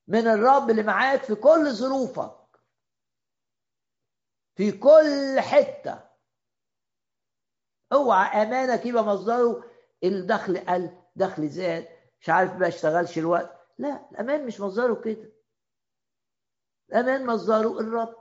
من 0.09 0.27
الرب 0.29 0.71
اللي 0.71 0.83
معاك 0.83 1.23
في 1.23 1.35
كل 1.35 1.73
ظروفك 1.73 2.39
في 4.57 4.73
كل 4.73 5.41
حتة. 5.41 6.09
اوعى 7.93 8.43
أمانك 8.43 8.87
يبقى 8.87 9.05
مصدره 9.05 9.65
الدخل 10.05 10.59
قل 10.59 10.91
دخل 11.17 11.49
زاد 11.49 11.89
مش 12.21 12.29
عارف 12.29 12.57
بقى 12.57 12.69
اشتغلش 12.69 13.19
الوقت. 13.19 13.59
لا 13.79 14.09
الأمان 14.13 14.47
مش 14.47 14.61
مصدره 14.61 14.95
كده. 15.01 15.33
الأمان 16.91 17.27
مصدره 17.27 17.81
الرب. 17.81 18.17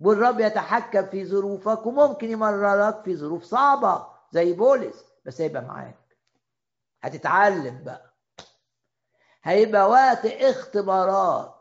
والرب 0.00 0.40
يتحكم 0.40 1.06
في 1.06 1.26
ظروفك 1.26 1.86
وممكن 1.86 2.30
يمررك 2.30 3.04
في 3.04 3.16
ظروف 3.16 3.42
صعبة 3.44 4.06
زي 4.32 4.52
بولس 4.52 5.04
بس 5.24 5.40
هيبقى 5.40 5.62
معاك. 5.62 6.18
هتتعلم 7.02 7.84
بقى. 7.84 8.11
هيبقى 9.44 9.88
وقت 9.90 10.26
اختبارات. 10.26 11.54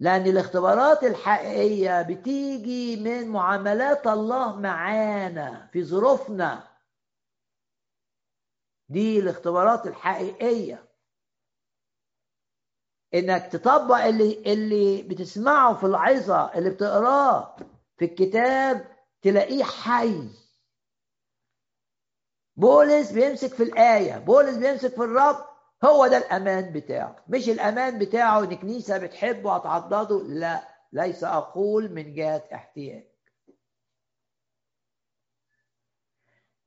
لأن 0.00 0.26
الاختبارات 0.26 1.04
الحقيقية 1.04 2.02
بتيجي 2.02 2.96
من 2.96 3.28
معاملات 3.28 4.06
الله 4.06 4.56
معانا 4.60 5.68
في 5.72 5.84
ظروفنا. 5.84 6.68
دي 8.88 9.18
الاختبارات 9.18 9.86
الحقيقية. 9.86 10.88
إنك 13.14 13.52
تطبق 13.52 13.96
اللي 13.96 14.52
اللي 14.52 15.02
بتسمعه 15.02 15.74
في 15.74 15.86
العظة 15.86 16.54
اللي 16.54 16.70
بتقراه 16.70 17.56
في 17.96 18.04
الكتاب 18.04 18.96
تلاقيه 19.22 19.64
حي. 19.64 20.28
بولس 22.56 23.12
بيمسك 23.12 23.54
في 23.54 23.62
الآية 23.62 24.18
بولس 24.18 24.56
بيمسك 24.56 24.90
في 24.94 25.02
الرب 25.02 25.51
هو 25.84 26.06
ده 26.06 26.16
الأمان 26.18 26.72
بتاعه. 26.72 27.24
مش 27.28 27.48
الأمان 27.48 27.98
بتاعه 27.98 28.40
إن 28.44 28.56
كنيسة 28.56 28.98
بتحبه 28.98 29.56
هتعضده 29.56 30.22
لا. 30.22 30.68
ليس 30.92 31.24
أقول 31.24 31.92
من 31.92 32.14
جهة 32.14 32.48
احتياج. 32.54 33.04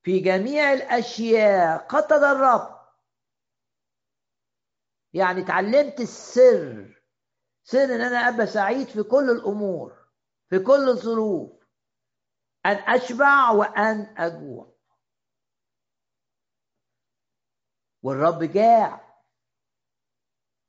في 0.04 0.20
جميع 0.20 0.74
الأشياء 0.74 1.78
قد 1.88 2.08
تدربت. 2.08 2.76
يعني 5.14 5.42
اتعلمت 5.42 6.00
السر. 6.00 7.02
سر 7.64 7.84
إن 7.84 8.02
أنا 8.02 8.18
أبقى 8.18 8.48
سعيد 8.48 8.88
في 8.88 9.04
كل 9.04 9.30
الأمور 9.30 10.06
في 10.50 10.60
كل 10.60 10.90
الظروف. 10.90 11.52
أن 12.66 12.76
أشبع 12.76 13.52
وأن 13.52 14.16
أجوع. 14.18 14.76
والرب 18.04 18.44
جاع. 18.44 19.05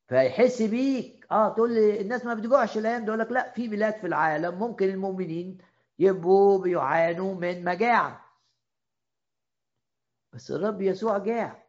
فيحس 0.08 0.62
بيك. 0.62 1.26
آه 1.30 1.54
تقول 1.54 1.74
لي 1.74 2.00
الناس 2.00 2.24
ما 2.24 2.34
بتجوعش 2.34 2.78
الأيام 2.78 3.04
دي 3.04 3.10
لك 3.10 3.32
لا 3.32 3.52
في 3.52 3.68
بلاد 3.68 3.94
في 3.94 4.06
العالم 4.06 4.58
ممكن 4.58 4.88
المؤمنين 4.88 5.58
يبقوا 5.98 6.62
بيعانوا 6.62 7.34
من 7.34 7.64
مجاعة. 7.64 8.24
بس 10.32 10.50
الرب 10.50 10.82
يسوع 10.82 11.18
جاع. 11.18 11.66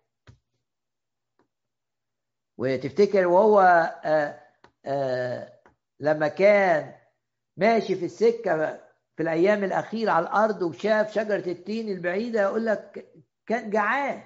وتفتكر 2.57 3.27
وهو 3.27 3.59
آآ 4.05 4.39
آآ 4.85 5.59
لما 5.99 6.27
كان 6.27 6.93
ماشي 7.57 7.95
في 7.95 8.05
السكة 8.05 8.79
في 9.15 9.23
الأيام 9.23 9.63
الأخيرة 9.63 10.11
على 10.11 10.25
الأرض 10.27 10.61
وشاف 10.61 11.11
شجرة 11.11 11.51
التين 11.51 11.89
البعيدة 11.89 12.41
يقول 12.41 12.65
لك 12.65 13.13
كان 13.45 13.69
جعان. 13.69 14.23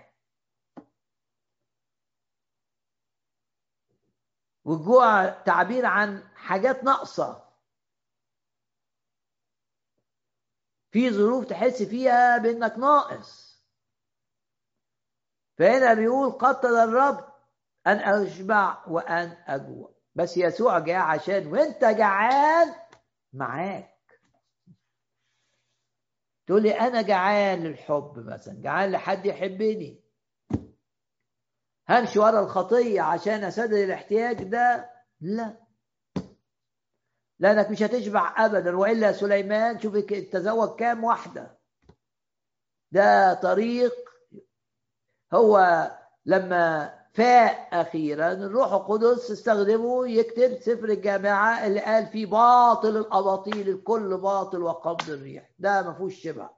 والجوع 4.72 5.30
تعبير 5.30 5.86
عن 5.86 6.24
حاجات 6.36 6.84
ناقصة. 6.84 7.44
في 10.92 11.12
ظروف 11.12 11.46
تحس 11.46 11.84
فيها 11.84 12.38
بإنك 12.38 12.78
ناقص. 12.78 13.62
فهنا 15.58 15.94
بيقول 15.94 16.32
قد 16.32 16.66
الرب 16.66 17.34
أن 17.88 17.98
أشبع 17.98 18.86
وأن 18.88 19.38
أجوع. 19.48 19.94
بس 20.16 20.38
يسوع 20.38 20.80
جاء 20.80 21.02
عشان 21.02 21.48
وأنت 21.48 21.86
جعان 21.86 22.76
معاك. 23.34 24.22
تقول 26.48 26.64
لي 26.64 26.80
أنا 26.80 27.02
جعان 27.02 27.64
للحب 27.64 28.14
مثلا 28.20 28.62
جعان 28.62 28.92
لحد 28.92 29.26
يحبني. 29.26 30.01
همشي 31.92 32.20
ورا 32.20 32.40
الخطية 32.40 33.02
عشان 33.02 33.44
اسدد 33.44 33.74
الاحتياج 33.74 34.44
ده؟ 34.44 34.90
لا. 35.22 35.54
لأنك 37.40 37.70
مش 37.72 37.84
هتشبع 37.84 38.46
ابدا 38.46 38.78
وإلا 38.78 39.12
سليمان 39.12 39.80
شوف 39.80 39.98
تزوج 40.32 40.76
كام 40.80 41.04
واحدة. 41.04 41.58
ده 42.92 43.34
طريق 43.34 43.94
هو 45.34 45.88
لما 46.26 46.94
فاء 47.14 47.68
أخيرا 47.82 48.32
الروح 48.32 48.74
القدس 48.74 49.32
استخدمه 49.32 50.08
يكتب 50.08 50.60
سفر 50.62 50.90
الجامعة 50.90 51.68
اللي 51.68 51.80
قال 51.80 52.08
فيه 52.08 52.26
باطل 52.26 52.98
الأباطيل 52.98 53.70
الكل 53.70 54.18
باطل 54.18 54.62
وقبض 54.64 55.10
الريح 55.10 55.50
ده 55.60 55.82
ما 55.82 55.94
فيهوش 55.94 56.16
شبع. 56.16 56.50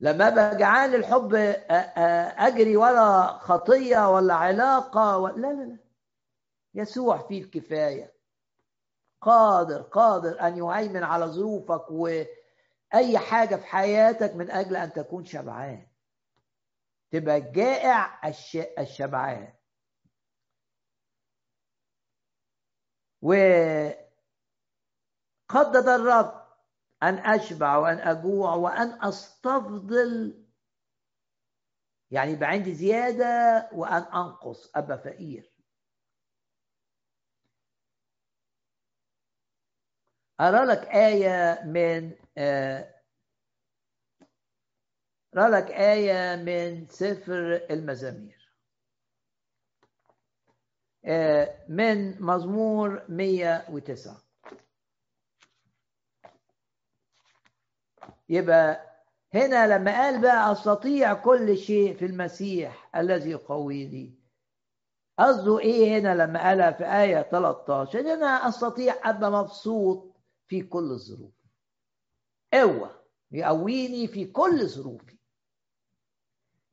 لما 0.00 0.28
ابقى 0.28 0.56
جعان 0.56 0.90
للحب 0.90 1.34
أجري 2.38 2.76
ورا 2.76 3.22
خطية 3.38 4.10
ولا 4.10 4.34
علاقة 4.34 5.18
ولا 5.18 5.36
لا 5.36 5.52
لا 5.52 5.62
لا. 5.62 5.78
يسوع 6.74 7.18
فيه 7.28 7.42
الكفايه 7.44 8.12
قادر 9.20 9.82
قادر 9.82 10.40
أن 10.40 10.56
يهيمن 10.56 11.02
على 11.02 11.26
ظروفك 11.26 11.90
واي 11.90 13.18
حاجة 13.18 13.56
في 13.56 13.66
حياتك 13.66 14.34
من 14.34 14.50
أجل 14.50 14.76
أن 14.76 14.92
تكون 14.92 15.24
شبعان. 15.24 15.86
تبقى 17.10 17.40
جائع 17.40 18.20
الشبعان. 18.78 19.52
وقدد 23.22 23.98
الرب 25.88 26.37
أن 27.02 27.14
أشبع 27.14 27.76
وأن 27.76 27.98
أجوع 27.98 28.54
وأن 28.54 29.02
أستفضل. 29.02 30.44
يعني 32.10 32.32
يبقى 32.32 32.48
عندي 32.48 32.74
زيادة 32.74 33.68
وأن 33.72 34.02
أنقص 34.02 34.76
أبقى 34.76 34.98
فقير. 34.98 35.52
أرى 40.40 40.64
لك 40.64 40.78
آية 40.88 41.62
من 41.64 42.12
أرى 45.36 45.48
لك 45.50 45.70
آية 45.70 46.36
من 46.36 46.88
سفر 46.88 47.66
المزامير. 47.70 48.38
من 51.68 52.22
مزمور 52.22 53.04
109 53.08 54.27
يبقى 58.28 58.88
هنا 59.34 59.66
لما 59.78 59.92
قال 60.02 60.20
بقى 60.20 60.52
أستطيع 60.52 61.14
كل 61.14 61.56
شيء 61.58 61.96
في 61.96 62.04
المسيح 62.06 62.90
الذي 62.96 63.30
يقويني 63.30 64.18
قصده 65.18 65.58
إيه 65.58 65.98
هنا 65.98 66.14
لما 66.14 66.48
قالها 66.48 66.70
في 66.70 66.84
آية 66.84 67.22
13 67.22 68.00
إن 68.00 68.06
أنا 68.06 68.48
أستطيع 68.48 68.94
أبقى 69.04 69.30
مبسوط 69.30 70.16
في 70.46 70.62
كل 70.62 70.90
الظروف 70.90 71.32
قوة 72.54 72.90
يقويني 73.32 74.06
في 74.06 74.24
كل 74.24 74.66
ظروفي. 74.68 75.18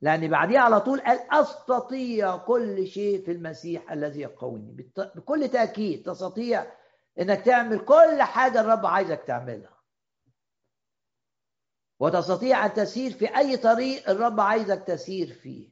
لأن 0.02 0.28
بعديها 0.28 0.60
على 0.60 0.80
طول 0.82 1.02
قال 1.02 1.20
أستطيع 1.32 2.38
كل 2.38 2.88
شيء 2.88 3.26
في 3.26 3.32
المسيح 3.32 3.92
الذي 3.92 4.22
يقويني. 4.22 4.92
بكل 5.16 5.48
تأكيد 5.48 6.04
تستطيع 6.06 6.66
إنك 7.20 7.42
تعمل 7.42 7.80
كل 7.86 8.22
حاجة 8.22 8.62
الرب 8.62 8.86
عايزك 8.86 9.24
تعملها. 9.28 9.75
وتستطيع 12.00 12.66
أن 12.66 12.74
تسير 12.74 13.12
في 13.14 13.38
أي 13.38 13.58
طريق 13.58 14.10
الرب 14.10 14.40
عايزك 14.40 14.84
تسير 14.88 15.34
فيه. 15.34 15.70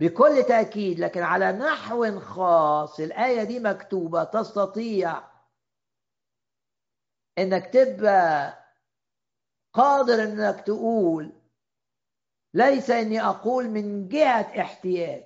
بكل 0.00 0.44
تأكيد 0.48 1.00
لكن 1.00 1.22
على 1.22 1.52
نحو 1.52 2.20
خاص 2.20 3.00
الآية 3.00 3.44
دي 3.44 3.60
مكتوبة 3.60 4.24
تستطيع 4.24 5.32
إنك 7.38 7.66
تبقى 7.72 8.58
قادر 9.72 10.22
إنك 10.22 10.60
تقول 10.66 11.32
ليس 12.54 12.90
إني 12.90 13.20
أقول 13.22 13.68
من 13.68 14.08
جهة 14.08 14.60
احتياج. 14.60 15.24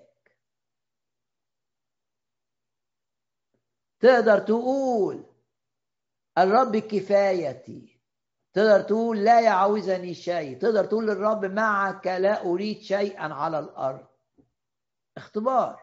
تقدر 4.00 4.38
تقول 4.38 5.24
الرب 6.38 6.76
كفايتي. 6.76 7.95
تقدر 8.56 8.80
تقول 8.82 9.24
لا 9.24 9.40
يعوزني 9.40 10.14
شيء. 10.14 10.58
تقدر 10.58 10.84
تقول 10.84 11.06
للرب 11.06 11.44
معك 11.44 12.06
لا 12.06 12.42
أريد 12.42 12.80
شيئا 12.80 13.34
على 13.34 13.58
الأرض. 13.58 14.06
اختبار. 15.16 15.80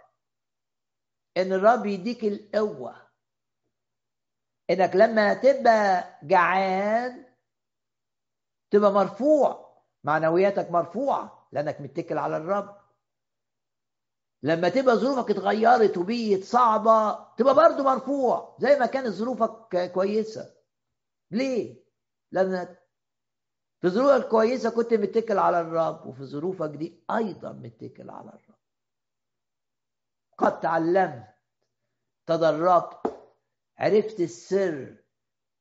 إن 1.38 1.54
الرب 1.54 1.86
يديك 1.86 2.24
القوة. 2.24 2.96
إنك 4.70 4.96
لما 4.96 5.34
تبقى 5.34 6.20
جعان 6.24 7.26
تبقى 8.72 8.92
مرفوع. 8.92 9.74
معنوياتك 10.04 10.72
مرفوعة. 10.72 11.48
لأنك 11.52 11.82
متكل 11.82 12.18
على 12.18 12.38
الرب. 12.38 12.78
لما 14.44 14.70
تبقى 14.70 14.96
ظروفك 14.96 15.32
اتغيرت 15.32 15.98
وبقت 15.98 16.44
صعبة 16.44 17.34
تبقى 17.36 17.56
برضو 17.56 17.84
مرفوع. 17.84 18.58
زي 18.60 18.80
ما 18.80 18.86
كانت 18.86 19.08
ظروفك 19.08 19.92
كويسة. 19.94 20.56
ليه؟ 21.32 21.83
لأنك 22.34 22.84
في 23.82 23.90
ظروفك 23.90 24.28
كويسة 24.28 24.70
كنت 24.70 24.94
متكل 24.94 25.38
على 25.38 25.62
الرب 25.62 26.06
وفي 26.08 26.24
ظروفك 26.26 26.70
دي 26.70 27.04
أيضا 27.12 27.52
متكل 27.52 28.10
على 28.10 28.30
الرب. 28.30 28.56
قد 30.38 30.60
تعلمت 30.60 31.28
تدربت 32.26 33.14
عرفت 33.78 34.20
السر 34.20 34.96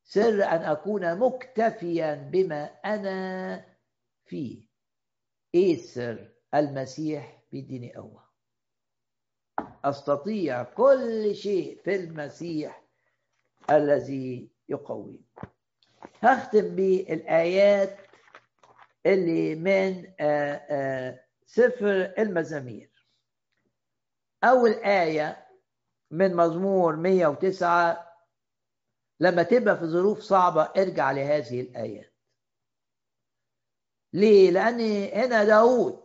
سر 0.05 0.45
أن 0.45 0.63
أكون 0.63 1.19
مكتفيا 1.19 2.15
بما 2.15 2.65
أنا 2.65 3.65
فيه. 4.25 4.67
إيه 5.55 5.75
السر؟ 5.75 6.33
المسيح 6.55 7.43
بيديني 7.53 7.95
قوة. 7.95 8.25
أستطيع 9.85 10.63
كل 10.63 11.35
شيء 11.35 11.83
في 11.83 11.97
المسيح 11.97 12.83
الذي 13.71 14.51
يقويني. 14.69 15.25
هختم 16.23 16.77
بالآيات 16.77 17.99
اللي 19.07 19.55
من 19.55 20.13
آآ 20.21 20.67
آآ 20.71 21.25
سفر 21.47 22.15
المزامير. 22.19 23.07
أول 24.45 24.71
آية 24.71 25.47
من 26.11 26.37
مزمور 26.37 26.97
109 26.97 28.13
لما 29.21 29.43
تبقى 29.43 29.79
في 29.79 29.85
ظروف 29.87 30.21
صعبة 30.21 30.63
ارجع 30.63 31.11
لهذه 31.13 31.61
الآيات. 31.61 32.13
ليه؟ 34.13 34.51
لأن 34.51 34.81
هنا 35.25 35.45
داود 35.45 36.03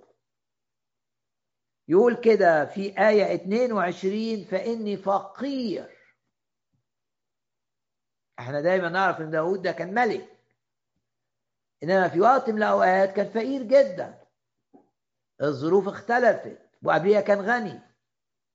يقول 1.87 2.15
كده 2.15 2.65
في 2.65 2.99
آية 3.09 3.35
22 3.35 4.43
فإني 4.45 4.97
فقير. 4.97 5.96
إحنا 8.39 8.61
دايما 8.61 8.89
نعرف 8.89 9.21
ان 9.21 9.29
داود 9.31 9.61
ده 9.61 9.71
كان 9.71 9.93
ملك. 9.93 10.37
انما 11.83 12.07
في 12.07 12.21
وقت 12.21 12.49
من 12.49 12.57
الاوقات 12.57 13.11
كان 13.13 13.29
فقير 13.29 13.63
جدا. 13.63 14.17
الظروف 15.41 15.87
اختلفت 15.87 16.57
وقبليها 16.83 17.21
كان 17.21 17.41
غني. 17.41 17.79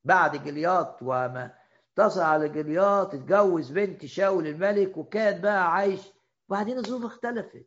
بعد 0.05 0.45
جلياط 0.45 1.03
وما 1.03 1.55
اتصل 1.93 2.21
على 2.21 2.49
جلياط 2.49 3.15
اتجوز 3.15 3.71
بنت 3.71 4.07
شاول 4.07 4.47
الملك 4.47 4.97
وكان 4.97 5.41
بقى 5.41 5.73
عايش. 5.73 6.01
وبعدين 6.49 6.79
الظروف 6.79 7.05
اختلفت. 7.05 7.67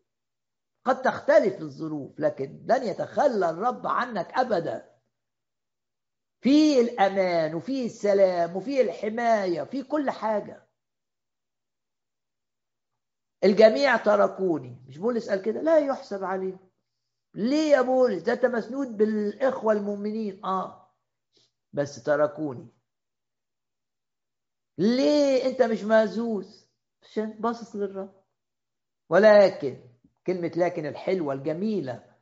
قد 0.85 1.01
تختلف 1.01 1.61
الظروف 1.61 2.19
لكن 2.19 2.65
لن 2.65 2.83
يتخلى 2.83 3.49
الرب 3.49 3.87
عنك 3.87 4.31
أبدا. 4.39 4.89
في 6.41 6.81
الأمان 6.81 7.55
وفي 7.55 7.85
السلام 7.85 8.55
وفي 8.55 8.81
الحماية 8.81 9.63
في 9.63 9.83
كل 9.83 10.09
حاجة. 10.11 10.64
الجميع 13.45 13.97
تركوني. 13.97 14.84
مش 14.88 14.97
بولس 14.97 15.30
قال 15.30 15.41
كده؟ 15.41 15.61
لا 15.61 15.77
يحسب 15.77 16.23
عليهم. 16.23 16.69
ليه 17.35 17.72
يا 17.72 17.81
بولس؟ 17.81 18.23
ده 18.23 18.34
أنت 18.34 18.45
مسنود 18.45 18.97
بالإخوة 18.97 19.73
المؤمنين. 19.73 20.45
آه. 20.45 20.91
بس 21.73 22.03
تركوني. 22.03 22.67
ليه 24.77 25.45
أنت 25.45 25.61
مش 25.61 25.84
مهزوز؟ 25.84 26.67
عشان 27.03 27.31
باصص 27.39 27.76
للرب. 27.76 28.23
ولكن 29.09 29.89
كلمة 30.27 30.51
لكن 30.55 30.85
الحلوة 30.85 31.34
الجميلة. 31.34 32.15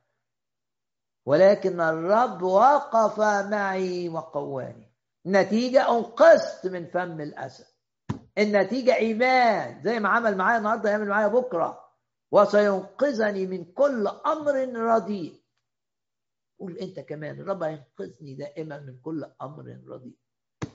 ولكن 1.26 1.82
الرب 1.82 2.42
وقف 2.42 3.20
معي 3.50 4.10
وقواني. 4.10 4.94
النتيجة 5.26 5.90
أنقذت 5.98 6.68
من 6.68 6.86
فم 6.86 7.22
الأسد. 7.22 7.73
النتيجة 8.38 8.96
إيمان. 8.96 9.82
زي 9.84 10.00
ما 10.00 10.10
عمل 10.10 10.38
معايا 10.38 10.58
النهاردة 10.58 10.90
يعمل 10.90 11.08
معايا 11.08 11.28
بكرة. 11.28 11.84
وسينقذني 12.32 13.46
من 13.48 13.66
كل 13.66 14.08
أمر 14.08 14.54
رديء. 14.76 15.44
قول 16.60 16.78
أنت 16.78 17.00
كمان 17.00 17.40
الرب 17.40 17.64
هينقذني 17.64 18.36
دائما 18.36 18.80
من 18.80 19.00
كل 19.02 19.26
أمر 19.42 19.80
رديء. 19.88 20.18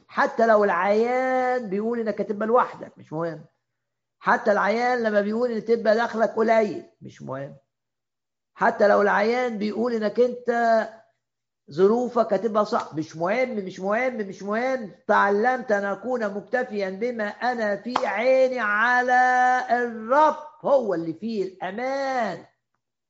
حتى 0.09 0.47
لو 0.47 0.65
العيان 0.65 1.69
بيقول 1.71 2.01
إنك 2.01 2.21
هتبقى 2.21 2.47
لوحدك 2.47 2.99
مش 2.99 3.13
مهم. 3.13 3.45
حتى 4.19 4.53
العيان 4.53 5.03
لما 5.03 5.21
بيقول 5.21 5.51
ان 5.53 5.65
تبقى 5.65 5.97
دخلك 5.97 6.31
قليل 6.31 6.85
مش 7.01 7.23
مهم. 7.23 7.57
حتى 8.55 8.89
لو 8.89 9.03
العيان 9.03 9.59
بيقول 9.59 9.93
إنك 9.93 10.21
أنت 10.21 10.49
ظروفك 11.71 12.33
هتبقى 12.33 12.65
صعب 12.67 12.99
مش 12.99 13.17
مهم 13.17 13.57
مش 13.57 13.81
مهم 13.81 14.17
مش 14.17 14.43
مهم. 14.43 14.91
تعلمت 15.09 15.73
أن 15.73 15.85
أكون 15.85 16.35
مكتفيا 16.35 16.91
بما 16.91 17.25
أنا 17.29 17.77
في 17.77 17.95
عيني 18.07 18.59
على 18.61 19.13
الرب. 19.71 20.37
هو 20.61 20.95
اللي 20.95 21.13
فيه 21.15 21.45
الأمان. 21.45 22.45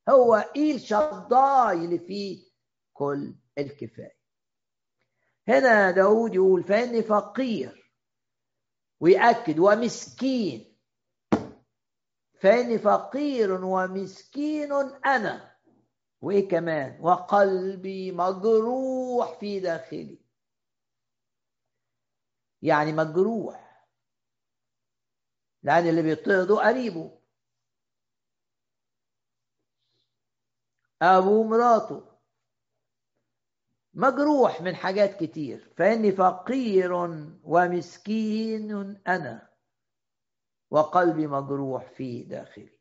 هو 0.09 0.51
إيل 0.56 0.80
شضاي 0.80 1.72
اللي 1.76 1.98
فيه 1.98 2.44
كل 2.93 3.35
الكفاية. 3.59 4.18
هنا 5.48 5.90
داود 5.90 6.35
يقول 6.35 6.64
فإني 6.64 7.02
فقير 7.02 7.93
ويأكد 9.01 9.59
ومسكين. 9.59 10.76
فإني 12.40 12.78
فقير 12.78 13.64
ومسكين 13.64 14.72
أنا. 15.06 15.57
وإيه 16.20 16.49
كمان؟ 16.49 17.01
وقلبي 17.01 18.12
مجروح 18.12 19.39
في 19.39 19.61
داخلي. 19.61 20.19
يعني 22.62 22.93
مجروح. 22.93 23.86
لأن 25.62 25.86
اللي 25.89 26.03
بيطرده 26.03 26.55
قريبه. 26.69 27.20
أبو 31.03 31.45
مراته. 31.45 32.19
مجروح 33.95 34.62
من 34.62 34.74
حاجات 34.74 35.24
كتير. 35.24 35.74
فإني 35.77 36.12
فقير 36.12 36.93
ومسكين 37.45 38.73
أنا. 39.07 39.49
وقلبي 40.70 41.27
مجروح 41.27 41.90
في 41.90 42.23
داخلي. 42.23 42.77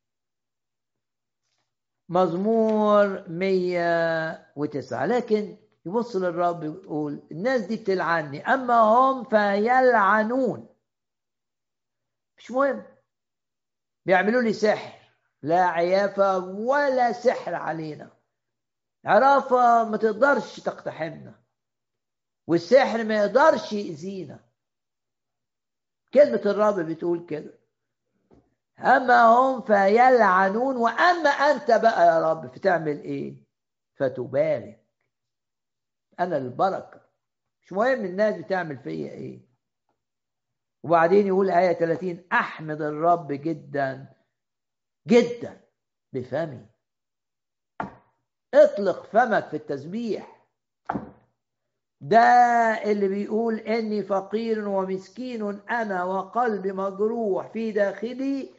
مزمور 2.10 3.24
109 3.30 5.06
لكن 5.06 5.58
يبص 5.86 6.16
للرب 6.16 6.64
يقول 6.64 7.28
الناس 7.32 7.62
دي 7.62 7.76
بتلعني 7.76 8.54
أما 8.54 8.80
هم 8.80 9.24
فيلعنون. 9.24 10.70
مش 12.38 12.52
مهم. 12.52 12.84
بيعملوا 14.06 14.42
لي 14.42 14.54
سحر 14.54 15.12
لا 15.42 15.66
عيافة 15.66 16.38
ولا 16.38 17.12
سحر 17.12 17.56
علينا. 17.56 18.12
عرافة 19.06 19.84
ما 19.90 19.98
تقدرش 19.98 20.60
تقتحمنا 20.60 21.40
والسحر 22.48 23.04
ما 23.04 23.16
يقدرش 23.16 23.74
يأذينا. 23.74 24.40
كلمة 26.14 26.42
الرب 26.46 26.80
بتقول 26.80 27.26
كده. 27.26 27.57
أما 28.80 29.24
هم 29.24 29.62
فيلعنون 29.62 30.78
وأما 30.78 31.30
أنت 31.30 31.72
بقى 31.72 32.08
يا 32.08 32.32
رب 32.32 32.48
فتعمل 32.56 33.00
إيه؟ 33.02 33.36
فتبارك 33.96 34.84
أنا 36.20 36.38
البركة. 36.38 37.02
مش 37.62 37.74
مهم 37.74 38.06
الناس 38.06 38.36
بتعمل 38.36 38.78
فيا 38.78 39.12
إيه. 39.12 39.42
وبعدين 40.84 41.28
يقول 41.28 41.50
آية 41.50 41.74
30 41.74 42.24
أحمد 42.34 42.82
الرب 42.82 43.28
جدا 43.32 44.14
جدا 45.08 45.62
بفمي. 46.14 46.66
اطلق 48.54 49.04
فمك 49.04 49.48
في 49.48 49.56
التسبيح. 49.58 50.48
ده 52.02 52.20
اللي 52.92 53.08
بيقول 53.08 53.56
إني 53.60 54.04
فقير 54.04 54.68
ومسكين 54.68 55.60
أنا 55.70 56.04
وقلبي 56.04 56.72
مجروح 56.72 57.48
في 57.48 57.72
داخلي 57.72 58.57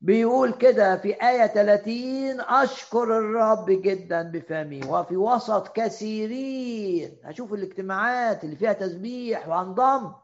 بيقول 0.00 0.52
كده 0.52 0.96
في 0.96 1.12
آية 1.28 1.46
30 1.46 2.40
أشكر 2.40 3.18
الرب 3.18 3.66
جدا 3.70 4.22
بفمي 4.22 4.80
وفي 4.86 5.16
وسط 5.16 5.76
كثيرين. 5.76 7.20
هشوف 7.24 7.52
الاجتماعات 7.52 8.44
اللي 8.44 8.56
فيها 8.56 8.72
تسبيح 8.72 9.48
وأنضم. 9.48 10.14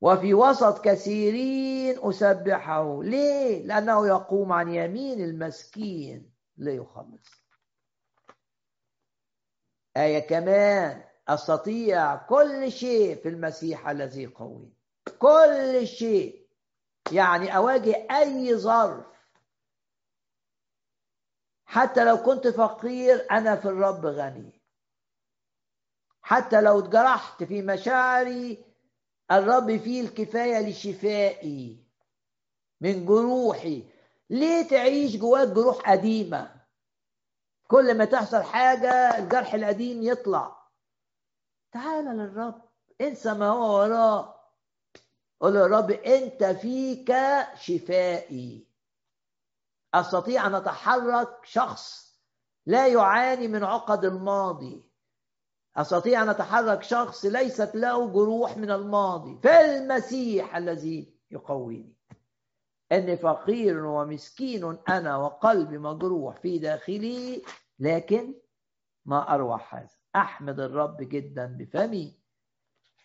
وفي 0.00 0.34
وسط 0.34 0.84
كثيرين 0.84 1.98
أسبحه. 2.02 3.02
ليه؟ 3.02 3.66
لأنه 3.66 4.06
يقوم 4.06 4.52
عن 4.52 4.74
يمين 4.74 5.24
المسكين 5.24 6.32
ليخلص. 6.56 7.30
آية 9.96 10.18
كمان 10.18 11.04
أستطيع 11.28 12.16
كل 12.16 12.72
شيء 12.72 13.16
في 13.16 13.28
المسيح 13.28 13.88
الذي 13.88 14.26
قوي. 14.26 14.72
كل 15.18 15.86
شيء. 15.86 16.41
يعني 17.12 17.56
أواجه 17.56 18.06
أي 18.10 18.56
ظرف. 18.56 19.06
حتى 21.66 22.04
لو 22.04 22.16
كنت 22.16 22.48
فقير 22.48 23.26
أنا 23.30 23.56
في 23.56 23.68
الرب 23.68 24.06
غني. 24.06 24.62
حتى 26.22 26.60
لو 26.60 26.78
اتجرحت 26.78 27.44
في 27.44 27.62
مشاعري 27.62 28.64
الرب 29.30 29.76
فيه 29.76 30.00
الكفاية 30.00 30.68
لشفائي 30.68 31.84
من 32.80 33.06
جروحي. 33.06 33.84
ليه 34.30 34.68
تعيش 34.68 35.16
جواك 35.16 35.48
جروح 35.48 35.90
قديمة؟ 35.90 36.62
كل 37.68 37.98
ما 37.98 38.04
تحصل 38.04 38.42
حاجة 38.42 39.18
الجرح 39.18 39.54
القديم 39.54 40.02
يطلع. 40.02 40.62
تعال 41.72 42.04
للرب 42.04 42.62
انسى 43.00 43.34
ما 43.34 43.48
هو 43.48 43.78
وراه. 43.78 44.41
قول 45.42 45.56
يا 45.56 45.66
رب 45.66 45.90
أنت 45.90 46.44
فيك 46.44 47.12
شفائي. 47.54 48.66
أستطيع 49.94 50.46
أن 50.46 50.54
أتحرك 50.54 51.28
شخص 51.44 52.12
لا 52.66 52.86
يعاني 52.86 53.48
من 53.48 53.64
عقد 53.64 54.04
الماضي. 54.04 54.84
أستطيع 55.76 56.22
أن 56.22 56.28
أتحرك 56.28 56.82
شخص 56.82 57.24
ليست 57.24 57.74
له 57.74 58.08
جروح 58.12 58.56
من 58.56 58.70
الماضي. 58.70 59.38
في 59.42 59.60
المسيح 59.60 60.56
الذي 60.56 61.14
يقويني. 61.30 61.96
إني 62.92 63.16
فقير 63.16 63.84
ومسكين 63.84 64.78
أنا 64.88 65.16
وقلبي 65.16 65.78
مجروح 65.78 66.36
في 66.40 66.58
داخلي 66.58 67.42
لكن 67.78 68.34
ما 69.04 69.34
أروح 69.34 69.74
هذا. 69.74 69.88
أحمد 70.16 70.60
الرب 70.60 70.96
جدا 71.00 71.56
بفمي. 71.58 72.22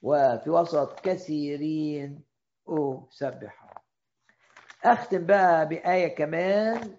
وفي 0.01 0.49
وسط 0.49 0.99
كثيرين 0.99 2.26
أسبحه. 2.69 3.83
أختم 4.83 5.25
بقى 5.25 5.67
بآية 5.67 6.15
كمان 6.15 6.97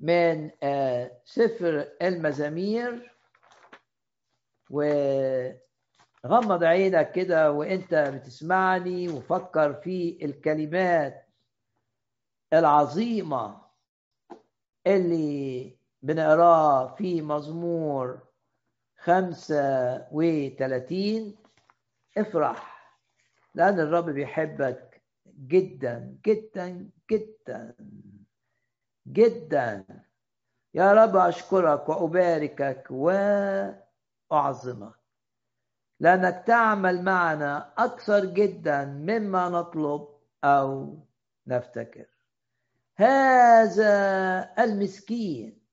من 0.00 0.50
سفر 1.24 1.88
المزامير. 2.02 3.14
وغمض 4.70 6.64
عينك 6.64 7.12
كده 7.12 7.52
وإنت 7.52 7.94
بتسمعني 7.94 9.08
وفكر 9.08 9.74
في 9.74 10.18
الكلمات 10.24 11.26
العظيمة 12.52 13.60
اللي 14.86 15.76
بنقراه 16.02 16.94
في 16.94 17.22
مزمور 17.22 18.18
خمسة 18.98 20.06
وثلاثين 20.12 21.36
افرح. 22.18 22.73
لأن 23.54 23.80
الرب 23.80 24.10
بيحبك 24.10 25.02
جدا 25.26 26.18
جدا 26.26 26.90
جدا 27.10 27.74
جدا. 29.08 29.84
يا 30.74 30.92
رب 30.92 31.16
أشكرك 31.16 31.88
وأباركك 31.88 32.86
وأعظمك. 34.30 34.94
لأنك 36.00 36.44
تعمل 36.46 37.02
معنا 37.02 37.72
أكثر 37.78 38.24
جدا 38.24 38.84
مما 38.84 39.48
نطلب 39.48 40.08
أو 40.44 40.98
نفتكر. 41.46 42.06
هذا 42.96 43.94
المسكين 44.58 45.64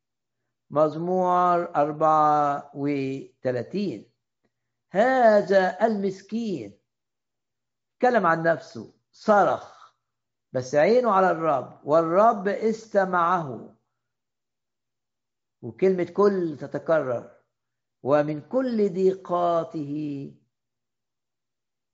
مزمور 0.69 1.75
أربعة 1.75 2.71
وثلاثين. 2.73 4.11
هذا 4.91 5.85
المسكين 5.85 6.80
تكلم 8.01 8.25
عن 8.25 8.43
نفسه 8.43 8.93
صرخ. 9.11 9.93
بس 10.53 10.75
عينه 10.75 11.11
على 11.11 11.31
الرب 11.31 11.79
والرب 11.83 12.47
استمعه. 12.47 13.75
وكلمة 15.61 16.03
كل 16.03 16.57
تتكرر. 16.59 17.31
ومن 18.03 18.41
كل 18.41 18.93
ضيقاته 18.93 20.33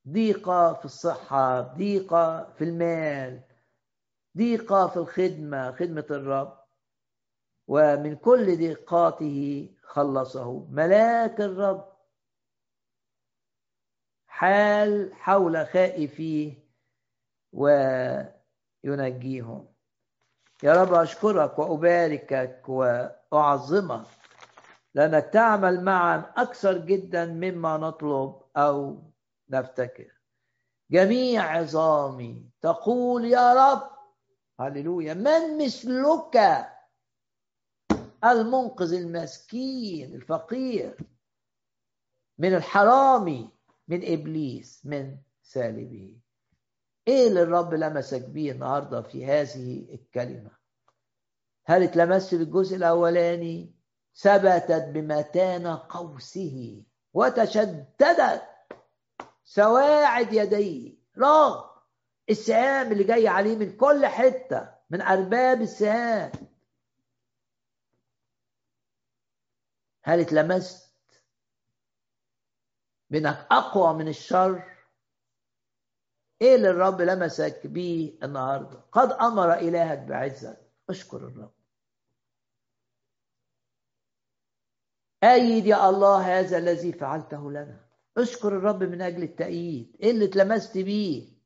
ضيقة 0.10 0.74
في 0.74 0.86
الصحة 0.86 1.62
ضيقة 1.62 2.54
في 2.54 2.64
المال 2.64 3.44
ضيقة 4.38 4.88
في 4.88 4.98
الخدمة 4.98 5.72
خدمة 5.72 6.06
الرب. 6.12 6.64
ومن 7.68 8.16
كل 8.16 8.58
ضيقاته 8.58 9.70
خلصه. 9.84 10.66
ملاك 10.70 11.42
الرب. 11.42 11.97
حال 14.38 15.14
حول 15.14 15.68
خائفيه 15.68 16.54
وينجيهم. 18.84 19.68
يا 20.64 20.74
رب 20.74 20.94
أشكرك 20.94 21.60
وأباركك 21.60 22.64
وأعظمك 22.68 24.06
لأنك 24.94 25.24
تعمل 25.34 25.84
معا 25.84 26.34
أكثر 26.38 26.78
جدا 26.78 27.26
مما 27.26 27.78
نطلب 27.78 28.42
أو 28.58 29.04
نفتكر. 29.50 30.12
جميع 30.92 31.58
عظامي 31.58 32.50
تقول 32.62 33.26
يا 33.26 33.54
رب 33.54 33.90
هللويا 34.60 35.14
من 35.14 35.66
مثلك؟ 35.66 36.68
المنقذ 38.24 38.94
المسكين 38.94 40.16
الفقير 40.16 40.98
من 42.38 42.56
الحرامي. 42.56 43.57
من 43.88 44.14
إبليس 44.14 44.86
من 44.86 45.18
سالبه. 45.42 46.18
إيه 47.08 47.28
اللي 47.28 47.42
الرب 47.42 47.74
لمسك 47.74 48.22
بيه 48.22 48.52
النهارده 48.52 49.02
في 49.02 49.26
هذه 49.26 49.94
الكلمة؟ 49.94 50.52
هل 51.66 51.84
اتلمست 51.84 52.36
بالجزء 52.36 52.76
الأولاني؟ 52.76 53.74
ثبتت 54.16 54.90
بمتانه 54.94 55.86
قوسه 55.90 56.84
وتشددت 57.14 58.44
سواعد 59.44 60.34
يديه. 60.34 60.98
رغم 61.18 61.70
السهام 62.30 62.92
اللي 62.92 63.04
جاي 63.04 63.28
عليه 63.28 63.56
من 63.56 63.78
كل 63.78 64.06
حتة 64.06 64.74
من 64.90 65.02
أرباب 65.02 65.62
السهام. 65.62 66.32
هل 70.04 70.20
اتلمست 70.20 70.87
بأنك 73.10 73.48
أقوى 73.52 73.94
من 73.94 74.08
الشر. 74.08 74.78
إيه 76.42 76.56
اللي 76.56 76.70
الرب 76.70 77.02
لمسك 77.02 77.68
بيه 77.68 78.20
النهارده؟ 78.24 78.80
قد 78.92 79.12
أمر 79.12 79.54
إلهك 79.54 79.98
بعزه 80.00 80.58
أشكر 80.90 81.18
الرب. 81.18 81.54
أيد 85.24 85.66
يا 85.66 85.90
الله 85.90 86.40
هذا 86.40 86.58
الذي 86.58 86.94
فعلته 86.94 87.52
لنا. 87.52 87.88
أشكر 88.18 88.48
الرب 88.48 88.84
من 88.84 89.02
أجل 89.02 89.24
التأييد. 89.24 89.98
إيه 90.00 90.12
اللي 90.12 90.26
اتلمست 90.26 90.78
بيه؟ 90.78 91.38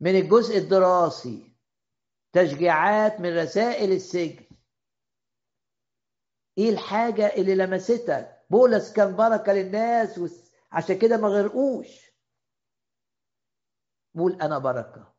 من 0.00 0.16
الجزء 0.16 0.58
الدراسي. 0.58 1.52
تشجيعات 2.32 3.20
من 3.20 3.38
رسائل 3.38 3.92
السجن. 3.92 4.46
إيه 6.58 6.70
الحاجة 6.70 7.26
اللي 7.26 7.54
لمستك؟ 7.54 8.39
بولس 8.50 8.92
كان 8.92 9.16
بركة 9.16 9.52
للناس 9.52 10.20
عشان 10.72 10.98
كده 10.98 11.16
ما 11.16 11.28
غرقوش. 11.28 12.10
بقول 14.14 14.32
أنا 14.42 14.58
بركة. 14.58 15.14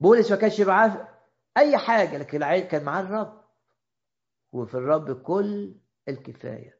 بولس 0.00 0.30
ما 0.30 0.36
كانش 0.36 0.60
معاه 0.60 1.18
أي 1.56 1.78
حاجة 1.78 2.18
لكن 2.18 2.68
كان 2.68 2.84
معاه 2.84 3.02
الرب. 3.02 3.44
وفي 4.52 4.74
الرب 4.74 5.22
كل 5.22 5.74
الكفاية. 6.08 6.78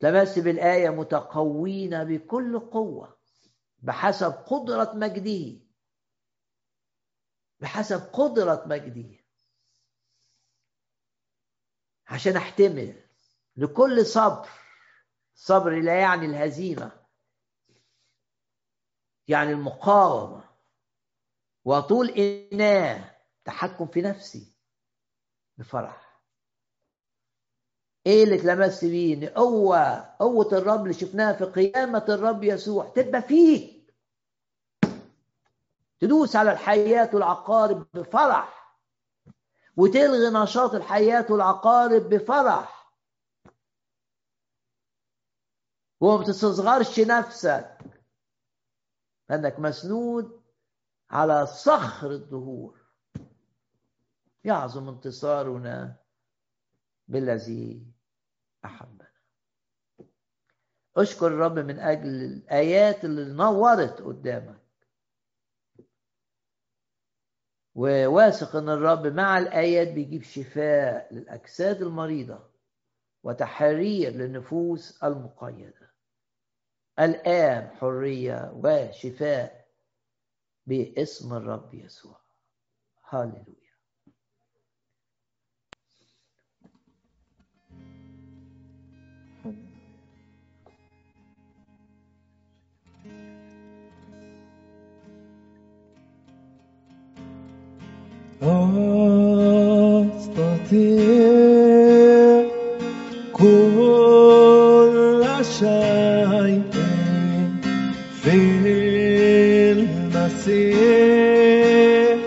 تمس 0.00 0.38
بالآية 0.38 0.90
متقوين 0.90 2.04
بكل 2.04 2.58
قوة 2.58 3.16
بحسب 3.78 4.32
قدرة 4.32 4.92
مجده. 4.94 5.60
بحسب 7.60 8.00
قدرة 8.00 8.64
مجده. 8.66 9.23
عشان 12.14 12.36
أحتمل 12.36 12.94
لكل 13.56 14.06
صبر 14.06 14.48
صبر 15.34 15.70
لا 15.80 16.00
يعني 16.00 16.26
الهزيمة 16.26 16.92
يعني 19.28 19.50
المقاومة. 19.52 20.44
وطول 21.64 22.10
إناه 22.10 23.14
تحكم 23.44 23.86
في 23.86 24.02
نفسي 24.02 24.56
بفرح. 25.58 26.20
إيه 28.06 28.24
اللي 28.24 28.34
اتلمس 28.34 28.84
بيه؟ 28.84 29.14
إن 29.14 29.24
قوة 29.28 30.14
قوة 30.18 30.48
الرب 30.52 30.82
اللي 30.82 30.94
شفناها 30.94 31.32
في 31.32 31.44
قيامة 31.44 32.04
الرب 32.08 32.44
يسوع 32.44 32.88
تبقى 32.88 33.22
فيك. 33.22 33.94
تدوس 36.00 36.36
على 36.36 36.52
الحياة 36.52 37.10
والعقارب 37.14 37.86
بفرح. 37.94 38.63
وتلغي 39.76 40.30
نشاط 40.42 40.74
الحياة 40.74 41.26
والعقارب 41.30 42.02
بفرح. 42.02 42.92
وما 46.00 46.22
بتستصغرش 46.22 47.00
نفسك. 47.00 47.78
انك 49.30 49.60
مسنود 49.60 50.42
على 51.10 51.46
صخر 51.46 52.10
الظهور 52.10 52.80
يعظم 54.44 54.88
انتصارنا 54.88 55.96
بالذي 57.08 57.86
أحبنا. 58.64 59.10
أشكر 60.96 61.26
الرب 61.26 61.58
من 61.58 61.78
أجل 61.78 62.08
الآيات 62.08 63.04
اللي 63.04 63.24
نورت 63.34 64.02
قدامك. 64.02 64.63
وواثق 67.74 68.56
إن 68.56 68.68
الرب 68.68 69.06
مع 69.06 69.38
الآيات 69.38 69.88
بيجيب 69.88 70.22
شفاء 70.22 71.14
للأجساد 71.14 71.82
المريضة 71.82 72.50
وتحرير 73.22 74.12
للنفوس 74.12 75.04
المقيدة. 75.04 75.90
الان 76.98 77.76
حرية 77.76 78.52
وشفاء 78.54 79.68
باسم 80.66 81.34
الرب 81.34 81.74
يسوع. 81.74 82.20
هاللويا. 83.08 83.63
كل 103.32 105.24
شيء 105.58 106.62
في 108.22 108.30
المسيح 110.54 112.18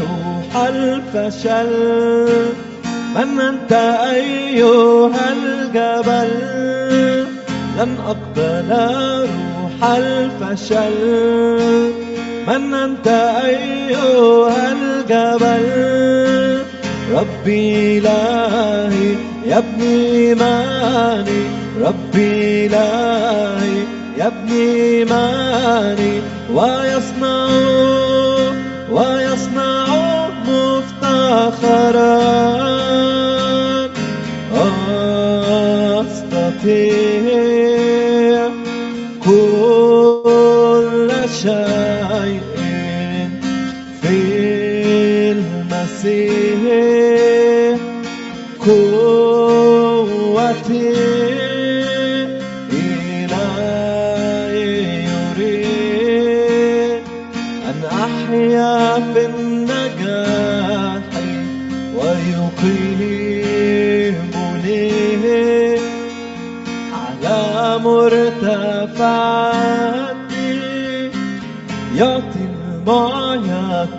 روح 0.00 0.66
الفشل؟ 0.66 1.72
من 3.14 3.40
أنت 3.40 3.72
أيها 4.12 5.32
الجبل؟ 5.32 6.30
لن 7.78 7.96
أقبل 8.06 8.70
روح 9.20 9.90
الفشل. 9.90 10.96
من 12.48 12.74
أنت 12.74 13.08
أيها 13.44 14.72
الجبل؟ 14.72 15.66
ربي 17.12 17.98
إلهي 17.98 19.14
يبني 19.46 20.28
إيماني. 20.28 21.42
ربي 21.80 22.66
إلهي 22.66 23.84
يبني 24.18 24.64
إيماني. 24.98 26.20
ويصنع 26.54 28.05
ويصنع 28.90 29.86
مفتخرا. 30.46 32.06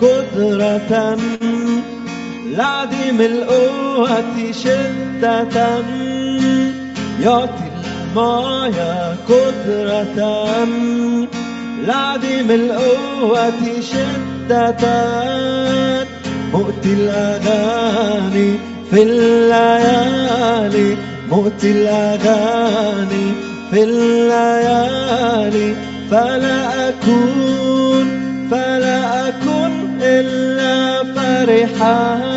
قدرة 0.02 1.18
لعدم 2.58 3.22
القوة 3.22 4.52
شدة. 4.64 5.58
يعطي 7.24 7.68
المعيا 8.16 9.16
قدرة 9.30 10.20
لعدم 11.88 12.50
القوة 12.50 13.82
شدة. 13.82 14.84
مؤتي 16.54 16.94
الأغاني 16.94 18.50
في 18.92 19.04
الليالي 19.04 20.90
مؤتي 21.32 21.72
الأغاني 21.72 23.28
في 23.72 23.84
الليالي. 23.84 25.76
فلا 26.12 26.90
أكون 26.90 27.47
فرحان 31.80 32.37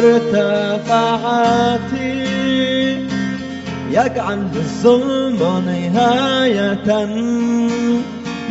مرتفعاتي 0.00 1.60
يجعل 3.90 4.46
للظلم 4.54 5.40
نهاية. 5.66 7.08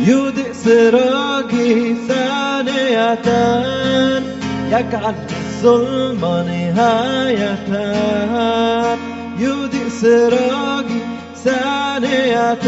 يودئ 0.06 0.52
سراجي 0.52 1.96
ثانية. 2.08 3.28
يجعل 4.68 5.14
للظلم 5.30 6.20
نهاية. 6.20 7.68
يودئ 9.38 9.88
سراجي 10.02 11.00
ثانية. 11.44 12.66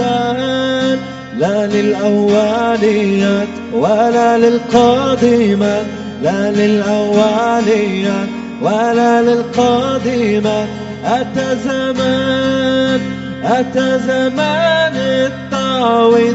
لا 1.39 1.67
للأوليات 1.67 3.49
ولا 3.73 4.39
للقادمات 4.39 5.87
لا 6.23 6.51
للأوليات 6.51 8.41
ولا 8.62 9.22
للقادمات 9.22 10.68
أتى 11.05 11.56
زمان 11.64 13.01
أتى 13.44 13.98
زمان 14.06 14.97
التعويضات 14.97 16.32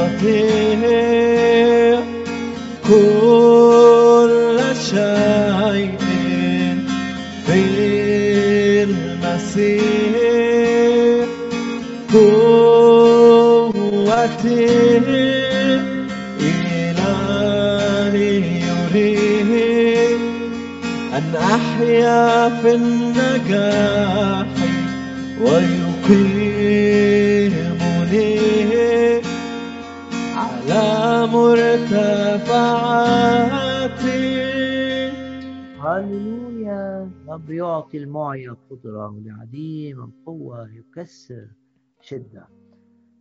أستطيع 0.00 0.80
كل 2.88 4.58
شيء 4.90 5.98
في 7.46 7.62
المسيح. 8.82 10.08
قوتي 12.12 13.58
أحيا 21.78 22.48
في 22.48 22.74
النجاح 22.74 24.46
ويقيمني 25.40 25.98
على 30.34 31.26
مرتفعاتي. 31.26 32.38
هللويا. 35.80 37.10
رب 37.28 37.50
يعطي 37.50 37.98
المعيا 37.98 38.56
قدرة 38.70 39.08
ولعديم 39.08 40.04
القوة 40.04 40.68
يكسر 40.70 41.46
شدة. 42.00 42.46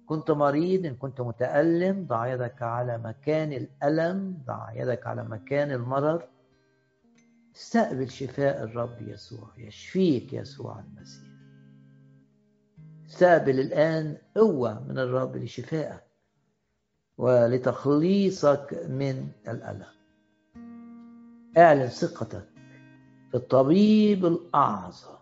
كنت 0.06 0.32
مريض 0.32 0.86
إن 0.86 0.96
كنت 0.96 1.22
متألم 1.22 2.06
ضع 2.10 2.34
يدك 2.34 2.62
على 2.62 2.98
مكان 2.98 3.54
الألم 3.54 4.38
ضع 4.48 4.72
يدك 4.76 5.08
على 5.08 5.24
مكان 5.24 5.72
المرض. 5.72 6.22
استقبل 7.58 8.10
شفاء 8.10 8.64
الرب 8.64 9.02
يسوع 9.02 9.50
يشفيك 9.58 10.34
يسوع 10.34 10.80
المسيح. 10.80 11.30
استقبل 13.10 13.60
الآن 13.60 14.18
قوة 14.36 14.84
من 14.88 15.00
الرب 15.00 15.38
لشفائك 15.38 16.04
ولتخليصك 17.18 18.86
من 18.90 19.28
الألم. 19.48 19.86
اعلن 21.58 21.88
ثقتك 21.88 22.48
في 23.32 23.38
الطبيب 23.38 24.26
الأعظم 24.26 25.18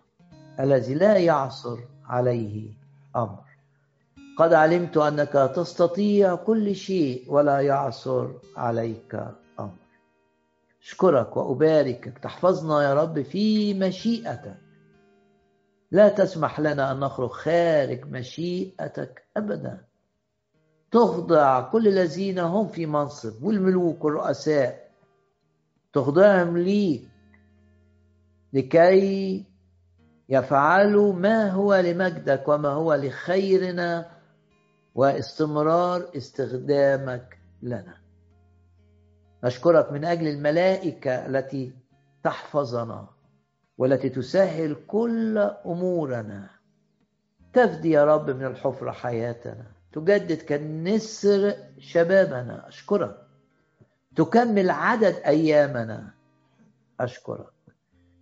الذي 0.60 0.94
لا 0.94 1.18
يعصر 1.18 1.80
عليه 2.06 2.74
أمر. 3.16 3.46
قد 4.38 4.54
علمت 4.54 4.98
أنك 4.98 5.52
تستطيع 5.56 6.36
كل 6.36 6.76
شيء 6.76 7.32
ولا 7.32 7.60
يعصر 7.60 8.32
عليك 8.58 9.45
أشكرك 10.86 11.38
وأباركك. 11.38 12.18
تحفظنا 12.18 12.84
يا 12.84 12.94
رب 12.94 13.22
في 13.22 13.74
مشيئتك. 13.74 14.58
لا 15.92 16.10
تسمح 16.10 16.60
لنا 16.60 16.92
أن 16.92 17.00
نخرج 17.00 17.30
خارج 17.30 18.06
مشيئتك 18.06 19.28
أبدا. 19.38 19.86
تخضع 20.92 21.72
كل 21.72 21.88
الذين 21.88 22.40
هم 22.40 22.68
في 22.68 22.86
منصب 22.86 23.44
والملوك 23.44 24.04
والرؤساء. 24.04 24.92
تخضعهم 25.94 26.58
ليك 26.58 27.10
لكي 28.54 29.46
يفعلوا 30.30 31.14
ما 31.14 31.50
هو 31.50 31.76
لمجدك 31.76 32.48
وما 32.48 32.70
هو 32.70 32.94
لخيرنا 32.94 34.12
واستمرار 34.96 36.10
استخدامك 36.18 37.40
لنا. 37.62 38.05
نشكرك 39.44 39.92
من 39.92 40.06
أجل 40.06 40.28
الملائكة 40.28 41.26
التي 41.26 41.74
تحفظنا 42.24 43.08
والتي 43.78 44.10
تسهل 44.10 44.76
كل 44.88 45.38
أمورنا. 45.66 46.50
تفدي 47.54 47.92
يا 47.92 48.06
رب 48.06 48.30
من 48.30 48.46
الحفرة 48.46 48.92
حياتنا. 48.92 49.66
تجدد 49.94 50.42
كالنسر 50.42 51.54
شبابنا. 51.80 52.68
أشكرك. 52.68 53.18
تكمل 54.16 54.70
عدد 54.70 55.16
أيامنا. 55.26 56.12
أشكرك. 57.00 57.54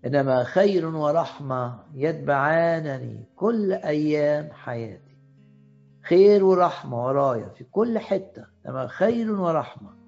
إنما 0.05 0.43
خير 0.43 0.85
ورحمة 0.85 1.79
يتبعانني 1.93 3.23
كل 3.35 3.73
أيام 3.73 4.51
حياتي. 4.51 5.17
خير 6.03 6.43
ورحمة 6.43 7.05
ورايا 7.05 7.49
في 7.49 7.63
كل 7.63 7.99
حتة. 7.99 8.45
إنما 8.65 8.87
خير 8.87 9.31
ورحمة 9.31 10.02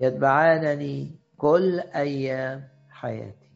يتبعانني 0.00 1.18
كل 1.36 1.80
أيام 1.80 2.68
حياتي. 2.90 3.50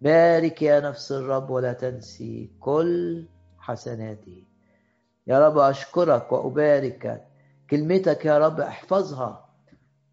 بارك 0.00 0.62
يا 0.62 0.80
نفس 0.80 1.12
الرب 1.12 1.50
ولا 1.50 1.72
تنسي 1.72 2.50
كل 2.60 3.26
حسناته 3.58 4.44
يا 5.26 5.48
رب 5.48 5.58
أشكرك 5.58 6.32
وأباركك 6.32 7.24
كلمتك 7.70 8.24
يا 8.24 8.38
رب 8.38 8.60
احفظها 8.60 9.48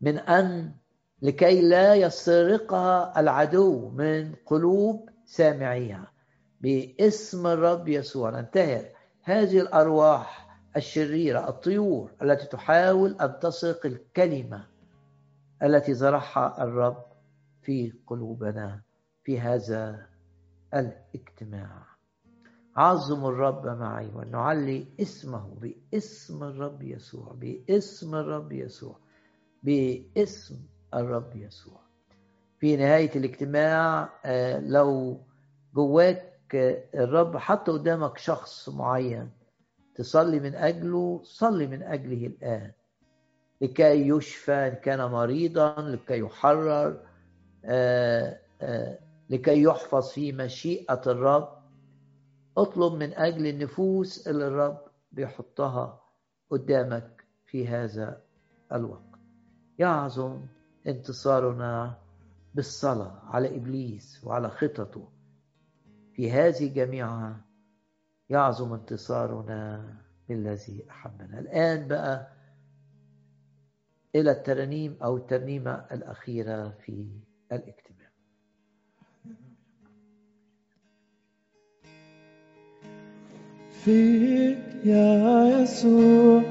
من 0.02 0.18
أن 0.20 0.72
لكي 1.22 1.62
لا 1.62 1.96
يسرقها 1.96 3.20
العدو 3.20 3.90
من 3.90 4.36
قلوب 4.46 5.10
سامعيها. 5.26 6.12
باسم 6.62 7.48
الرب 7.48 7.88
يسوع 7.88 8.30
ننتهر. 8.30 8.86
هذه 9.24 9.60
الأرواح 9.60 10.48
الشريرة 10.78 11.50
الطيور 11.50 12.12
التي 12.22 12.46
تحاول 12.46 13.16
أن 13.22 13.40
تسرق 13.42 13.86
الكلمة. 13.86 14.68
التي 15.64 15.94
زرعها 15.94 16.64
الرب 16.64 17.06
في 17.62 17.94
قلوبنا 18.08 18.82
في 19.24 19.40
هذا 19.40 20.08
الاجتماع. 20.74 21.86
عظم 22.76 23.26
الرب 23.26 23.68
معي 23.68 24.12
ونعلي 24.16 24.88
اسمه 25.02 25.56
باسم 25.62 26.44
الرب 26.44 26.84
يسوع 26.84 27.34
باسم 27.34 28.16
الرب 28.16 28.52
يسوع 28.52 29.00
باسم 29.64 30.56
الرب 30.94 31.36
يسوع. 31.36 31.80
في 32.60 32.78
نهاية 32.78 33.16
الاجتماع 33.16 34.10
لو 34.60 35.20
جواك 35.76 36.56
الرب 36.96 37.38
حط 37.38 37.70
قدامك 37.70 38.18
شخص 38.18 38.70
معين 38.70 39.30
تصلي 39.96 40.40
من 40.40 40.56
أجله 40.56 41.22
صلي 41.24 41.68
من 41.68 41.84
أجله 41.84 42.28
الآن. 42.28 42.72
لكي 43.62 44.08
يشفى 44.10 44.52
إن 44.54 44.74
كان 44.76 45.00
مريضا 45.12 45.76
لكي 45.82 46.20
يحرر 46.20 46.98
لكي 49.30 49.62
يحفظ 49.64 50.10
في 50.10 50.32
مشيئة 50.32 51.02
الرب. 51.08 51.50
اطلب 52.58 52.94
من 52.94 53.14
أجل 53.14 53.48
النفوس 53.48 54.28
اللي 54.28 54.48
الرب 54.48 54.82
بيحطها 55.12 56.02
قدامك 56.50 57.24
في 57.46 57.68
هذا 57.68 58.22
الوقت. 58.74 59.02
يعظم 59.80 60.42
انتصارنا 60.88 61.98
بالصلاة 62.54 63.20
على 63.24 63.56
إبليس 63.56 64.24
وعلى 64.24 64.50
خططه 64.50 65.08
في 66.14 66.32
هذه 66.32 66.74
جميعها. 66.74 67.42
يعظم 68.30 68.74
انتصارنا 68.74 69.94
بالذي 70.30 70.86
أحبنا. 70.90 71.40
الآن 71.40 71.88
بقى 71.88 72.35
إلى 74.16 74.32
الترنيم 74.32 74.98
أو 75.04 75.18
الترنيمة 75.18 75.86
الأخيرة 75.92 76.74
في 76.86 77.06
الاجتماع. 77.52 78.10
فيك 83.84 84.86
يا 84.86 85.62
يسوع 85.62 86.42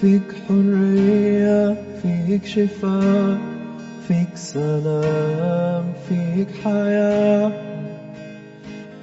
فيك 0.00 0.32
حرية 0.48 1.74
فيك 2.02 2.44
شفاء 2.44 3.38
فيك 4.08 4.36
سلام 4.36 5.92
فيك 6.08 6.48
حياة. 6.64 7.52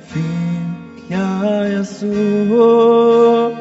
فيك 0.07 1.11
يا 1.11 1.79
يسوع 1.79 3.53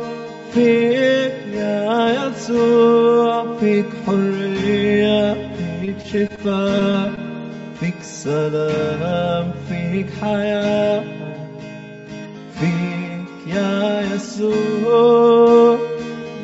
فيك 0.53 1.37
يا 1.55 2.29
يسوع. 2.29 3.38
فيك 3.61 3.87
حرية 4.07 5.33
فيك 5.33 5.97
شفاء 6.13 7.13
فيك 7.81 8.03
سلام 8.03 9.53
فيك 9.69 10.07
حياة 10.23 11.03
فيك 12.61 13.55
يا 13.55 14.03
يسوع. 14.15 15.79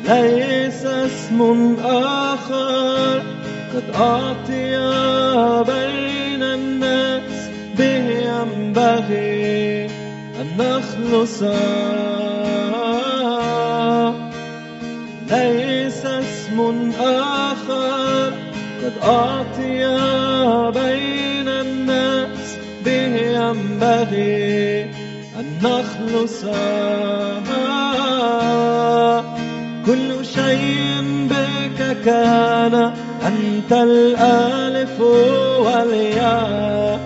ليس 0.05 0.85
اسم 0.85 1.75
آخر 1.85 3.21
قد 3.73 3.95
أعطي 3.95 4.71
بين 5.63 6.43
الناس 6.43 7.49
به 7.77 8.05
ينبغي 8.09 9.85
أن 10.41 10.47
نخلص. 10.57 11.43
اسم 16.55 16.91
آخر 16.99 18.31
قد 18.83 18.93
أعطي 19.03 19.81
بين 20.71 21.47
الناس 21.47 22.57
به 22.85 23.15
ينبغي 23.15 24.83
أن 25.39 25.45
نخلص 25.63 26.45
كل 29.85 30.25
شيء 30.25 31.03
بك 31.29 31.97
كان 32.05 32.93
أنت 33.27 33.71
الألف 33.71 35.01
والياء 35.59 36.99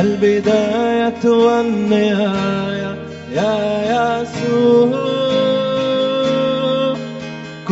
البداية 0.00 1.24
والنهاية 1.24 2.96
يا 3.34 4.22
يسوع. 4.22 5.12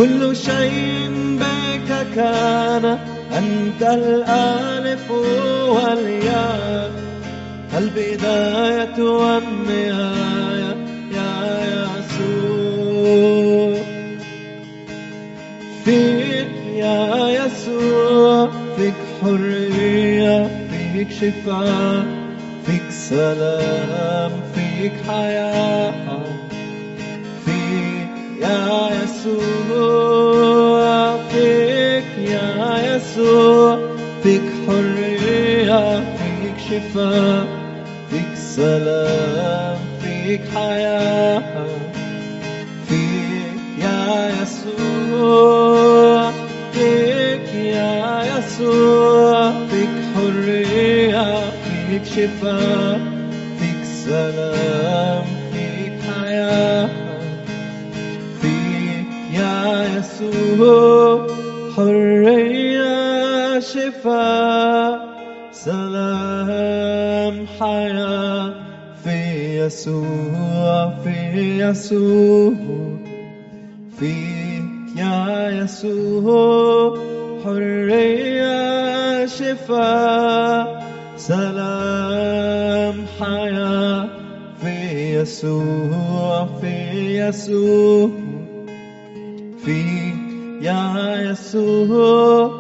كل 0.01 0.37
شيء 0.37 1.10
كان 2.15 2.85
أنت 3.33 3.83
الألف 3.83 5.11
والياء 5.69 6.91
البداية 7.79 9.03
والنهاية 9.03 10.77
يا 11.15 11.61
يسوع. 11.99 13.85
فيك 15.85 16.51
يا 16.77 17.29
يسوع 17.29 18.51
فيك 18.77 18.95
حرية 19.23 20.67
فيك 20.71 21.11
شفاء 21.11 22.05
فيك 22.67 22.91
سلام 22.91 24.33
فيك 24.55 24.93
حياة. 25.09 25.93
فيك 27.45 28.13
يا 28.41 28.91
يسوع. 29.05 30.30
يسوع 33.21 33.79
فيك 34.23 34.43
حرية 34.67 36.01
فيك 36.01 36.59
شفاء 36.71 37.47
فيك 38.11 38.35
سلام 38.35 39.79
فيك 40.03 40.41
حياة 40.55 41.67
فيك 42.89 43.61
يا 43.79 44.31
يسوع 44.43 46.31
فيك 46.73 47.55
يا 47.55 48.23
يسوع 48.39 49.53
فيك 49.71 49.97
حرية 50.15 51.51
فيك 51.91 52.05
شفاء 52.05 53.01
فيك 53.59 53.85
سلام 53.85 55.25
فيك 55.53 55.93
حياة 56.15 56.89
فيك 58.41 59.07
يا 59.33 59.87
يسوع 59.99 61.27
حرية. 61.77 62.10
شفاء 64.01 65.01
سلام 65.53 67.47
حياة 67.61 68.55
في 69.05 69.19
يسوع 69.61 70.91
في 71.05 71.61
يسوع 71.61 72.53
فيك 73.99 74.65
يا 74.97 75.51
يسوع 75.51 76.99
حرية 77.45 79.27
شفاء 79.27 80.85
سلام 81.17 82.97
حياة 83.21 84.09
في 84.63 85.15
يسوع 85.21 86.47
في 86.61 86.75
يسوع 87.19 88.11
فيك 89.65 90.21
يا 90.63 91.31
يسوع. 91.31 92.60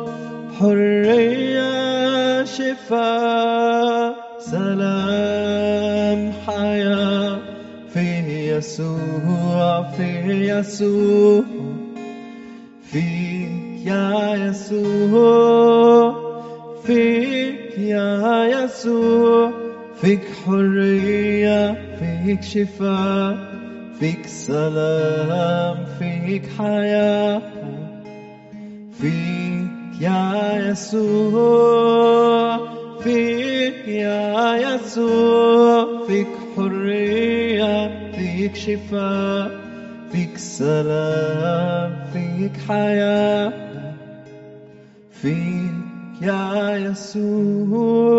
حرية 0.61 2.45
شفاء 2.45 4.15
سلام 4.39 6.33
حياة 6.47 7.39
يسوع 8.61 9.83
في 9.83 10.49
يسوع 10.49 11.45
فيك 12.93 13.87
يا 13.87 14.35
يسوع 14.35 16.15
فيك 16.85 17.79
يا 17.79 18.45
يسوع 18.45 19.53
فيك 20.01 20.25
حرية 20.47 21.73
فيك 21.99 22.43
شفاء 22.43 23.37
فيك 24.01 24.27
سلام 24.27 25.77
فيك 25.99 26.43
حياة 26.59 27.43
فيك 29.01 29.60
يا 30.01 30.71
يسوع 30.71 32.57
فيك 33.01 33.89
يا 33.89 34.57
يسوع 34.57 36.07
فيك 36.07 36.29
حرية 36.57 38.11
فيك 38.13 38.57
شفاء 38.57 39.51
فيك 40.13 40.37
سلام 40.37 41.93
فيك 42.13 42.57
حياة. 42.69 43.53
فيك 45.11 46.23
يا 46.23 46.77
يسوع. 46.77 48.11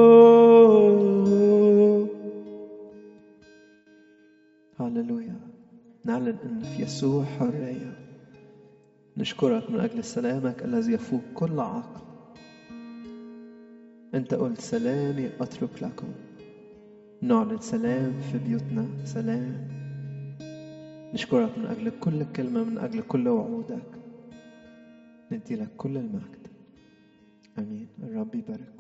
هللويا. 4.79 5.35
نعلن 6.05 6.37
ان 6.45 6.61
في 6.63 6.83
يسوع 6.83 7.25
حرية. 7.39 8.00
نشكرك 9.22 9.69
من 9.69 9.80
أجل 9.80 10.03
سلامك 10.03 10.64
الذي 10.64 10.93
يفوق 10.93 11.22
كل 11.34 11.60
عقل. 11.60 12.02
أنت 14.14 14.34
قلت 14.34 14.61
سلامي 14.61 15.30
أترك 15.41 15.84
لكم. 15.84 16.07
نعلن 17.22 17.57
سلام 17.60 18.14
في 18.31 18.38
بيوتنا. 18.38 18.88
سلام. 19.06 19.68
نشكرك 21.14 21.57
من 21.57 21.65
أجل 21.65 21.91
كل 21.99 22.23
كلمة 22.23 22.64
من 22.64 22.77
أجل 22.77 23.02
كل 23.02 23.27
وعودك. 23.27 23.88
ندي 25.31 25.56
لك 25.56 25.69
كل 25.77 25.98
المجد. 25.98 26.48
آمين. 27.57 27.88
الرب 28.03 28.35
يبارك. 28.35 28.72